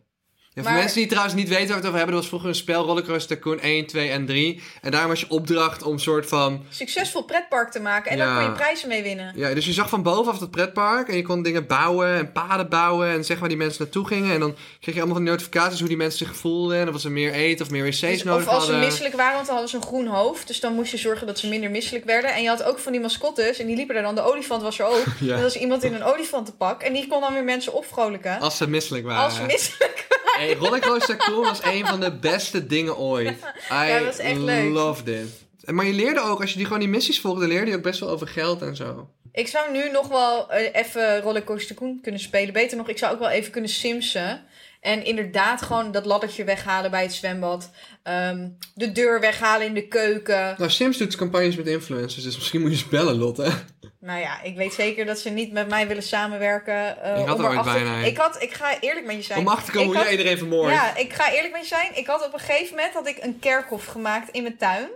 Ja, 0.57 0.63
voor 0.63 0.71
Maar- 0.71 0.81
mensen 0.81 0.99
die 1.01 1.09
trouwens 1.09 1.35
niet 1.35 1.49
weten 1.49 1.67
waar 1.67 1.69
we 1.69 1.75
het 1.81 1.85
over 1.87 1.97
hebben, 1.99 2.15
dat 2.15 2.21
was 2.21 2.29
vroeger 2.29 2.49
een 2.49 2.55
spel 2.55 2.85
Rollercoaster 2.85 3.37
Tycoon 3.37 3.61
1, 3.61 3.87
2 3.87 4.09
en 4.11 4.27
3. 4.27 4.63
En 4.83 4.91
daarom 4.91 5.11
was 5.11 5.21
je 5.21 5.27
opdracht 5.31 5.83
om 5.83 5.99
soort 5.99 6.27
van... 6.27 6.65
Succesvol 6.71 7.23
pretpark 7.23 7.71
te 7.71 7.81
maken. 7.81 8.11
En 8.11 8.17
Ja. 8.17 8.25
daar 8.25 8.35
kon 8.43 8.45
je 8.53 8.57
prijzen 8.59 8.89
mee 8.89 9.03
winnen. 9.03 9.33
Ja, 9.37 9.55
dus 9.55 9.67
je 9.67 9.73
zag 9.73 9.89
van 9.89 10.03
bovenaf 10.03 10.41
het 10.41 10.51
pretpark 10.51 11.09
en 11.09 11.17
je 11.17 11.23
kon 11.23 11.43
dingen 11.43 11.67
bouwen 11.67 12.09
en 12.15 12.33
paden 12.33 12.69
bouwen 12.69 13.09
en 13.09 13.25
zeg 13.25 13.39
waar 13.39 13.49
die 13.49 13.57
mensen 13.59 13.83
naartoe 13.83 14.07
gingen. 14.07 14.33
En 14.35 14.41
dan 14.41 14.55
kreeg 14.81 14.95
je 14.95 15.01
allemaal 15.01 15.15
van 15.17 15.25
die 15.25 15.33
notificaties 15.33 15.79
hoe 15.79 15.89
die 15.89 15.97
mensen 15.97 16.27
zich 16.27 16.37
voelden 16.37 16.79
en 16.81 16.95
of 16.95 17.01
ze 17.01 17.11
meer 17.11 17.33
eten 17.33 17.65
of 17.65 17.71
meer 17.71 17.85
wc's 17.85 18.01
Dus 18.01 18.23
nodig 18.23 18.47
of 18.47 18.49
als 18.53 18.63
hadden. 18.63 18.81
ze 18.81 18.87
misselijk 18.87 19.15
waren, 19.17 19.35
want 19.35 19.47
dan 19.47 19.57
hadden 19.57 19.71
ze 19.73 19.77
een 19.77 19.91
groen 19.93 20.07
hoofd. 20.07 20.47
Dus 20.47 20.61
dan 20.61 20.73
moest 20.75 20.91
je 20.91 20.97
zorgen 20.99 21.27
dat 21.27 21.39
ze 21.39 21.49
minder 21.49 21.71
misselijk 21.71 22.05
werden. 22.05 22.35
En 22.35 22.43
je 22.43 22.49
had 22.49 22.63
ook 22.63 22.79
van 22.79 22.93
die 22.93 23.01
mascottes. 23.01 23.59
En 23.59 23.67
die 23.67 23.77
liepen 23.77 23.97
er 23.97 24.03
dan. 24.03 24.15
De 24.15 24.23
olifant 24.23 24.63
was 24.63 24.79
er 24.79 24.87
ook. 24.87 25.05
Ja. 25.21 25.33
Dat 25.35 25.43
was 25.43 25.57
iemand 25.57 25.83
in 25.85 25.95
een 25.95 26.03
olifantenpak. 26.05 26.83
En 26.83 26.93
die 26.93 27.07
kon 27.07 27.21
dan 27.21 27.33
weer 27.33 27.45
mensen 27.45 27.73
opvrolijken. 27.73 28.41
Als 28.41 28.57
ze 28.57 28.69
misselijk 28.69 29.05
waren. 29.05 29.23
Als 29.25 29.35
ze 29.35 29.43
misselijk 29.43 30.07
Hey, 30.37 30.55
Rollercoaster 30.55 31.17
Tycoon 31.17 31.43
was 31.43 31.63
een 31.65 31.87
van 31.87 32.01
de 32.01 32.13
beste 32.13 32.67
dingen 32.67 32.97
ooit. 32.97 33.39
I 33.73 33.75
Ja, 33.89 34.05
was 34.05 34.19
echt 34.19 34.39
leuk. 34.39 34.73
loved 34.73 35.09
it. 35.09 35.45
Maar 35.65 35.85
je 35.87 35.93
leerde 35.93 36.21
ook, 36.21 36.41
als 36.41 36.51
je 36.51 36.57
die 36.57 36.65
gewoon 36.67 36.81
die 36.81 36.89
missies 36.89 37.21
volgde, 37.21 37.47
leerde 37.47 37.71
je 37.71 37.77
ook 37.77 37.83
best 37.83 38.01
wel 38.01 38.09
over 38.09 38.27
geld 38.29 38.63
en 38.63 38.77
zo. 38.77 39.09
Ik 39.33 39.49
zou 39.49 39.73
nu 39.73 39.91
nog 39.91 40.09
wel 40.09 40.51
eh, 40.51 40.83
even 40.83 41.21
Rollercoaster 41.21 41.69
Tycoon 41.77 41.99
kunnen 42.03 42.21
spelen. 42.21 42.53
Beter 42.53 42.77
nog, 42.77 42.89
ik 42.89 42.99
zou 42.99 43.13
ook 43.13 43.19
wel 43.19 43.29
even 43.29 43.53
kunnen 43.53 43.71
simsen. 43.71 44.45
En 44.81 45.05
inderdaad 45.05 45.63
gewoon 45.63 45.93
dat 45.93 46.05
laddertje 46.07 46.45
weghalen 46.45 46.91
bij 46.91 47.03
het 47.03 47.13
zwembad. 47.15 47.71
Ehm, 48.03 48.49
de 48.75 48.93
deur 48.93 49.21
weghalen 49.21 49.67
in 49.67 49.75
de 49.75 49.89
keuken. 49.89 50.55
Nou, 50.59 50.71
Sims 50.71 50.97
doet 50.99 51.17
campagnes 51.17 51.57
met 51.57 51.67
influencers, 51.67 52.25
dus 52.25 52.37
misschien 52.37 52.61
moet 52.61 52.71
je 52.71 52.77
eens 52.77 52.89
bellen, 52.89 53.17
Lotte. 53.19 53.53
Nou 54.07 54.21
ja, 54.21 54.43
ik 54.43 54.57
weet 54.57 54.73
zeker 54.75 55.05
dat 55.07 55.19
ze 55.19 55.31
niet 55.31 55.53
met 55.53 55.69
mij 55.69 55.87
willen 55.87 56.03
samenwerken. 56.03 57.03
eh, 57.03 57.21
Ik 57.21 57.27
had 57.27 57.39
om 57.39 57.45
er 57.45 57.51
ooit 57.51 57.65
bijna. 57.65 57.99
Ik 57.99 58.17
had, 58.17 58.43
ik 58.43 58.53
ga 58.53 58.81
eerlijk 58.81 59.07
met 59.07 59.17
je 59.17 59.23
zijn. 59.23 59.39
Om 59.39 59.49
achter 59.49 59.65
te 59.65 59.71
komen 59.73 59.87
hoe 59.87 59.95
had- 59.97 60.05
jij 60.05 60.13
iedereen 60.17 60.39
vermoordt. 60.39 60.73
Ja, 60.73 60.97
ik 60.97 61.13
ga 61.13 61.33
eerlijk 61.33 61.53
met 61.53 61.61
je 61.63 61.67
zijn. 61.69 61.91
Ik 61.97 62.07
had 62.07 62.27
op 62.27 62.33
een 62.33 62.39
gegeven 62.39 62.77
moment 62.77 62.95
had 62.95 63.07
ik 63.07 63.19
een 63.21 63.39
kerkhof 63.39 63.85
gemaakt 63.87 64.31
in 64.31 64.43
mijn 64.43 64.57
tuin. 64.57 64.89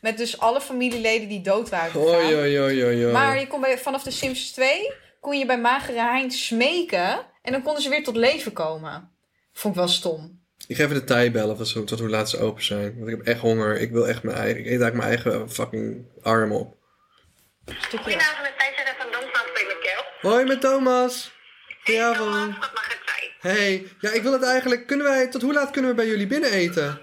Met 0.00 0.16
dus 0.18 0.38
alle 0.40 0.60
familieleden 0.60 1.28
die 1.28 1.40
dood 1.40 1.68
waren 1.68 1.90
gegaan. 1.90 2.06
Oei, 2.24 2.34
oei, 2.34 2.60
oei, 2.60 2.84
oei, 2.84 3.02
oei. 3.04 3.12
Maar 3.12 3.38
je 3.40 3.46
kon 3.46 3.60
bij, 3.60 3.78
vanaf 3.78 4.02
de 4.02 4.10
Sims 4.10 4.50
2 4.52 4.92
kon 5.20 5.38
je 5.38 5.46
bij 5.46 5.58
Magere 5.58 5.98
Hein 6.00 6.30
smeken. 6.30 7.18
En 7.42 7.52
dan 7.52 7.62
konden 7.62 7.82
ze 7.82 7.88
weer 7.88 8.04
tot 8.04 8.16
leven 8.16 8.52
komen. 8.52 9.10
Vond 9.52 9.74
ik 9.74 9.80
wel 9.80 9.88
stom. 9.88 10.40
Ik 10.66 10.76
ga 10.76 10.82
even 10.82 10.94
de 10.94 11.04
tij 11.04 11.30
bellen 11.30 11.56
van 11.56 11.66
zo, 11.66 11.84
tot 11.84 11.98
hoe 11.98 12.08
laat 12.08 12.30
ze 12.30 12.38
open 12.40 12.64
zijn. 12.64 12.94
Want 12.98 13.10
ik 13.10 13.16
heb 13.16 13.26
echt 13.26 13.40
honger. 13.40 13.80
Ik 13.80 13.90
wil 13.90 14.08
echt 14.08 14.22
mijn 14.22 14.36
eigen... 14.36 14.58
Ik 14.58 14.66
eet 14.66 14.80
eigenlijk 14.80 14.94
mijn 14.96 15.08
eigen 15.08 15.50
fucking 15.50 16.04
arm 16.22 16.52
op. 16.52 16.76
Stukje. 17.68 17.98
Goedenavond, 17.98 18.42
met 18.42 18.58
Thijs 18.58 18.94
van 18.98 19.06
Domsland 19.12 19.52
bij 19.54 19.64
Mikkel. 19.64 20.04
Hoi, 20.20 20.44
met 20.44 20.60
Thomas. 20.60 21.32
Goedenavond. 21.84 22.58
Wat 22.58 22.74
mag 22.74 22.88
het 22.88 22.98
zijn? 23.06 23.56
Hey, 23.56 23.86
ja, 24.00 24.10
ik 24.10 24.22
wil 24.22 24.32
het 24.32 24.42
eigenlijk... 24.42 24.86
Kunnen 24.86 25.06
wij... 25.06 25.28
Tot 25.28 25.42
hoe 25.42 25.52
laat 25.52 25.70
kunnen 25.70 25.90
we 25.90 25.96
bij 25.96 26.06
jullie 26.06 26.26
binnen 26.26 26.52
eten? 26.52 27.00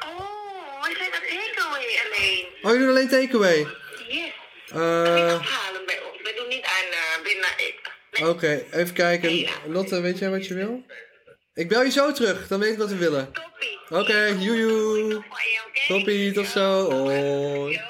Oh, 0.00 0.82
we 0.82 0.94
zijn 0.98 1.10
dat 1.10 1.20
takeaway 1.28 1.98
alleen. 2.04 2.46
Oh, 2.62 2.70
jullie 2.70 2.78
doen 2.78 2.88
alleen 2.88 3.08
takeaway? 3.08 3.66
Yes. 4.08 4.32
Eh, 4.68 5.38
ophalen 5.40 5.86
bij 5.86 6.00
ons. 6.12 6.22
We 6.22 6.34
doen 6.36 6.48
niet 6.48 6.64
aan 6.64 6.88
uh, 6.90 7.24
binnen 7.24 7.50
eten. 7.56 7.92
Nee. 8.10 8.28
Oké, 8.28 8.64
even 8.72 8.94
kijken. 8.94 9.48
Lotte, 9.66 10.00
weet 10.00 10.18
jij 10.18 10.30
wat 10.30 10.46
je 10.46 10.54
wil? 10.54 10.84
Ik 11.54 11.68
bel 11.68 11.82
je 11.82 11.90
zo 11.90 12.12
terug, 12.12 12.48
dan 12.48 12.60
weet 12.60 12.72
ik 12.72 12.78
wat 12.78 12.88
we 12.88 12.96
willen. 12.96 13.32
Toppie. 13.32 13.78
Oké, 13.88 14.36
joejoe. 14.38 15.08
Je, 15.08 15.16
oké? 15.16 15.86
Toppie, 15.88 16.32
tot 16.32 16.46
zo. 16.46 16.90
Hoi. 16.90 17.80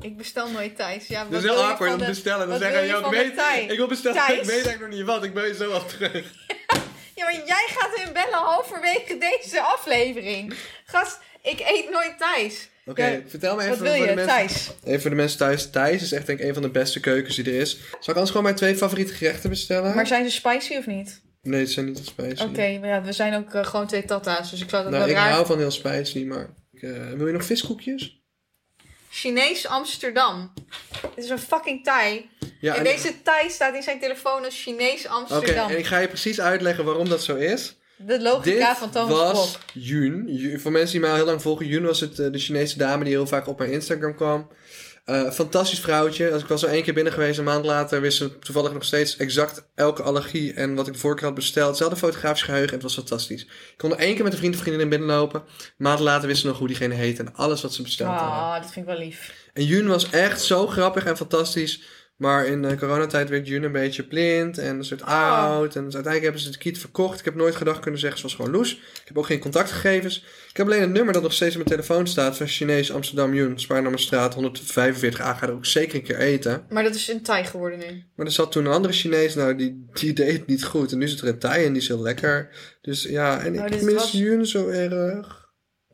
Ik 0.00 0.16
bestel 0.16 0.50
nooit 0.50 0.76
thuis. 0.76 1.06
Ja, 1.06 1.24
Dat 1.24 1.42
is 1.42 1.48
heel 1.50 1.62
awkward 1.64 1.92
om 1.92 1.98
te 1.98 2.04
de- 2.04 2.10
bestellen. 2.10 2.48
Dan 2.48 2.58
zeggen 2.58 2.84
je 2.86 2.98
van 3.00 3.10
weet, 3.10 3.36
de 3.36 3.64
ik 3.68 3.76
wil 3.76 3.86
bestellen, 3.86 4.22
Thijs? 4.26 4.38
ik 4.38 4.44
weet 4.44 4.52
eigenlijk 4.54 4.80
nog 4.80 4.90
niet 4.98 5.06
wat. 5.06 5.24
Ik 5.24 5.34
je 5.34 5.54
zo 5.58 5.68
wel 5.68 5.86
terug. 5.86 6.24
Ja, 7.14 7.24
maar 7.26 7.34
jij 7.46 7.66
gaat 7.68 8.00
hun 8.00 8.12
bellen 8.12 8.38
halverwege 8.38 9.18
deze 9.18 9.60
aflevering. 9.60 10.54
Gast, 10.86 11.18
Ik 11.42 11.60
eet 11.60 11.90
nooit 11.90 12.14
Thais. 12.18 12.68
Oké, 12.86 13.04
Ja, 13.06 13.20
vertel 13.26 13.54
me 13.56 13.62
even 13.62 13.70
Wat 13.78 13.80
wil 13.80 13.94
voor 13.96 14.02
de 14.04 14.08
je? 14.10 14.14
mensen... 14.14 14.36
Thais. 14.36 14.70
Even 14.84 15.00
voor 15.00 15.10
de 15.10 15.16
mensen 15.16 15.38
thuis. 15.38 15.70
Thijs 15.70 16.02
is 16.02 16.12
echt 16.12 16.26
denk 16.26 16.38
ik 16.38 16.46
een 16.46 16.52
van 16.54 16.62
de 16.62 16.70
beste 16.70 17.00
keukens 17.00 17.36
die 17.36 17.44
er 17.44 17.60
is. 17.60 17.70
Zal 17.78 17.98
ik 18.00 18.08
anders 18.08 18.28
gewoon 18.28 18.42
mijn 18.42 18.54
twee 18.54 18.76
favoriete 18.76 19.12
gerechten 19.12 19.50
bestellen? 19.50 19.94
Maar 19.94 20.06
zijn 20.06 20.24
ze 20.24 20.30
spicy 20.30 20.76
of 20.76 20.86
niet? 20.86 21.20
Nee, 21.42 21.60
het 21.60 21.70
zijn 21.70 21.86
niet 21.86 21.98
spicy. 22.06 22.42
Oké, 22.42 22.78
maar 22.78 22.88
ja, 22.88 23.02
we 23.02 23.12
zijn 23.12 23.34
ook 23.34 23.54
eh, 23.54 23.64
gewoon 23.64 23.86
twee 23.86 24.04
tata's, 24.04 24.50
dus 24.50 24.60
ik 24.60 24.68
zou 24.70 24.82
dat 24.82 24.92
Nou, 24.92 25.04
wel 25.04 25.12
ik 25.12 25.18
raar 25.20 25.30
hou 25.32 25.46
van 25.46 25.58
heel 25.58 25.70
spicy, 25.70 26.24
maar... 26.24 26.48
ik, 26.72 26.82
eh, 26.82 26.90
wil 27.16 27.26
je 27.26 27.32
nog 27.32 27.44
viskoekjes? 27.44 28.19
Chinees 29.10 29.66
Amsterdam. 29.66 30.52
Dit 31.14 31.24
is 31.24 31.30
een 31.30 31.38
fucking 31.38 31.84
Thai. 31.84 32.30
Ja, 32.60 32.74
en 32.74 32.84
deze 32.84 33.22
Thai 33.22 33.50
staat 33.50 33.74
in 33.74 33.82
zijn 33.82 34.00
telefoon 34.00 34.44
als 34.44 34.62
Chinees 34.62 35.04
Oké, 35.04 35.14
Amsterdam. 35.14 35.70
en 35.70 35.78
ik 35.78 35.86
ga 35.86 35.98
je 35.98 36.08
precies 36.08 36.40
uitleggen 36.40 36.84
waarom 36.84 37.08
dat 37.08 37.22
zo 37.22 37.36
is. 37.36 37.74
De 37.96 38.20
logica 38.22 38.68
Dit 38.68 38.78
van 38.78 38.90
Thomas 38.90 39.32
was. 39.32 39.58
Yu- 39.72 40.58
Voor 40.60 40.72
mensen 40.72 40.90
die 40.92 41.00
mij 41.00 41.10
al 41.10 41.16
heel 41.16 41.24
lang 41.24 41.42
volgen, 41.42 41.66
Yun 41.66 41.84
was 41.84 42.00
het, 42.00 42.18
eh, 42.18 42.30
de 42.32 42.38
Chinese 42.38 42.78
dame 42.78 43.04
die 43.04 43.12
heel 43.12 43.26
vaak 43.26 43.46
op 43.46 43.58
mijn 43.58 43.72
Instagram 43.72 44.14
kwam. 44.14 44.48
Eh, 45.10 45.30
fantastisch 45.30 45.80
vrouwtje. 45.80 46.32
Als 46.32 46.42
ik 46.42 46.48
was 46.48 46.62
er 46.62 46.68
één 46.68 46.82
keer 46.82 46.94
binnen 46.94 47.12
geweest, 47.12 47.38
een 47.38 47.44
maand 47.44 47.64
later 47.64 48.00
wist 48.00 48.16
ze 48.16 48.38
toevallig 48.38 48.72
nog 48.72 48.84
steeds 48.84 49.16
exact 49.16 49.68
elke 49.74 50.02
allergie 50.02 50.52
en 50.52 50.74
wat 50.74 50.86
ik 50.86 50.92
de 50.92 50.98
vorige 50.98 51.18
keer 51.18 51.28
had 51.28 51.36
besteld. 51.36 51.76
Ze 51.76 51.82
had 51.82 51.92
een 51.92 51.98
fotografisch 51.98 52.42
geheugen 52.42 52.68
en 52.68 52.74
het 52.74 52.82
was 52.82 52.94
fantastisch. 52.94 53.42
Ik 53.42 53.74
kon 53.76 53.90
er 53.90 53.98
één 53.98 54.14
keer 54.14 54.24
met 54.24 54.32
een 54.32 54.38
vriend 54.38 54.54
of 54.54 54.60
vriendin 54.60 54.88
binnenlopen. 54.88 55.40
Een 55.40 55.70
maand 55.76 55.98
later 55.98 56.28
wist 56.28 56.40
ze 56.40 56.46
nog 56.46 56.58
hoe 56.58 56.66
diegene 56.66 56.94
heet 56.94 57.18
en 57.18 57.34
alles 57.34 57.62
wat 57.62 57.74
ze 57.74 57.82
besteld 57.82 58.10
hadden. 58.10 58.38
Ah, 58.38 58.54
dat 58.54 58.72
vind 58.72 58.86
ik 58.86 58.92
wel 58.92 59.04
lief. 59.04 59.32
En 59.52 59.64
Jun 59.64 59.88
was 59.88 60.10
echt 60.10 60.42
zo 60.42 60.66
grappig 60.66 61.04
en 61.04 61.16
fantastisch. 61.16 61.82
Maar 62.20 62.46
in 62.46 62.62
de 62.62 62.76
coronatijd 62.76 63.28
werd 63.28 63.46
Jun 63.46 63.62
een 63.62 63.72
beetje 63.72 64.02
blind 64.02 64.58
en 64.58 64.76
een 64.76 64.84
soort 64.84 65.02
Ah. 65.02 65.38
oud. 65.44 65.76
En 65.76 65.84
dus 65.84 65.94
uiteindelijk 65.94 66.22
hebben 66.22 66.40
ze 66.40 66.50
de 66.50 66.58
kiet 66.58 66.78
verkocht. 66.78 67.18
Ik 67.18 67.24
heb 67.24 67.34
nooit 67.34 67.56
gedag 67.56 67.80
kunnen 67.80 68.00
zeggen, 68.00 68.18
ze 68.18 68.26
was 68.26 68.34
gewoon 68.34 68.50
loes. 68.50 68.72
Ik 68.72 69.02
heb 69.04 69.18
ook 69.18 69.26
geen 69.26 69.38
contactgegevens. 69.38 70.24
Ik 70.50 70.56
heb 70.56 70.66
alleen 70.66 70.82
een 70.82 70.92
nummer 70.92 71.12
dat 71.12 71.22
nog 71.22 71.32
steeds 71.32 71.56
op 71.56 71.64
mijn 71.64 71.80
telefoon 71.80 72.06
staat 72.06 72.36
van 72.36 72.46
Chinees 72.46 72.92
Amsterdam 72.92 73.34
Jun. 73.34 73.58
Spaarnummerstraat 73.60 74.34
145a. 74.34 75.36
Ga 75.36 75.42
er 75.42 75.52
ook 75.52 75.66
zeker 75.66 75.94
een 75.94 76.02
keer 76.02 76.18
eten. 76.18 76.64
Maar 76.68 76.82
dat 76.82 76.94
is 76.94 77.08
een 77.08 77.22
Thai 77.22 77.44
geworden 77.44 77.78
nu. 77.78 78.04
Maar 78.16 78.26
er 78.26 78.32
zat 78.32 78.52
toen 78.52 78.64
een 78.64 78.72
andere 78.72 78.92
Chinees, 78.94 79.34
nou 79.34 79.56
die, 79.56 79.86
die 79.92 80.12
deed 80.12 80.32
het 80.32 80.46
niet 80.46 80.64
goed. 80.64 80.92
En 80.92 80.98
nu 80.98 81.08
zit 81.08 81.20
er 81.20 81.28
een 81.28 81.38
Thai 81.38 81.64
en 81.64 81.72
die 81.72 81.82
is 81.82 81.88
heel 81.88 82.02
lekker. 82.02 82.48
Dus 82.80 83.02
ja, 83.02 83.40
en 83.44 83.58
Oh, 83.58 83.64
ik 83.66 83.72
dit 83.72 83.82
mis 83.82 83.94
was- 83.94 84.12
Jun 84.12 84.46
zo 84.46 84.68
erg. 84.68 85.38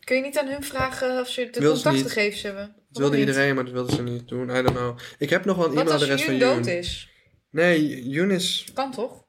Kun 0.05 0.17
je 0.17 0.23
niet 0.23 0.39
aan 0.39 0.49
hun 0.49 0.63
vragen 0.63 1.21
of 1.21 1.29
ze 1.29 1.49
de 1.51 1.61
contactgegevens 1.65 2.43
hebben? 2.43 2.75
Dat 2.99 3.11
wilde 3.11 3.27
iedereen, 3.27 3.55
maar 3.55 3.65
dat 3.65 3.73
wilden 3.73 3.95
ze 3.95 4.03
niet 4.03 4.29
doen. 4.29 4.49
I 4.51 4.63
don't 4.63 4.77
know. 4.77 4.99
Ik 5.19 5.31
heb 5.31 5.45
nog 5.45 5.57
wel 5.57 5.67
een 5.67 5.75
Wat 5.75 5.91
als 5.91 6.03
e-mailadres 6.03 6.25
van 6.25 6.37
Jun 6.37 6.49
Jun. 6.49 6.57
dood 6.57 6.67
is? 6.67 7.11
Nee, 7.51 8.09
Jun 8.09 8.31
is 8.31 8.67
Kan 8.75 8.93
toch? 8.93 9.25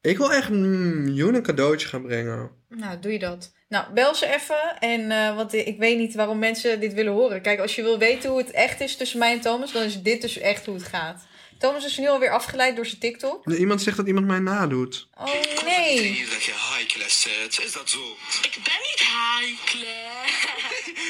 Ik 0.00 0.16
wil 0.16 0.32
echt 0.32 0.48
mm, 0.48 1.08
Joen 1.08 1.34
een 1.34 1.42
cadeautje 1.42 1.88
gaan 1.88 2.02
brengen. 2.02 2.50
Nou, 2.68 3.00
doe 3.00 3.12
je 3.12 3.18
dat. 3.18 3.52
Nou, 3.68 3.92
bel 3.92 4.14
ze 4.14 4.34
even. 4.34 4.78
En, 4.78 5.10
eh, 5.10 5.36
want 5.36 5.52
ik 5.54 5.78
weet 5.78 5.98
niet 5.98 6.14
waarom 6.14 6.38
mensen 6.38 6.80
dit 6.80 6.94
willen 6.94 7.12
horen. 7.12 7.42
Kijk, 7.42 7.60
als 7.60 7.74
je 7.74 7.82
wil 7.82 7.98
weten 7.98 8.30
hoe 8.30 8.38
het 8.38 8.50
echt 8.50 8.80
is 8.80 8.96
tussen 8.96 9.18
mij 9.18 9.32
en 9.32 9.40
Thomas, 9.40 9.72
dan 9.72 9.82
is 9.82 10.02
dit 10.02 10.20
dus 10.20 10.38
echt 10.38 10.66
hoe 10.66 10.74
het 10.74 10.84
gaat. 10.84 11.28
Thomas 11.58 11.84
is 11.84 11.98
nu 11.98 12.08
alweer 12.08 12.30
afgeleid 12.30 12.76
door 12.76 12.86
zijn 12.86 13.00
TikTok. 13.00 13.50
Iemand 13.50 13.82
zegt 13.82 13.96
dat 13.96 14.06
iemand 14.06 14.26
mij 14.26 14.38
nadoet. 14.38 15.08
Oh 15.18 15.24
nee. 15.64 16.26
dat 16.30 16.42
je 16.42 16.52
high 16.52 16.86
class 16.86 17.20
zit. 17.20 17.64
Is 17.64 17.72
dat 17.72 17.90
zo? 17.90 17.98
Ik 18.42 18.58
ben 18.64 18.80
niet 18.88 19.00
high 19.00 19.64
class. 19.64 20.44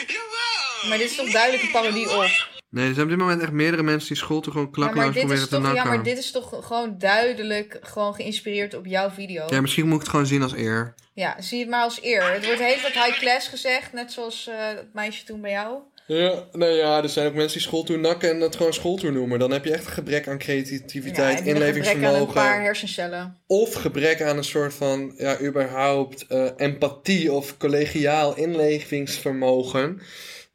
Jawel! 0.15 0.50
Maar 0.89 0.99
dit 0.99 1.11
is 1.11 1.17
toch 1.17 1.31
duidelijk 1.31 1.63
een 1.63 1.71
parodie 1.71 2.11
op. 2.11 2.49
Nee, 2.71 2.89
er 2.89 2.95
zijn 2.95 3.05
op 3.05 3.11
dit 3.11 3.19
moment 3.19 3.43
echt 3.43 3.53
meerdere 3.53 3.83
mensen 3.83 4.09
die 4.09 4.17
school 4.17 4.41
toe 4.41 4.53
gewoon 4.53 4.69
Ja, 4.73 4.91
maar, 4.91 5.05
dit 5.05 5.13
proberen 5.13 5.43
is 5.43 5.49
te 5.49 5.61
toch, 5.61 5.75
ja, 5.75 5.85
maar 5.85 6.03
dit 6.03 6.19
is 6.19 6.31
toch 6.31 6.67
gewoon 6.67 6.95
duidelijk 6.99 7.79
gewoon 7.83 8.15
geïnspireerd 8.15 8.75
op 8.75 8.87
jouw 8.87 9.11
video. 9.11 9.45
Ja, 9.49 9.61
misschien 9.61 9.85
moet 9.85 9.95
ik 9.95 10.01
het 10.01 10.11
gewoon 10.11 10.27
zien 10.27 10.43
als 10.43 10.55
eer. 10.55 10.95
Ja, 11.15 11.37
zie 11.41 11.61
het 11.61 11.69
maar 11.69 11.83
als 11.83 11.99
eer. 12.03 12.33
Het 12.33 12.45
wordt 12.45 12.61
hele 12.61 12.81
tijd 12.81 12.95
high 12.95 13.19
class 13.19 13.49
gezegd, 13.49 13.93
net 13.93 14.13
zoals 14.13 14.47
eh 14.47 14.55
het 14.69 14.95
meisje 14.95 15.25
toen 15.25 15.41
bij 15.41 15.51
jou. 15.51 15.79
Ja, 16.07 16.45
nee, 16.53 16.77
ja, 16.77 17.03
er 17.03 17.09
zijn 17.09 17.27
ook 17.27 17.35
mensen 17.35 17.59
die 17.59 17.67
schooltour 17.69 18.01
nakken 18.01 18.31
en 18.31 18.41
dat 18.41 18.57
gewoon 18.57 18.73
schooltour 18.73 19.13
noemen. 19.13 19.39
Dan 19.39 19.51
heb 19.51 19.65
je 19.65 19.73
echt 19.73 19.87
een 19.87 19.93
gebrek 19.93 20.29
aan 20.29 20.33
Ja, 20.33 20.39
creativiteit, 20.39 21.39
en 21.39 21.45
die 21.45 21.53
hebben 21.53 21.85
gebrek 21.85 21.87
aan 21.87 21.97
een 21.97 22.03
inlevingsvermogen. 22.03 22.35
paar 22.35 22.61
hersencellen. 22.63 23.37
Of 23.47 23.75
gebrek 23.75 24.23
aan 24.23 24.37
een 24.37 24.45
soort 24.45 24.75
van, 24.75 25.13
ja, 25.17 25.41
überhaupt 25.41 26.27
eh, 26.27 26.47
empathie 26.57 27.33
of 27.33 27.57
collegiaal 27.57 28.37
inlevingsvermogen. 28.37 30.01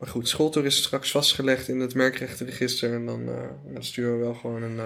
Maar 0.05 0.13
goed, 0.13 0.29
schooltour 0.29 0.65
is 0.65 0.77
straks 0.77 1.11
vastgelegd 1.11 1.67
in 1.67 1.79
het 1.79 1.93
merkrechtenregister. 1.95 2.93
En 2.93 3.05
dan, 3.05 3.27
eh, 3.27 3.73
dan 3.73 3.83
sturen 3.83 4.17
we 4.17 4.23
wel 4.23 4.33
gewoon 4.33 4.63
een... 4.63 4.79
eh, 4.79 4.85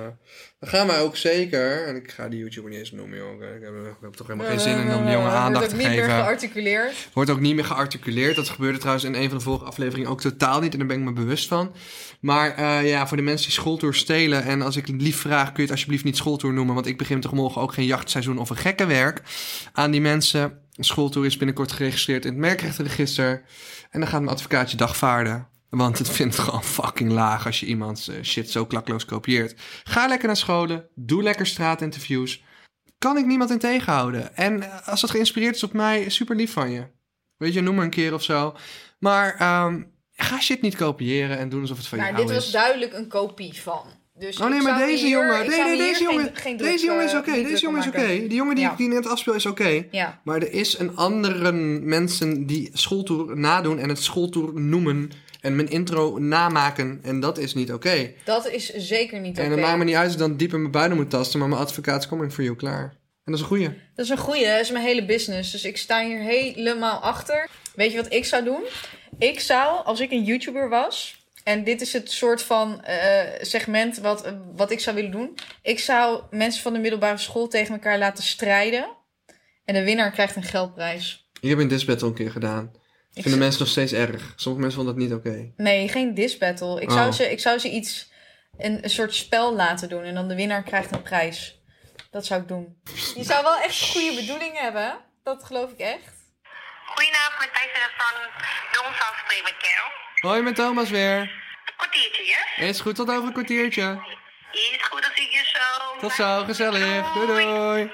dan 0.60 0.70
gaan 0.70 0.88
wij 0.88 1.02
ook 1.02 1.16
zeker... 1.18 1.88
En 1.88 1.96
ik 1.96 2.12
ga 2.12 2.28
die 2.28 2.40
YouTuber 2.40 2.70
niet 2.70 2.80
eens 2.80 2.92
noemen, 2.92 3.18
joh. 3.18 3.34
Ik 3.34 3.62
heb, 3.62 3.74
ik 3.86 3.96
heb 4.02 4.14
toch 4.14 4.28
helemaal 4.28 4.50
geen 4.50 4.60
zin 4.60 4.78
in 4.78 4.94
om 4.96 5.04
die 5.04 5.12
jongen 5.14 5.32
Eh, 5.32 5.36
aandacht 5.36 5.54
wordt 5.54 5.70
te 5.70 5.76
ook 5.76 5.82
niet 5.82 5.90
meer 5.92 6.04
geven. 6.10 6.24
gearticuleerd. 6.24 7.10
Wordt 7.14 7.30
ook 7.30 7.40
niet 7.40 7.56
meer 7.56 7.66
gearticuleerd. 7.66 8.36
Dat 8.36 8.50
gebeurde 8.50 8.78
trouwens 8.78 9.06
in 9.06 9.14
een 9.14 9.30
van 9.30 9.38
de 9.38 9.44
vorige 9.44 9.66
afleveringen 9.66 10.10
ook 10.10 10.22
totaal 10.22 10.60
niet. 10.62 10.72
En 10.74 10.78
daar 10.80 10.88
ben 10.88 10.98
ik 11.00 11.04
me 11.04 11.14
bewust 11.14 11.48
van. 11.48 11.76
Maar 12.20 12.56
eh, 12.56 12.90
ja, 12.90 13.08
voor 13.08 13.18
de 13.18 13.24
mensen 13.24 13.46
die 13.48 13.56
schooltour 13.56 13.94
stelen. 13.94 14.44
En 14.44 14.62
als 14.62 14.76
ik 14.76 14.88
lief 14.88 15.18
vraag, 15.20 15.46
kun 15.46 15.56
je 15.56 15.62
het 15.62 15.72
alsjeblieft 15.72 16.04
niet 16.04 16.18
schooltour 16.18 16.54
noemen. 16.54 16.74
Want 16.76 16.88
ik 16.88 16.98
begin 16.98 17.20
toch 17.22 17.34
morgen 17.34 17.62
ook 17.62 17.74
geen 17.74 17.86
jachtseizoen 17.86 18.38
of 18.38 18.50
een 18.50 18.58
gekke 18.58 18.86
werk. 18.86 19.22
Aan 19.74 19.92
die 19.92 20.02
mensen. 20.02 20.68
Schooltour 20.84 21.26
is 21.26 21.38
binnenkort 21.38 21.72
geregistreerd 21.72 22.26
in 22.26 22.32
het 22.32 22.40
merkrechtenregister. 22.40 23.44
En 23.90 24.00
dan 24.00 24.10
gaat 24.10 24.22
mijn 24.22 24.36
advocaat 24.36 24.72
je 24.72 24.78
dagvaarden. 24.78 25.48
Want 25.70 25.98
het 25.98 26.10
vindt 26.10 26.38
gewoon 26.38 26.64
fucking 26.64 27.12
laag 27.12 27.46
als 27.46 27.60
je 27.60 27.66
iemands 27.66 28.08
eh, 28.08 28.24
shit 28.24 28.50
zo 28.52 28.66
klakloos 28.66 29.06
kopieert. 29.06 29.62
Ga 29.84 30.08
lekker 30.08 30.28
naar 30.28 30.38
scholen. 30.38 30.88
Doe 30.96 31.24
lekker 31.24 31.46
straatinterviews. 31.46 32.44
Kan 32.98 33.18
ik 33.18 33.26
niemand 33.26 33.52
in 33.52 33.60
tegenhouden. 33.60 34.36
En 34.36 34.64
eh, 34.64 34.88
als 34.88 35.02
dat 35.02 35.10
geïnspireerd 35.10 35.56
is 35.56 35.64
op 35.64 35.74
mij, 35.74 36.10
super 36.10 36.36
lief 36.36 36.52
van 36.52 36.72
je. 36.72 36.88
Weet 37.38 37.54
je, 37.54 37.62
noem 37.62 37.76
maar 37.76 37.84
een 37.84 37.90
keer 37.90 38.14
of 38.14 38.24
zo. 38.24 38.56
Maar 39.00 39.36
ehm, 39.36 39.84
ga 40.16 40.40
shit 40.40 40.62
niet 40.62 40.76
kopiëren 40.76 41.38
en 41.38 41.50
doen 41.50 41.62
alsof 41.62 41.78
het 41.78 41.88
van 41.88 41.98
Maar 41.98 42.08
jou 42.12 42.22
dit 42.22 42.30
is. 42.30 42.36
was 42.36 42.52
duidelijk 42.52 42.94
een 42.94 43.08
kopie 43.08 43.62
van. 43.62 43.86
Dus 44.20 44.40
Oh 44.40 44.48
nee, 44.50 44.58
ik 44.58 44.64
maar 44.64 44.78
deze 44.86 45.06
hier- 45.06 45.10
jongen, 45.18 45.42
ik 45.44 45.48
nee, 45.50 45.64
nee, 45.64 45.78
deze 45.78 46.04
jongen, 46.04 46.30
geen 46.34 46.58
druk, 46.58 46.72
deze 46.72 46.86
jongen 46.86 47.04
is 47.06 47.12
eh, 47.14 47.18
oké, 47.20 47.32
niet 47.32 47.48
deze 47.48 47.62
jongen 47.62 47.80
is 47.80 47.88
oké. 47.88 48.08
Die 48.08 48.34
jongen 48.34 48.56
die, 48.56 48.64
Ja. 48.64 48.74
die 48.78 48.88
net 48.88 49.08
afspeelt 49.08 49.36
is 49.36 49.46
oké. 49.46 49.86
Ja, 49.92 50.20
Maar 50.24 50.36
er 50.42 50.52
is 50.54 50.80
een 50.80 50.96
andere 50.96 51.52
mensen 51.52 52.46
die 52.46 52.70
schooltour 52.74 53.38
nadoen 53.38 53.80
en 53.80 53.90
het 53.90 54.00
schooltour 54.04 54.60
noemen 54.62 55.12
en 55.42 55.56
mijn 55.56 55.70
intro 55.70 56.18
namaken 56.18 57.00
en 57.04 57.20
dat 57.20 57.38
is 57.38 57.54
niet 57.54 57.74
oké. 57.74 58.12
dat 58.26 58.50
is 58.50 58.74
zeker 58.76 59.20
niet 59.20 59.32
oké. 59.38 59.42
En 59.46 59.52
het 59.52 59.60
maakt 59.60 59.78
me 59.78 59.84
niet 59.84 59.96
uit 59.96 60.04
als 60.04 60.14
ik 60.14 60.20
dan 60.20 60.38
diep 60.38 60.54
in 60.54 60.60
mijn 60.60 60.72
buinen 60.72 60.98
moet 60.98 61.10
tasten, 61.10 61.40
maar 61.40 61.48
mijn 61.50 61.62
advocaat 61.62 62.02
is 62.02 62.08
coming 62.08 62.34
for 62.34 62.44
you, 62.44 62.56
klaar. 62.56 62.82
En 62.82 63.32
dat 63.32 63.34
is 63.36 63.42
een 63.42 63.48
goeie. 63.48 63.68
Dat 63.96 64.06
is 64.06 64.10
een 64.12 64.18
goeie, 64.18 64.46
dat 64.46 64.60
is 64.60 64.72
mijn 64.72 64.86
hele 64.86 65.06
business. 65.06 65.52
Dus 65.52 65.64
ik 65.64 65.78
sta 65.78 66.04
hier 66.06 66.20
helemaal 66.20 67.00
achter. 67.00 67.50
Weet 67.76 67.92
je 67.92 67.98
wat 68.02 68.14
ik 68.14 68.26
zou 68.26 68.44
doen? 68.44 68.62
Ik 69.20 69.40
zou, 69.40 69.86
als 69.86 70.00
ik 70.00 70.12
een 70.12 70.24
YouTuber 70.24 70.70
was... 70.70 71.18
En 71.44 71.64
dit 71.64 71.82
is 71.82 71.94
het 71.94 72.12
soort 72.12 72.42
van 72.42 72.84
eh, 72.84 73.42
segment 73.42 73.98
wat, 73.98 74.34
wat 74.56 74.72
ik 74.72 74.80
zou 74.80 74.96
willen 74.96 75.12
doen. 75.12 75.38
Ik 75.62 75.80
zou 75.80 76.24
mensen 76.30 76.62
van 76.62 76.74
de 76.74 76.80
middelbare 76.80 77.18
school 77.18 77.48
tegen 77.48 77.74
elkaar 77.74 77.98
laten 77.98 78.24
strijden. 78.24 78.98
En 79.66 79.74
de 79.74 79.84
winnaar 79.84 80.12
krijgt 80.12 80.36
een 80.36 80.44
geldprijs. 80.44 81.30
Ik 81.42 81.50
heb 81.50 81.58
een 81.60 81.68
disc 81.68 81.86
battle 81.88 82.08
een 82.08 82.14
keer 82.14 82.32
gedaan. 82.32 82.72
Ik 83.14 83.22
Vinden 83.22 83.40
mensen 83.40 83.60
nog 83.60 83.70
steeds 83.70 83.92
erg. 83.94 84.34
Sommige 84.36 84.62
mensen 84.66 84.84
vonden 84.84 84.96
dat 84.96 85.04
niet 85.04 85.14
oké. 85.14 85.52
Nee, 85.64 85.88
geen 85.90 86.14
diss 86.14 86.38
battle. 86.38 86.82
Ik, 86.82 86.90
Oh. 86.90 86.96
zou 86.96 87.12
ze, 87.12 87.32
ik 87.32 87.40
zou 87.40 87.58
ze 87.60 87.70
iets, 87.70 88.12
een, 88.58 88.84
een 88.84 88.90
soort 88.90 89.16
spel 89.16 89.56
laten 89.56 89.90
doen. 89.90 90.04
En 90.04 90.14
dan 90.14 90.28
de 90.28 90.36
winnaar 90.36 90.64
krijgt 90.64 90.92
een 90.92 91.02
prijs. 91.02 91.62
Dat 92.12 92.26
zou 92.26 92.42
ik 92.42 92.48
doen. 92.48 92.82
Je 93.16 93.24
zou 93.24 93.44
wel 93.44 93.58
echt 93.60 93.92
goede 93.92 94.16
bedoelingen 94.16 94.62
hebben. 94.64 94.98
Dat 95.24 95.44
geloof 95.44 95.72
ik 95.72 95.80
echt. 95.80 96.14
Goedenavond, 96.86 97.40
met 97.40 97.50
Thijs 97.54 97.72
van 97.98 98.16
de 98.72 98.80
ons 98.88 99.00
afspreken 99.10 99.44
met 99.44 99.58
Carol. 99.64 99.92
Hoi, 100.22 100.42
met 100.42 100.56
Thomas 100.56 100.90
weer. 100.90 101.20
Een 101.22 101.30
kwartiertje, 101.78 102.24
ja? 102.58 102.66
Is 102.66 102.80
goed, 102.80 102.96
tot 102.96 103.10
over 103.10 103.24
een 103.28 103.32
kwartiertje. 103.34 104.00
Is 104.52 104.78
goed, 104.90 105.02
dan 105.02 105.12
zie 105.16 105.26
ik 105.26 105.32
je 105.32 105.44
zo. 105.54 106.00
Tot 106.00 106.12
zo, 106.12 106.44
gezellig. 106.44 107.14
Doei 107.14 107.28
doei. 107.28 107.92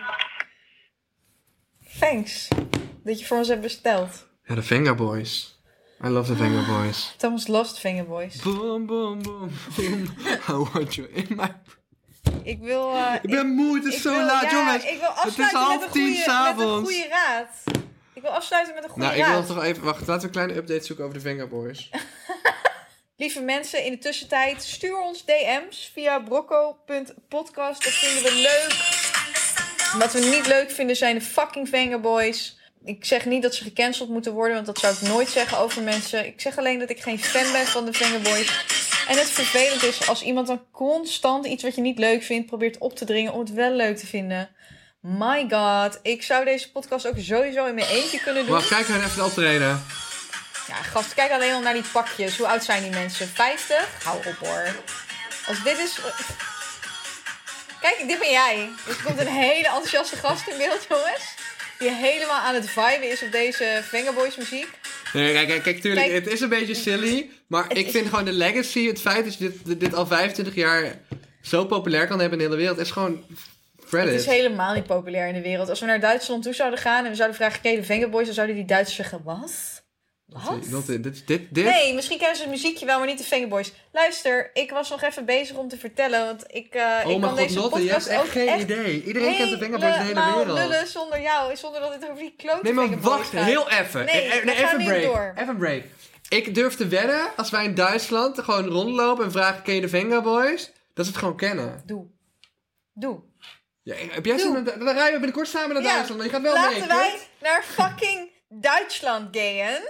Thanks. 1.99 2.47
Dat 3.03 3.19
je 3.19 3.25
voor 3.25 3.37
ons 3.37 3.47
hebt 3.47 3.61
besteld. 3.61 4.27
Ja, 4.43 4.55
de 4.55 4.63
Venga 4.63 4.93
Boys. 4.95 5.59
I 6.03 6.07
love 6.07 6.31
the 6.31 6.37
Venga 6.37 6.65
Boys. 6.81 7.13
Thomas 7.17 7.47
Lost 7.47 7.79
Finger 7.79 8.05
Boys. 8.05 8.35
Boom, 8.41 8.85
boom, 8.85 9.21
boom, 9.21 9.51
boom. 9.75 10.03
I 10.49 10.53
want 10.73 10.95
you 10.95 11.07
in 11.11 11.27
my... 11.29 11.47
Ik 12.43 12.59
wil... 12.59 12.93
eh, 12.95 13.13
Ik 13.21 13.29
ben 13.29 13.47
moe, 13.47 13.75
het 13.75 13.85
is 13.85 13.95
ik 13.95 14.01
zo 14.01 14.11
wil- 14.15 14.25
laat, 14.25 14.41
ja, 14.43 14.51
jongens. 14.51 14.83
Ik 14.85 14.99
wil 14.99 15.09
Het 15.09 15.17
is 15.17 15.23
afsluiten 15.25 15.59
half 15.59 15.75
met, 15.79 15.85
een 15.85 15.91
tien 15.91 16.01
goede, 16.03 16.17
met 16.17 16.27
een 16.27 16.33
s'avonds. 16.33 16.89
goede 16.91 17.07
raad. 17.09 17.63
Ik 18.15 18.21
wil 18.21 18.31
afsluiten 18.31 18.73
met 18.75 18.83
een 18.83 18.89
goede 18.89 19.07
Nou, 19.07 19.19
ik 19.19 19.25
wil 19.25 19.55
toch 19.55 19.63
even... 19.63 19.83
Wacht, 19.83 19.99
laten 19.99 20.17
we 20.17 20.23
een 20.23 20.31
kleine 20.31 20.55
update 20.55 20.85
zoeken 20.85 21.05
over 21.05 21.17
de 21.17 21.23
Venga 21.23 21.47
Boys. 21.47 21.89
Lieve 23.17 23.41
mensen, 23.41 23.83
in 23.83 23.91
de 23.91 23.97
tussentijd 23.97 24.63
stuur 24.63 24.99
ons 24.99 25.25
DM's 25.25 25.91
via 25.93 26.19
brocco.podcast. 26.19 27.83
Dat 27.83 27.93
vinden 27.93 28.23
we 28.23 28.39
leuk. 28.39 29.03
Wat 30.01 30.13
we 30.13 30.35
niet 30.35 30.47
leuk 30.47 30.71
vinden 30.71 30.95
zijn 30.95 31.15
de 31.15 31.21
fucking 31.21 31.69
Vengaboys. 31.69 32.59
Ik 32.83 33.05
zeg 33.05 33.25
niet 33.25 33.41
dat 33.41 33.55
ze 33.55 33.63
gecanceld 33.63 34.09
moeten 34.09 34.33
worden, 34.33 34.53
want 34.53 34.65
dat 34.65 34.79
zou 34.79 34.93
ik 34.93 35.01
nooit 35.01 35.29
zeggen 35.29 35.57
over 35.57 35.81
mensen. 35.81 36.25
Ik 36.25 36.41
zeg 36.41 36.57
alleen 36.57 36.79
dat 36.79 36.89
ik 36.89 37.01
geen 37.01 37.19
fan 37.19 37.51
ben 37.51 37.65
van 37.65 37.85
de 37.85 37.93
Vengaboys. 37.93 38.65
En 39.07 39.17
het 39.17 39.29
vervelend 39.29 39.83
is 39.83 40.07
als 40.07 40.23
iemand 40.23 40.47
dan 40.47 40.65
constant 40.71 41.45
iets 41.45 41.63
wat 41.63 41.75
je 41.75 41.81
niet 41.81 41.99
leuk 41.99 42.23
vindt 42.23 42.47
probeert 42.47 42.77
op 42.77 42.95
te 42.95 43.05
dringen 43.05 43.33
om 43.33 43.39
het 43.39 43.53
wel 43.53 43.71
leuk 43.71 43.97
te 43.97 44.07
vinden. 44.07 44.49
My 45.07 45.45
god, 45.49 45.99
ik 46.01 46.23
zou 46.23 46.45
deze 46.45 46.71
podcast 46.71 47.07
ook 47.07 47.13
sowieso 47.17 47.65
in 47.65 47.75
mijn 47.75 47.87
eentje 47.87 48.19
kunnen 48.19 48.45
doen. 48.45 48.53
Wacht, 48.53 48.67
kijk 48.67 48.87
even 48.87 49.15
de 49.15 49.23
optreden. 49.23 49.83
Ja, 50.67 50.75
gast, 50.75 51.13
kijk 51.13 51.31
alleen 51.31 51.53
al 51.53 51.61
naar 51.61 51.73
die 51.73 51.83
pakjes. 51.91 52.37
Hoe 52.37 52.47
oud 52.47 52.63
zijn 52.63 52.81
die 52.83 52.91
mensen? 52.91 53.27
50? 53.27 54.03
Hou 54.03 54.17
op 54.17 54.35
hoor. 54.47 54.75
Als 55.47 55.63
dit 55.63 55.77
is... 55.77 55.99
Kijk, 57.81 58.03
dit 58.07 58.19
ben 58.19 58.31
jij. 58.31 58.69
Dus 58.85 58.97
er 58.97 59.03
komt 59.03 59.19
een 59.19 59.27
hele 59.27 59.65
enthousiaste 59.67 60.15
gast 60.15 60.47
in 60.47 60.57
beeld, 60.57 60.85
jongens. 60.89 61.23
Die 61.79 61.91
helemaal 61.91 62.39
aan 62.41 62.53
het 62.55 62.69
viben 62.69 63.11
is 63.11 63.23
op 63.23 63.31
deze 63.31 63.81
Fingerboys 63.87 64.35
muziek. 64.35 64.67
Nee, 65.13 65.33
kijk, 65.33 65.47
kijk, 65.47 65.63
kijk, 65.63 65.81
tuurlijk, 65.81 66.07
Kijk. 66.07 66.23
het 66.23 66.33
is 66.33 66.41
een 66.41 66.49
beetje 66.49 66.75
silly. 66.75 67.29
Maar 67.47 67.65
ik 67.71 67.85
is- 67.85 67.91
vind 67.91 68.09
gewoon 68.09 68.25
de 68.25 68.31
legacy, 68.33 68.87
het 68.87 69.01
feit 69.01 69.25
dat 69.25 69.37
je 69.37 69.59
dit, 69.65 69.79
dit 69.79 69.93
al 69.93 70.05
25 70.07 70.55
jaar 70.55 70.99
zo 71.41 71.65
populair 71.65 72.07
kan 72.07 72.19
hebben 72.19 72.39
in 72.39 72.43
de 72.45 72.51
hele 72.51 72.61
wereld, 72.67 72.85
is 72.85 72.91
gewoon 72.91 73.23
Het 73.91 74.09
is 74.09 74.25
helemaal 74.25 74.73
niet 74.73 74.85
populair 74.85 75.27
in 75.27 75.33
de 75.33 75.41
wereld. 75.41 75.69
Als 75.69 75.79
we 75.79 75.85
naar 75.85 75.99
Duitsland 75.99 76.43
toe 76.43 76.53
zouden 76.53 76.79
gaan 76.79 77.03
en 77.03 77.09
we 77.09 77.15
zouden 77.15 77.37
vragen, 77.37 77.61
ken 77.61 77.71
je 77.71 77.77
de 77.77 77.83
Fingerboys? 77.83 78.25
Dan 78.25 78.33
zouden 78.33 78.55
die 78.55 78.65
Duitsers 78.65 78.95
zeggen, 78.95 79.21
wat? 79.23 79.83
Wat? 80.25 80.63
Dat- 80.69 80.85
dit, 80.85 81.03
dit, 81.03 81.25
dit, 81.27 81.65
Nee, 81.65 81.93
misschien 81.93 82.17
kennen 82.17 82.35
ze 82.35 82.41
het 82.41 82.51
muziekje 82.51 82.85
wel, 82.85 82.97
maar 82.97 83.07
niet 83.07 83.17
de 83.17 83.23
Fingerboys. 83.23 83.73
Luister, 83.91 84.49
ik 84.53 84.71
was 84.71 84.89
nog 84.89 85.01
even 85.03 85.25
bezig 85.25 85.55
om 85.57 85.67
te 85.67 85.77
vertellen, 85.77 86.25
want 86.25 86.43
ik, 86.47 86.73
eh 86.73 86.81
Oh 87.05 87.11
ik 87.11 87.19
kan 87.21 87.29
god, 87.29 87.37
deze 87.37 87.59
Lotte, 87.59 87.83
je 87.83 87.89
hebt 87.89 88.03
podcast 88.03 88.07
echt 88.07 88.21
ook 88.21 88.29
geen 88.31 88.47
echt 88.47 88.61
idee. 88.61 89.03
Iedereen 89.03 89.35
kent 89.37 89.49
de 89.49 89.57
Fingerboys 89.57 89.95
in 89.95 89.99
de 90.15 90.21
hele 90.21 90.35
wereld. 90.35 90.57
lullen 90.57 90.87
zonder 90.87 91.21
jou, 91.21 91.55
zonder 91.55 91.81
dat 91.81 91.93
het 91.93 92.03
over 92.03 92.17
die 92.17 92.33
klote 92.37 92.59
Nee, 92.61 92.73
maar 92.73 92.99
wacht, 92.99 93.29
gaat. 93.29 93.45
heel 93.45 93.69
even. 93.71 94.05
Nee, 94.05 94.21
Eh, 94.21 94.49
eh, 94.49 94.59
even 94.59 94.83
break. 94.83 95.03
door. 95.03 95.33
Even 95.37 95.57
break. 95.57 95.83
Ik 96.29 96.55
durf 96.55 96.75
te 96.75 96.87
wedden, 96.87 97.27
als 97.35 97.49
wij 97.49 97.63
in 97.65 97.75
Duitsland 97.75 98.39
gewoon 98.41 98.65
rondlopen 98.67 99.25
en 99.25 99.31
vragen, 99.31 99.61
ken 99.63 99.75
je 99.75 99.81
de 99.81 99.89
Fingerboys? 99.89 100.71
Dat 100.93 101.05
ze 101.05 101.11
het 101.11 101.19
gewoon 101.19 101.37
kennen. 101.37 101.81
Doe. 101.85 102.05
Doe. 102.93 103.19
Ja, 103.85 103.95
heb 103.95 104.25
jij 104.25 104.37
zin 104.37 104.55
in- 104.55 104.63
dan 104.63 104.79
rijden 104.83 105.05
we 105.05 105.11
binnenkort 105.11 105.47
samen 105.47 105.73
naar 105.73 105.83
Ja, 105.83 105.93
Duitsland. 105.93 106.23
Je 106.23 106.29
gaat 106.29 106.41
wel 106.41 106.53
Laten 106.53 106.79
mee, 106.79 106.87
wij 106.87 107.09
kut. 107.11 107.27
naar 107.41 107.63
fucking 107.63 108.31
Duitsland 108.49 109.37
gaan. 109.37 109.81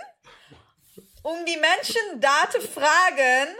Om 1.22 1.44
die 1.44 1.60
mensen 1.60 2.20
daar 2.20 2.50
te 2.50 2.68
vragen 2.72 3.56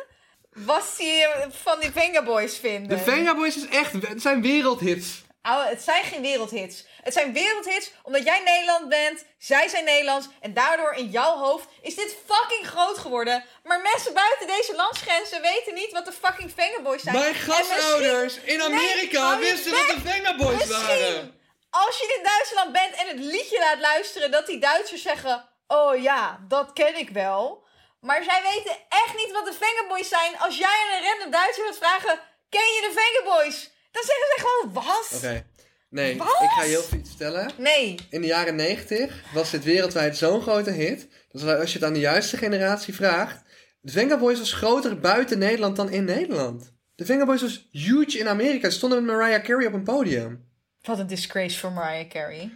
wat 0.54 0.94
ze 0.98 1.30
van 1.64 1.80
die 1.80 1.92
Fingerboys 1.92 2.58
vinden. 2.58 2.98
De 2.98 3.04
Fingerboys 3.04 3.56
is 3.56 3.68
echt, 3.68 3.92
het 3.94 4.22
zijn 4.22 4.42
wereldhits. 4.42 5.24
Het 5.54 5.82
zijn 5.82 6.04
geen 6.04 6.22
wereldhits. 6.22 6.86
Het 7.02 7.14
zijn 7.14 7.34
wereldhits 7.34 7.92
omdat 8.04 8.24
jij 8.24 8.42
Nederland 8.44 8.90
bent, 8.90 9.26
zij 9.38 9.68
zijn 9.68 9.84
Nederlands 9.84 10.28
en 10.42 10.54
daardoor 10.54 10.94
in 10.94 11.10
jouw 11.10 11.38
hoofd 11.38 11.68
is 11.82 11.96
dit 11.96 12.18
fucking 12.26 12.68
groot 12.68 12.98
geworden. 12.98 13.46
Maar 13.64 13.82
mensen 13.82 14.14
buiten 14.14 14.48
deze 14.48 14.76
landsgrenzen 14.76 15.42
weten 15.42 15.74
niet 15.74 15.92
wat 15.92 16.06
de 16.06 16.12
fucking 16.12 16.52
Fingerboys 16.56 17.02
zijn. 17.02 17.16
Mijn 17.16 17.36
gastouders 17.36 18.36
in 18.36 18.62
Amerika 18.62 19.38
wisten 19.38 19.72
wat 19.72 19.88
de 19.88 20.10
Fingerboys 20.10 20.68
waren. 20.68 21.40
Als 21.70 21.98
je 21.98 22.16
in 22.18 22.24
Duitsland 22.24 22.72
bent 22.72 22.96
en 22.96 23.08
het 23.08 23.20
liedje 23.20 23.60
laat 23.60 23.80
luisteren, 23.80 24.32
dat 24.32 24.46
die 24.46 24.60
Duitsers 24.60 25.02
zeggen: 25.02 25.50
Oh 25.68 26.02
ja, 26.02 26.40
dat 26.48 26.74
ken 26.74 26.96
ik 26.96 27.10
wel. 27.10 27.64
Maar 28.00 28.24
zij 28.24 28.42
weten 28.42 28.78
echt 28.90 29.16
niet 29.16 29.32
wat 29.32 29.46
de 29.46 29.66
Fingerboys 29.66 30.10
zijn. 30.10 30.40
Als 30.40 30.58
jij 30.58 30.78
aan 30.86 30.98
een 30.98 31.10
random 31.10 31.32
Duitser 31.32 31.64
wilt 31.64 31.78
vragen: 31.78 32.20
Ken 32.50 32.74
je 32.74 32.82
de 32.82 33.02
Fingerboys? 33.02 33.74
Dan 33.96 34.04
zeggen 34.04 34.26
ze 34.36 34.46
gewoon: 34.46 34.74
Wat? 34.74 35.12
Oké. 35.16 35.46
Nee, 35.90 36.18
Wat? 36.18 36.28
ik 36.42 36.50
ga 36.50 36.64
je 36.64 36.70
heel 36.70 36.82
veel 36.82 36.98
iets 36.98 37.10
vertellen. 37.10 37.52
Nee. 37.58 37.96
In 38.10 38.22
de 38.22 38.28
jaren 38.28 38.56
90 38.56 39.24
was 39.34 39.52
dit 39.52 39.64
wereldwijd 39.64 40.18
zo'n 40.18 40.42
grote 40.42 40.72
hit. 40.72 41.08
Dat 41.32 41.60
als 41.60 41.72
je 41.74 41.78
het 41.80 41.88
aan 41.88 41.94
de 41.94 42.00
juiste 42.00 42.38
generatie 42.38 42.94
vraagt. 42.96 43.44
De 43.82 43.92
Fingerboys 43.92 44.40
was 44.40 44.54
groter 44.54 45.00
buiten 45.00 45.38
Nederland 45.40 45.76
dan 45.76 45.90
in 45.90 46.04
Nederland. 46.04 46.74
De 46.96 47.06
Fingerboys 47.06 47.42
was 47.42 47.68
huge 47.72 48.18
in 48.18 48.28
Amerika. 48.28 48.70
Ze 48.70 48.78
stonden 48.78 49.06
met 49.06 49.16
Mariah 49.16 49.44
Carey 49.44 49.68
op 49.68 49.74
een 49.74 49.84
podium. 49.84 50.46
Wat 50.82 51.00
een 51.00 51.08
disgrace 51.08 51.60
voor 51.60 51.72
Mariah 51.72 52.08
Carey. 52.10 52.52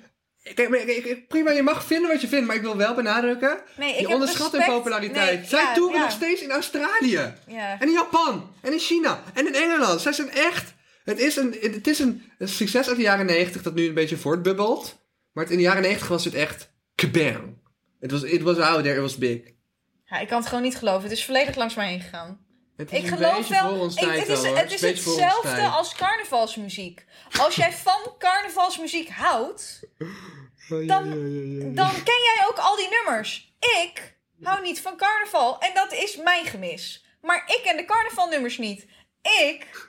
Kijk, 0.54 0.70
maar 0.70 0.80
ik- 0.80 1.06
ik- 1.06 1.28
prima, 1.28 1.52
je 1.52 1.62
mag 1.64 1.86
vinden 1.86 2.10
wat 2.12 2.22
je 2.22 2.28
vindt, 2.28 2.48
maar 2.48 2.56
ik 2.56 2.62
wil 2.62 2.78
wel 2.78 2.96
benadrukken. 2.96 3.60
Nee, 3.78 3.90
ik 3.90 3.96
je 3.96 4.02
heb 4.02 4.12
onderschat 4.14 4.52
hun 4.52 4.66
populariteit. 4.66 5.40
Nee, 5.40 5.48
Zij 5.50 5.62
ja, 5.64 5.74
toeren 5.74 5.96
ja. 5.98 6.02
nog 6.02 6.12
steeds 6.12 6.42
in 6.42 6.52
Australië. 6.52 7.34
Ja. 7.48 7.78
En 7.80 7.88
in 7.88 7.94
Japan. 7.94 8.52
En 8.62 8.72
in 8.74 8.80
China. 8.80 9.24
En 9.34 9.48
in 9.48 9.56
Engeland. 9.56 10.02
Zij 10.02 10.12
zijn 10.14 10.32
echt... 10.32 10.74
Het 11.04 11.20
is 11.20 11.36
een, 11.36 11.58
het 11.62 11.88
is 11.88 12.00
een, 12.00 12.32
succes 12.40 12.88
uit 12.88 12.96
de 12.96 13.02
jaren 13.02 13.26
90 13.26 13.62
dat 13.62 13.74
nu 13.74 13.88
een 13.88 13.94
beetje 13.94 14.18
voortbubbelt. 14.18 14.98
Maar 15.32 15.44
het- 15.44 15.52
in 15.54 15.60
de 15.60 15.64
jaren 15.64 15.82
90 15.82 16.08
was 16.08 16.26
het 16.26 16.34
echt... 16.34 16.72
Kabam. 16.96 17.62
Het 18.00 18.12
was, 18.12 18.24
it 18.24 18.42
was 18.42 18.58
out 18.58 18.84
there, 18.84 18.96
it 18.96 19.02
was 19.02 19.18
big. 19.18 19.40
ja, 20.06 20.20
ik 20.20 20.28
kan 20.28 20.40
het 20.40 20.48
gewoon 20.48 20.64
niet 20.64 20.76
geloven. 20.78 21.04
Het 21.04 21.12
is 21.12 21.26
volledig 21.26 21.56
langs 21.56 21.76
mij 21.76 21.88
heen 21.90 22.02
gegaan. 22.02 22.46
Het 22.78 22.92
is 22.92 23.00
Ik 23.00 23.08
geloof 23.08 23.48
wel. 23.48 23.86
ik- 23.86 24.00
het 24.00 24.28
is, 24.28 24.42
wel, 24.42 24.56
het 24.56 24.72
is 24.74 24.82
hetzelfde 24.82 25.62
als 25.68 25.96
carnavalsmuziek. 25.96 27.06
Als 27.40 27.56
jij 27.56 27.72
van 27.74 28.16
carnavalsmuziek 28.18 29.10
houdt, 29.10 29.80
dan, 30.68 31.10
dan 31.76 31.92
ken 32.04 32.22
jij 32.24 32.44
ook 32.50 32.58
al 32.58 32.76
die 32.76 32.88
nummers. 32.90 33.54
Ik 33.82 34.18
hou 34.42 34.62
niet 34.62 34.82
van 34.82 34.98
carnaval 34.98 35.60
en 35.60 35.72
dat 35.74 35.94
is 35.94 36.16
mijn 36.24 36.46
gemis. 36.46 37.06
Maar 37.22 37.44
ik 37.48 37.60
ken 37.64 37.78
de 37.78 37.86
carnavalnummers 37.86 38.58
niet. 38.58 38.86
Ik 39.22 39.89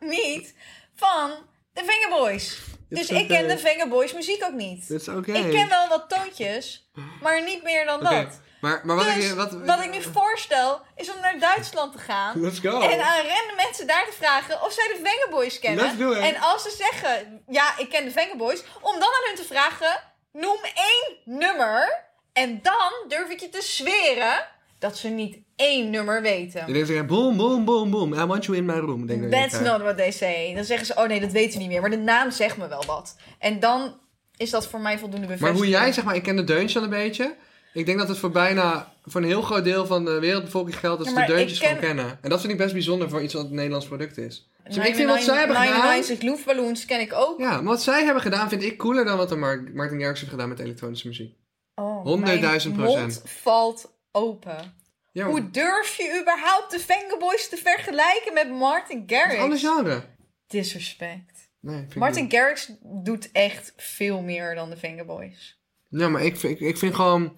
niet 0.00 0.54
van 0.94 1.30
de 1.72 1.84
Fingerboys. 1.84 2.58
Dus 2.88 3.08
ik 3.08 3.28
ken 3.28 3.48
de 3.48 3.58
Fingerboys 3.58 4.12
muziek 4.12 4.44
ook 4.44 4.52
niet. 4.52 4.88
Dat 4.88 5.00
is 5.00 5.08
oké. 5.08 5.32
Ik 5.32 5.50
ken 5.50 5.68
wel 5.68 5.88
wat 5.88 6.08
toontjes, 6.08 6.90
maar 7.22 7.42
niet 7.42 7.62
meer 7.62 7.84
dan 7.84 8.02
dat. 8.02 8.40
Maar, 8.60 8.80
maar 8.84 8.96
wat, 8.96 9.04
dus 9.04 9.30
ik, 9.30 9.34
wat, 9.34 9.52
wat 9.52 9.80
ik 9.80 9.90
nu 9.90 10.02
voorstel, 10.02 10.80
is 10.94 11.14
om 11.14 11.20
naar 11.20 11.38
Duitsland 11.38 11.92
te 11.92 11.98
gaan. 11.98 12.40
Let's 12.40 12.58
go. 12.58 12.80
En 12.80 13.00
aan 13.00 13.26
random 13.26 13.56
mensen 13.56 13.86
daar 13.86 14.06
te 14.06 14.12
vragen 14.12 14.62
of 14.62 14.72
zij 14.72 14.88
de 14.88 15.00
Vengaboys 15.04 15.58
kennen. 15.58 15.84
Let's 15.84 15.98
do 15.98 16.12
it. 16.12 16.18
En 16.18 16.40
als 16.40 16.62
ze 16.62 16.70
zeggen, 16.70 17.42
ja, 17.48 17.78
ik 17.78 17.88
ken 17.88 18.04
de 18.04 18.10
Vengaboys, 18.10 18.62
om 18.80 18.92
dan 18.92 19.08
aan 19.08 19.26
hun 19.26 19.34
te 19.34 19.44
vragen, 19.44 20.02
noem 20.32 20.58
één 20.74 21.38
nummer. 21.38 22.04
En 22.32 22.62
dan 22.62 22.92
durf 23.08 23.28
ik 23.28 23.40
je 23.40 23.48
te 23.48 23.62
zweren 23.62 24.46
dat 24.78 24.96
ze 24.98 25.08
niet 25.08 25.38
één 25.56 25.90
nummer 25.90 26.22
weten. 26.22 26.62
Je 26.66 26.72
denkt 26.72 26.88
zeggen, 26.88 27.06
boom, 27.06 27.36
boom, 27.36 27.64
boom, 27.64 27.90
boom. 27.90 28.12
I 28.12 28.24
want 28.24 28.44
you 28.44 28.56
in 28.56 28.64
my 28.64 28.74
room. 28.78 29.06
Denk 29.06 29.30
That's 29.30 29.60
not 29.60 29.80
what 29.80 29.96
they 29.96 30.10
say. 30.10 30.54
Dan 30.54 30.64
zeggen 30.64 30.86
ze, 30.86 30.94
oh 30.96 31.06
nee, 31.08 31.20
dat 31.20 31.32
weten 31.32 31.52
we 31.52 31.58
niet 31.58 31.68
meer. 31.68 31.80
Maar 31.80 31.90
de 31.90 31.96
naam 31.96 32.30
zegt 32.30 32.56
me 32.56 32.68
wel 32.68 32.84
wat. 32.86 33.16
En 33.38 33.60
dan 33.60 33.98
is 34.36 34.50
dat 34.50 34.66
voor 34.66 34.80
mij 34.80 34.98
voldoende 34.98 35.26
Maar 35.26 35.36
bevestiging. 35.36 35.72
hoe 35.74 35.80
jij, 35.82 35.92
zeg 35.92 36.04
maar, 36.04 36.14
ik 36.14 36.22
ken 36.22 36.36
de 36.36 36.44
deuntjes 36.44 36.76
al 36.76 36.82
een 36.82 36.90
beetje. 36.90 37.34
Ik 37.72 37.86
denk 37.86 37.98
dat 37.98 38.08
het 38.08 38.18
voor 38.18 38.30
bijna, 38.30 38.92
voor 39.04 39.20
een 39.20 39.26
heel 39.26 39.42
groot 39.42 39.64
deel 39.64 39.86
van 39.86 40.04
de 40.04 40.18
wereldbevolking 40.18 40.78
geldt 40.78 40.98
dat 40.98 41.06
Ja, 41.06 41.12
ze 41.14 41.20
de 41.20 41.26
maar 41.26 41.36
deuntjes 41.36 41.58
ken- 41.58 41.68
gewoon 41.68 41.82
kennen. 41.84 42.18
En 42.22 42.30
dat 42.30 42.40
vind 42.40 42.52
ik 42.52 42.58
best 42.58 42.72
bijzonder 42.72 43.08
voor 43.08 43.22
iets 43.22 43.34
wat 43.34 43.44
een 43.44 43.54
Nederlands 43.54 43.86
product 43.86 44.18
is. 44.18 44.50
Dus 44.64 44.76
ik 44.76 44.94
vind 44.94 45.08
wat 45.10 45.22
zij 45.22 45.38
hebben 45.38 45.56
gedaan... 45.56 45.72
99 45.80 46.20
Luftballons 46.28 46.84
ken 46.84 47.00
ik 47.00 47.12
ook. 47.12 47.38
Ja, 47.40 47.50
maar 47.50 47.62
wat 47.64 47.82
zij 47.82 48.04
hebben 48.04 48.22
gedaan 48.22 48.48
vind 48.48 48.62
ik 48.62 48.78
cooler 48.78 49.04
dan 49.04 49.16
wat 49.16 49.28
de 49.28 49.36
Mar- 49.36 49.64
Martin 49.74 49.98
Garrix 49.98 50.18
heeft 50.20 50.32
gedaan 50.32 50.48
met 50.48 50.58
elektronische 50.58 51.06
muziek. 51.08 51.34
Oh, 51.74 52.06
100.000 52.06 52.22
mijn 52.22 52.74
mond 52.76 53.22
valt 53.24 53.94
open. 54.16 54.74
Ja, 55.12 55.26
Hoe 55.26 55.50
durf 55.50 55.96
je 55.96 56.18
überhaupt 56.20 56.70
de 56.70 56.78
Vengaboys 56.80 57.48
te 57.48 57.56
vergelijken 57.56 58.34
met 58.34 58.50
Martin 58.50 59.02
Garrix? 59.06 59.60
genre. 59.60 60.02
Disrespect. 60.46 61.50
Nee, 61.60 61.86
Martin. 61.94 62.30
Garrix 62.30 62.72
doet 62.82 63.32
echt 63.32 63.72
veel 63.76 64.22
meer 64.22 64.54
dan 64.54 64.70
de 64.70 64.76
Vengaboys. 64.76 65.60
Ja, 65.88 66.08
maar 66.08 66.24
ik 66.24 66.36
vind, 66.36 66.60
ik, 66.60 66.68
ik 66.68 66.78
vind 66.78 66.94
gewoon 66.94 67.36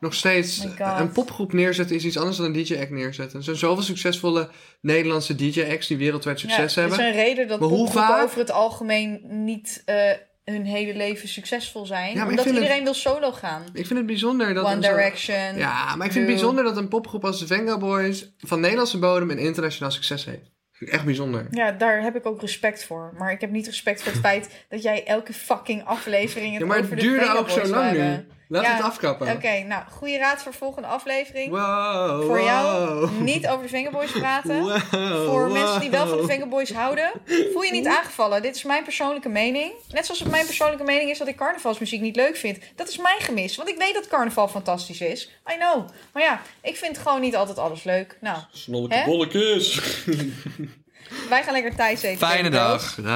nog 0.00 0.14
steeds 0.14 0.60
God. 0.60 0.98
een 1.00 1.12
popgroep 1.12 1.52
neerzetten 1.52 1.96
is 1.96 2.04
iets 2.04 2.18
anders 2.18 2.36
dan 2.36 2.46
een 2.46 2.52
DJ-act 2.64 2.90
neerzetten. 2.90 3.38
Er 3.38 3.44
zijn 3.44 3.56
zoveel 3.56 3.82
succesvolle 3.84 4.50
Nederlandse 4.80 5.34
DJ-acts 5.34 5.86
die 5.86 5.96
wereldwijd 5.96 6.38
succes 6.38 6.74
ja, 6.74 6.80
hebben. 6.80 6.98
Er 7.00 7.08
is 7.08 7.14
een 7.14 7.20
reden 7.22 7.48
dat 7.48 7.60
Maar 7.60 7.68
hoe 7.68 7.78
popgroepen 7.78 8.08
vaak- 8.08 8.22
over 8.24 8.38
het 8.38 8.50
algemeen 8.50 9.20
niet 9.44 9.82
eh, 9.84 10.10
hun 10.50 10.64
hele 10.64 10.94
leven 10.96 11.28
succesvol 11.28 11.86
zijn. 11.86 12.14
Ja, 12.14 12.28
omdat 12.28 12.44
het- 12.44 12.54
iedereen 12.54 12.84
wil 12.84 12.94
solo 12.94 13.32
gaan. 13.32 13.62
Ik 13.72 13.86
vind 13.86 13.98
het 13.98 14.06
bijzonder 14.06 14.54
dat... 14.54 14.64
One 14.64 14.82
zo- 14.82 14.88
Direction. 14.94 15.56
Ja, 15.58 15.96
maar 15.96 16.06
ik 16.06 16.12
vind 16.12 16.24
het 16.26 16.34
bijzonder 16.34 16.64
dat 16.64 16.76
een 16.76 16.88
popgroep 16.88 17.24
als 17.24 17.38
de 17.38 17.46
Venga 17.46 17.78
Boys 17.78 18.32
van 18.38 18.60
Nederlandse 18.60 18.98
bodem 18.98 19.30
een 19.30 19.38
internationaal 19.38 19.90
succes 19.90 20.24
heeft. 20.24 20.50
Echt 20.80 21.04
bijzonder. 21.04 21.46
Ja, 21.50 21.72
daar 21.72 22.02
heb 22.02 22.16
ik 22.16 22.26
ook 22.26 22.40
respect 22.40 22.84
voor. 22.84 23.14
Maar 23.18 23.32
ik 23.32 23.40
heb 23.40 23.50
niet 23.50 23.66
respect 23.66 24.02
voor 24.02 24.12
het 24.12 24.20
feit 24.20 24.64
dat 24.68 24.82
jij 24.82 25.06
elke 25.06 25.32
fucking 25.32 25.84
aflevering 25.84 26.50
het 26.52 26.60
Ja, 26.60 26.66
maar 26.66 26.76
het 26.76 26.90
de 26.90 26.96
duurde 26.96 27.36
ook 27.38 27.50
zo 27.50 27.66
lang 27.66 27.92
nu. 27.92 28.26
Laat 28.52 28.64
Ja, 28.64 28.74
het 28.74 28.82
afkappen. 28.84 29.32
Oké, 29.32 29.62
nou, 29.62 29.82
goede 29.90 30.18
raad 30.18 30.42
voor 30.42 30.54
volgende 30.54 30.88
aflevering. 30.88 31.50
Wow, 31.50 32.24
Voor 32.26 32.40
jou 32.42 33.10
niet 33.10 33.48
over 33.48 33.62
de 33.62 33.68
Fingerboys 33.68 34.10
praten. 34.12 34.60
Wow, 34.60 35.26
Voor 35.26 35.50
mensen 35.50 35.80
die 35.80 35.90
wel 35.90 36.06
van 36.06 36.16
de. 36.20 36.26
Fingerboys 36.26 36.72
houden, 36.72 37.10
voel 37.52 37.62
je 37.62 37.72
niet 37.72 37.86
aangevallen. 37.86 38.42
Dit 38.42 38.56
is 38.56 38.62
mijn 38.62 38.84
persoonlijke 38.84 39.28
mening. 39.28 39.72
Net 39.88 40.04
zoals 40.06 40.20
het 40.20 40.30
mijn 40.30 40.46
persoonlijke 40.46 40.84
mening 40.84 41.10
is 41.10 41.18
dat 41.18 41.28
ik 41.28 41.36
carnavalsmuziek 41.36 42.00
niet 42.00 42.16
leuk 42.16 42.36
vind. 42.36 42.58
Dat 42.76 42.88
is 42.88 42.96
mijn 42.96 43.20
gemis, 43.20 43.56
want 43.56 43.68
ik 43.68 43.76
weet 43.78 43.94
dat 43.94 44.08
carnaval 44.08 44.48
fantastisch 44.48 45.00
is. 45.00 45.30
I 45.52 45.56
know. 45.58 45.88
Maar 46.12 46.22
ja, 46.22 46.40
ik 46.62 46.76
vind 46.76 46.98
gewoon 46.98 47.20
niet 47.20 47.36
altijd 47.36 47.58
alles 47.58 47.84
leuk. 47.84 48.16
Nou, 48.20 48.38
Snolleke 48.52 49.02
bolletjes. 49.06 49.80
wij 51.28 51.42
gaan 51.42 51.52
lekker 51.52 51.74
thuis 51.76 52.02
eten. 52.02 52.26
Fijne 52.28 52.50
dag. 52.50 52.94
Doei. 52.94 53.08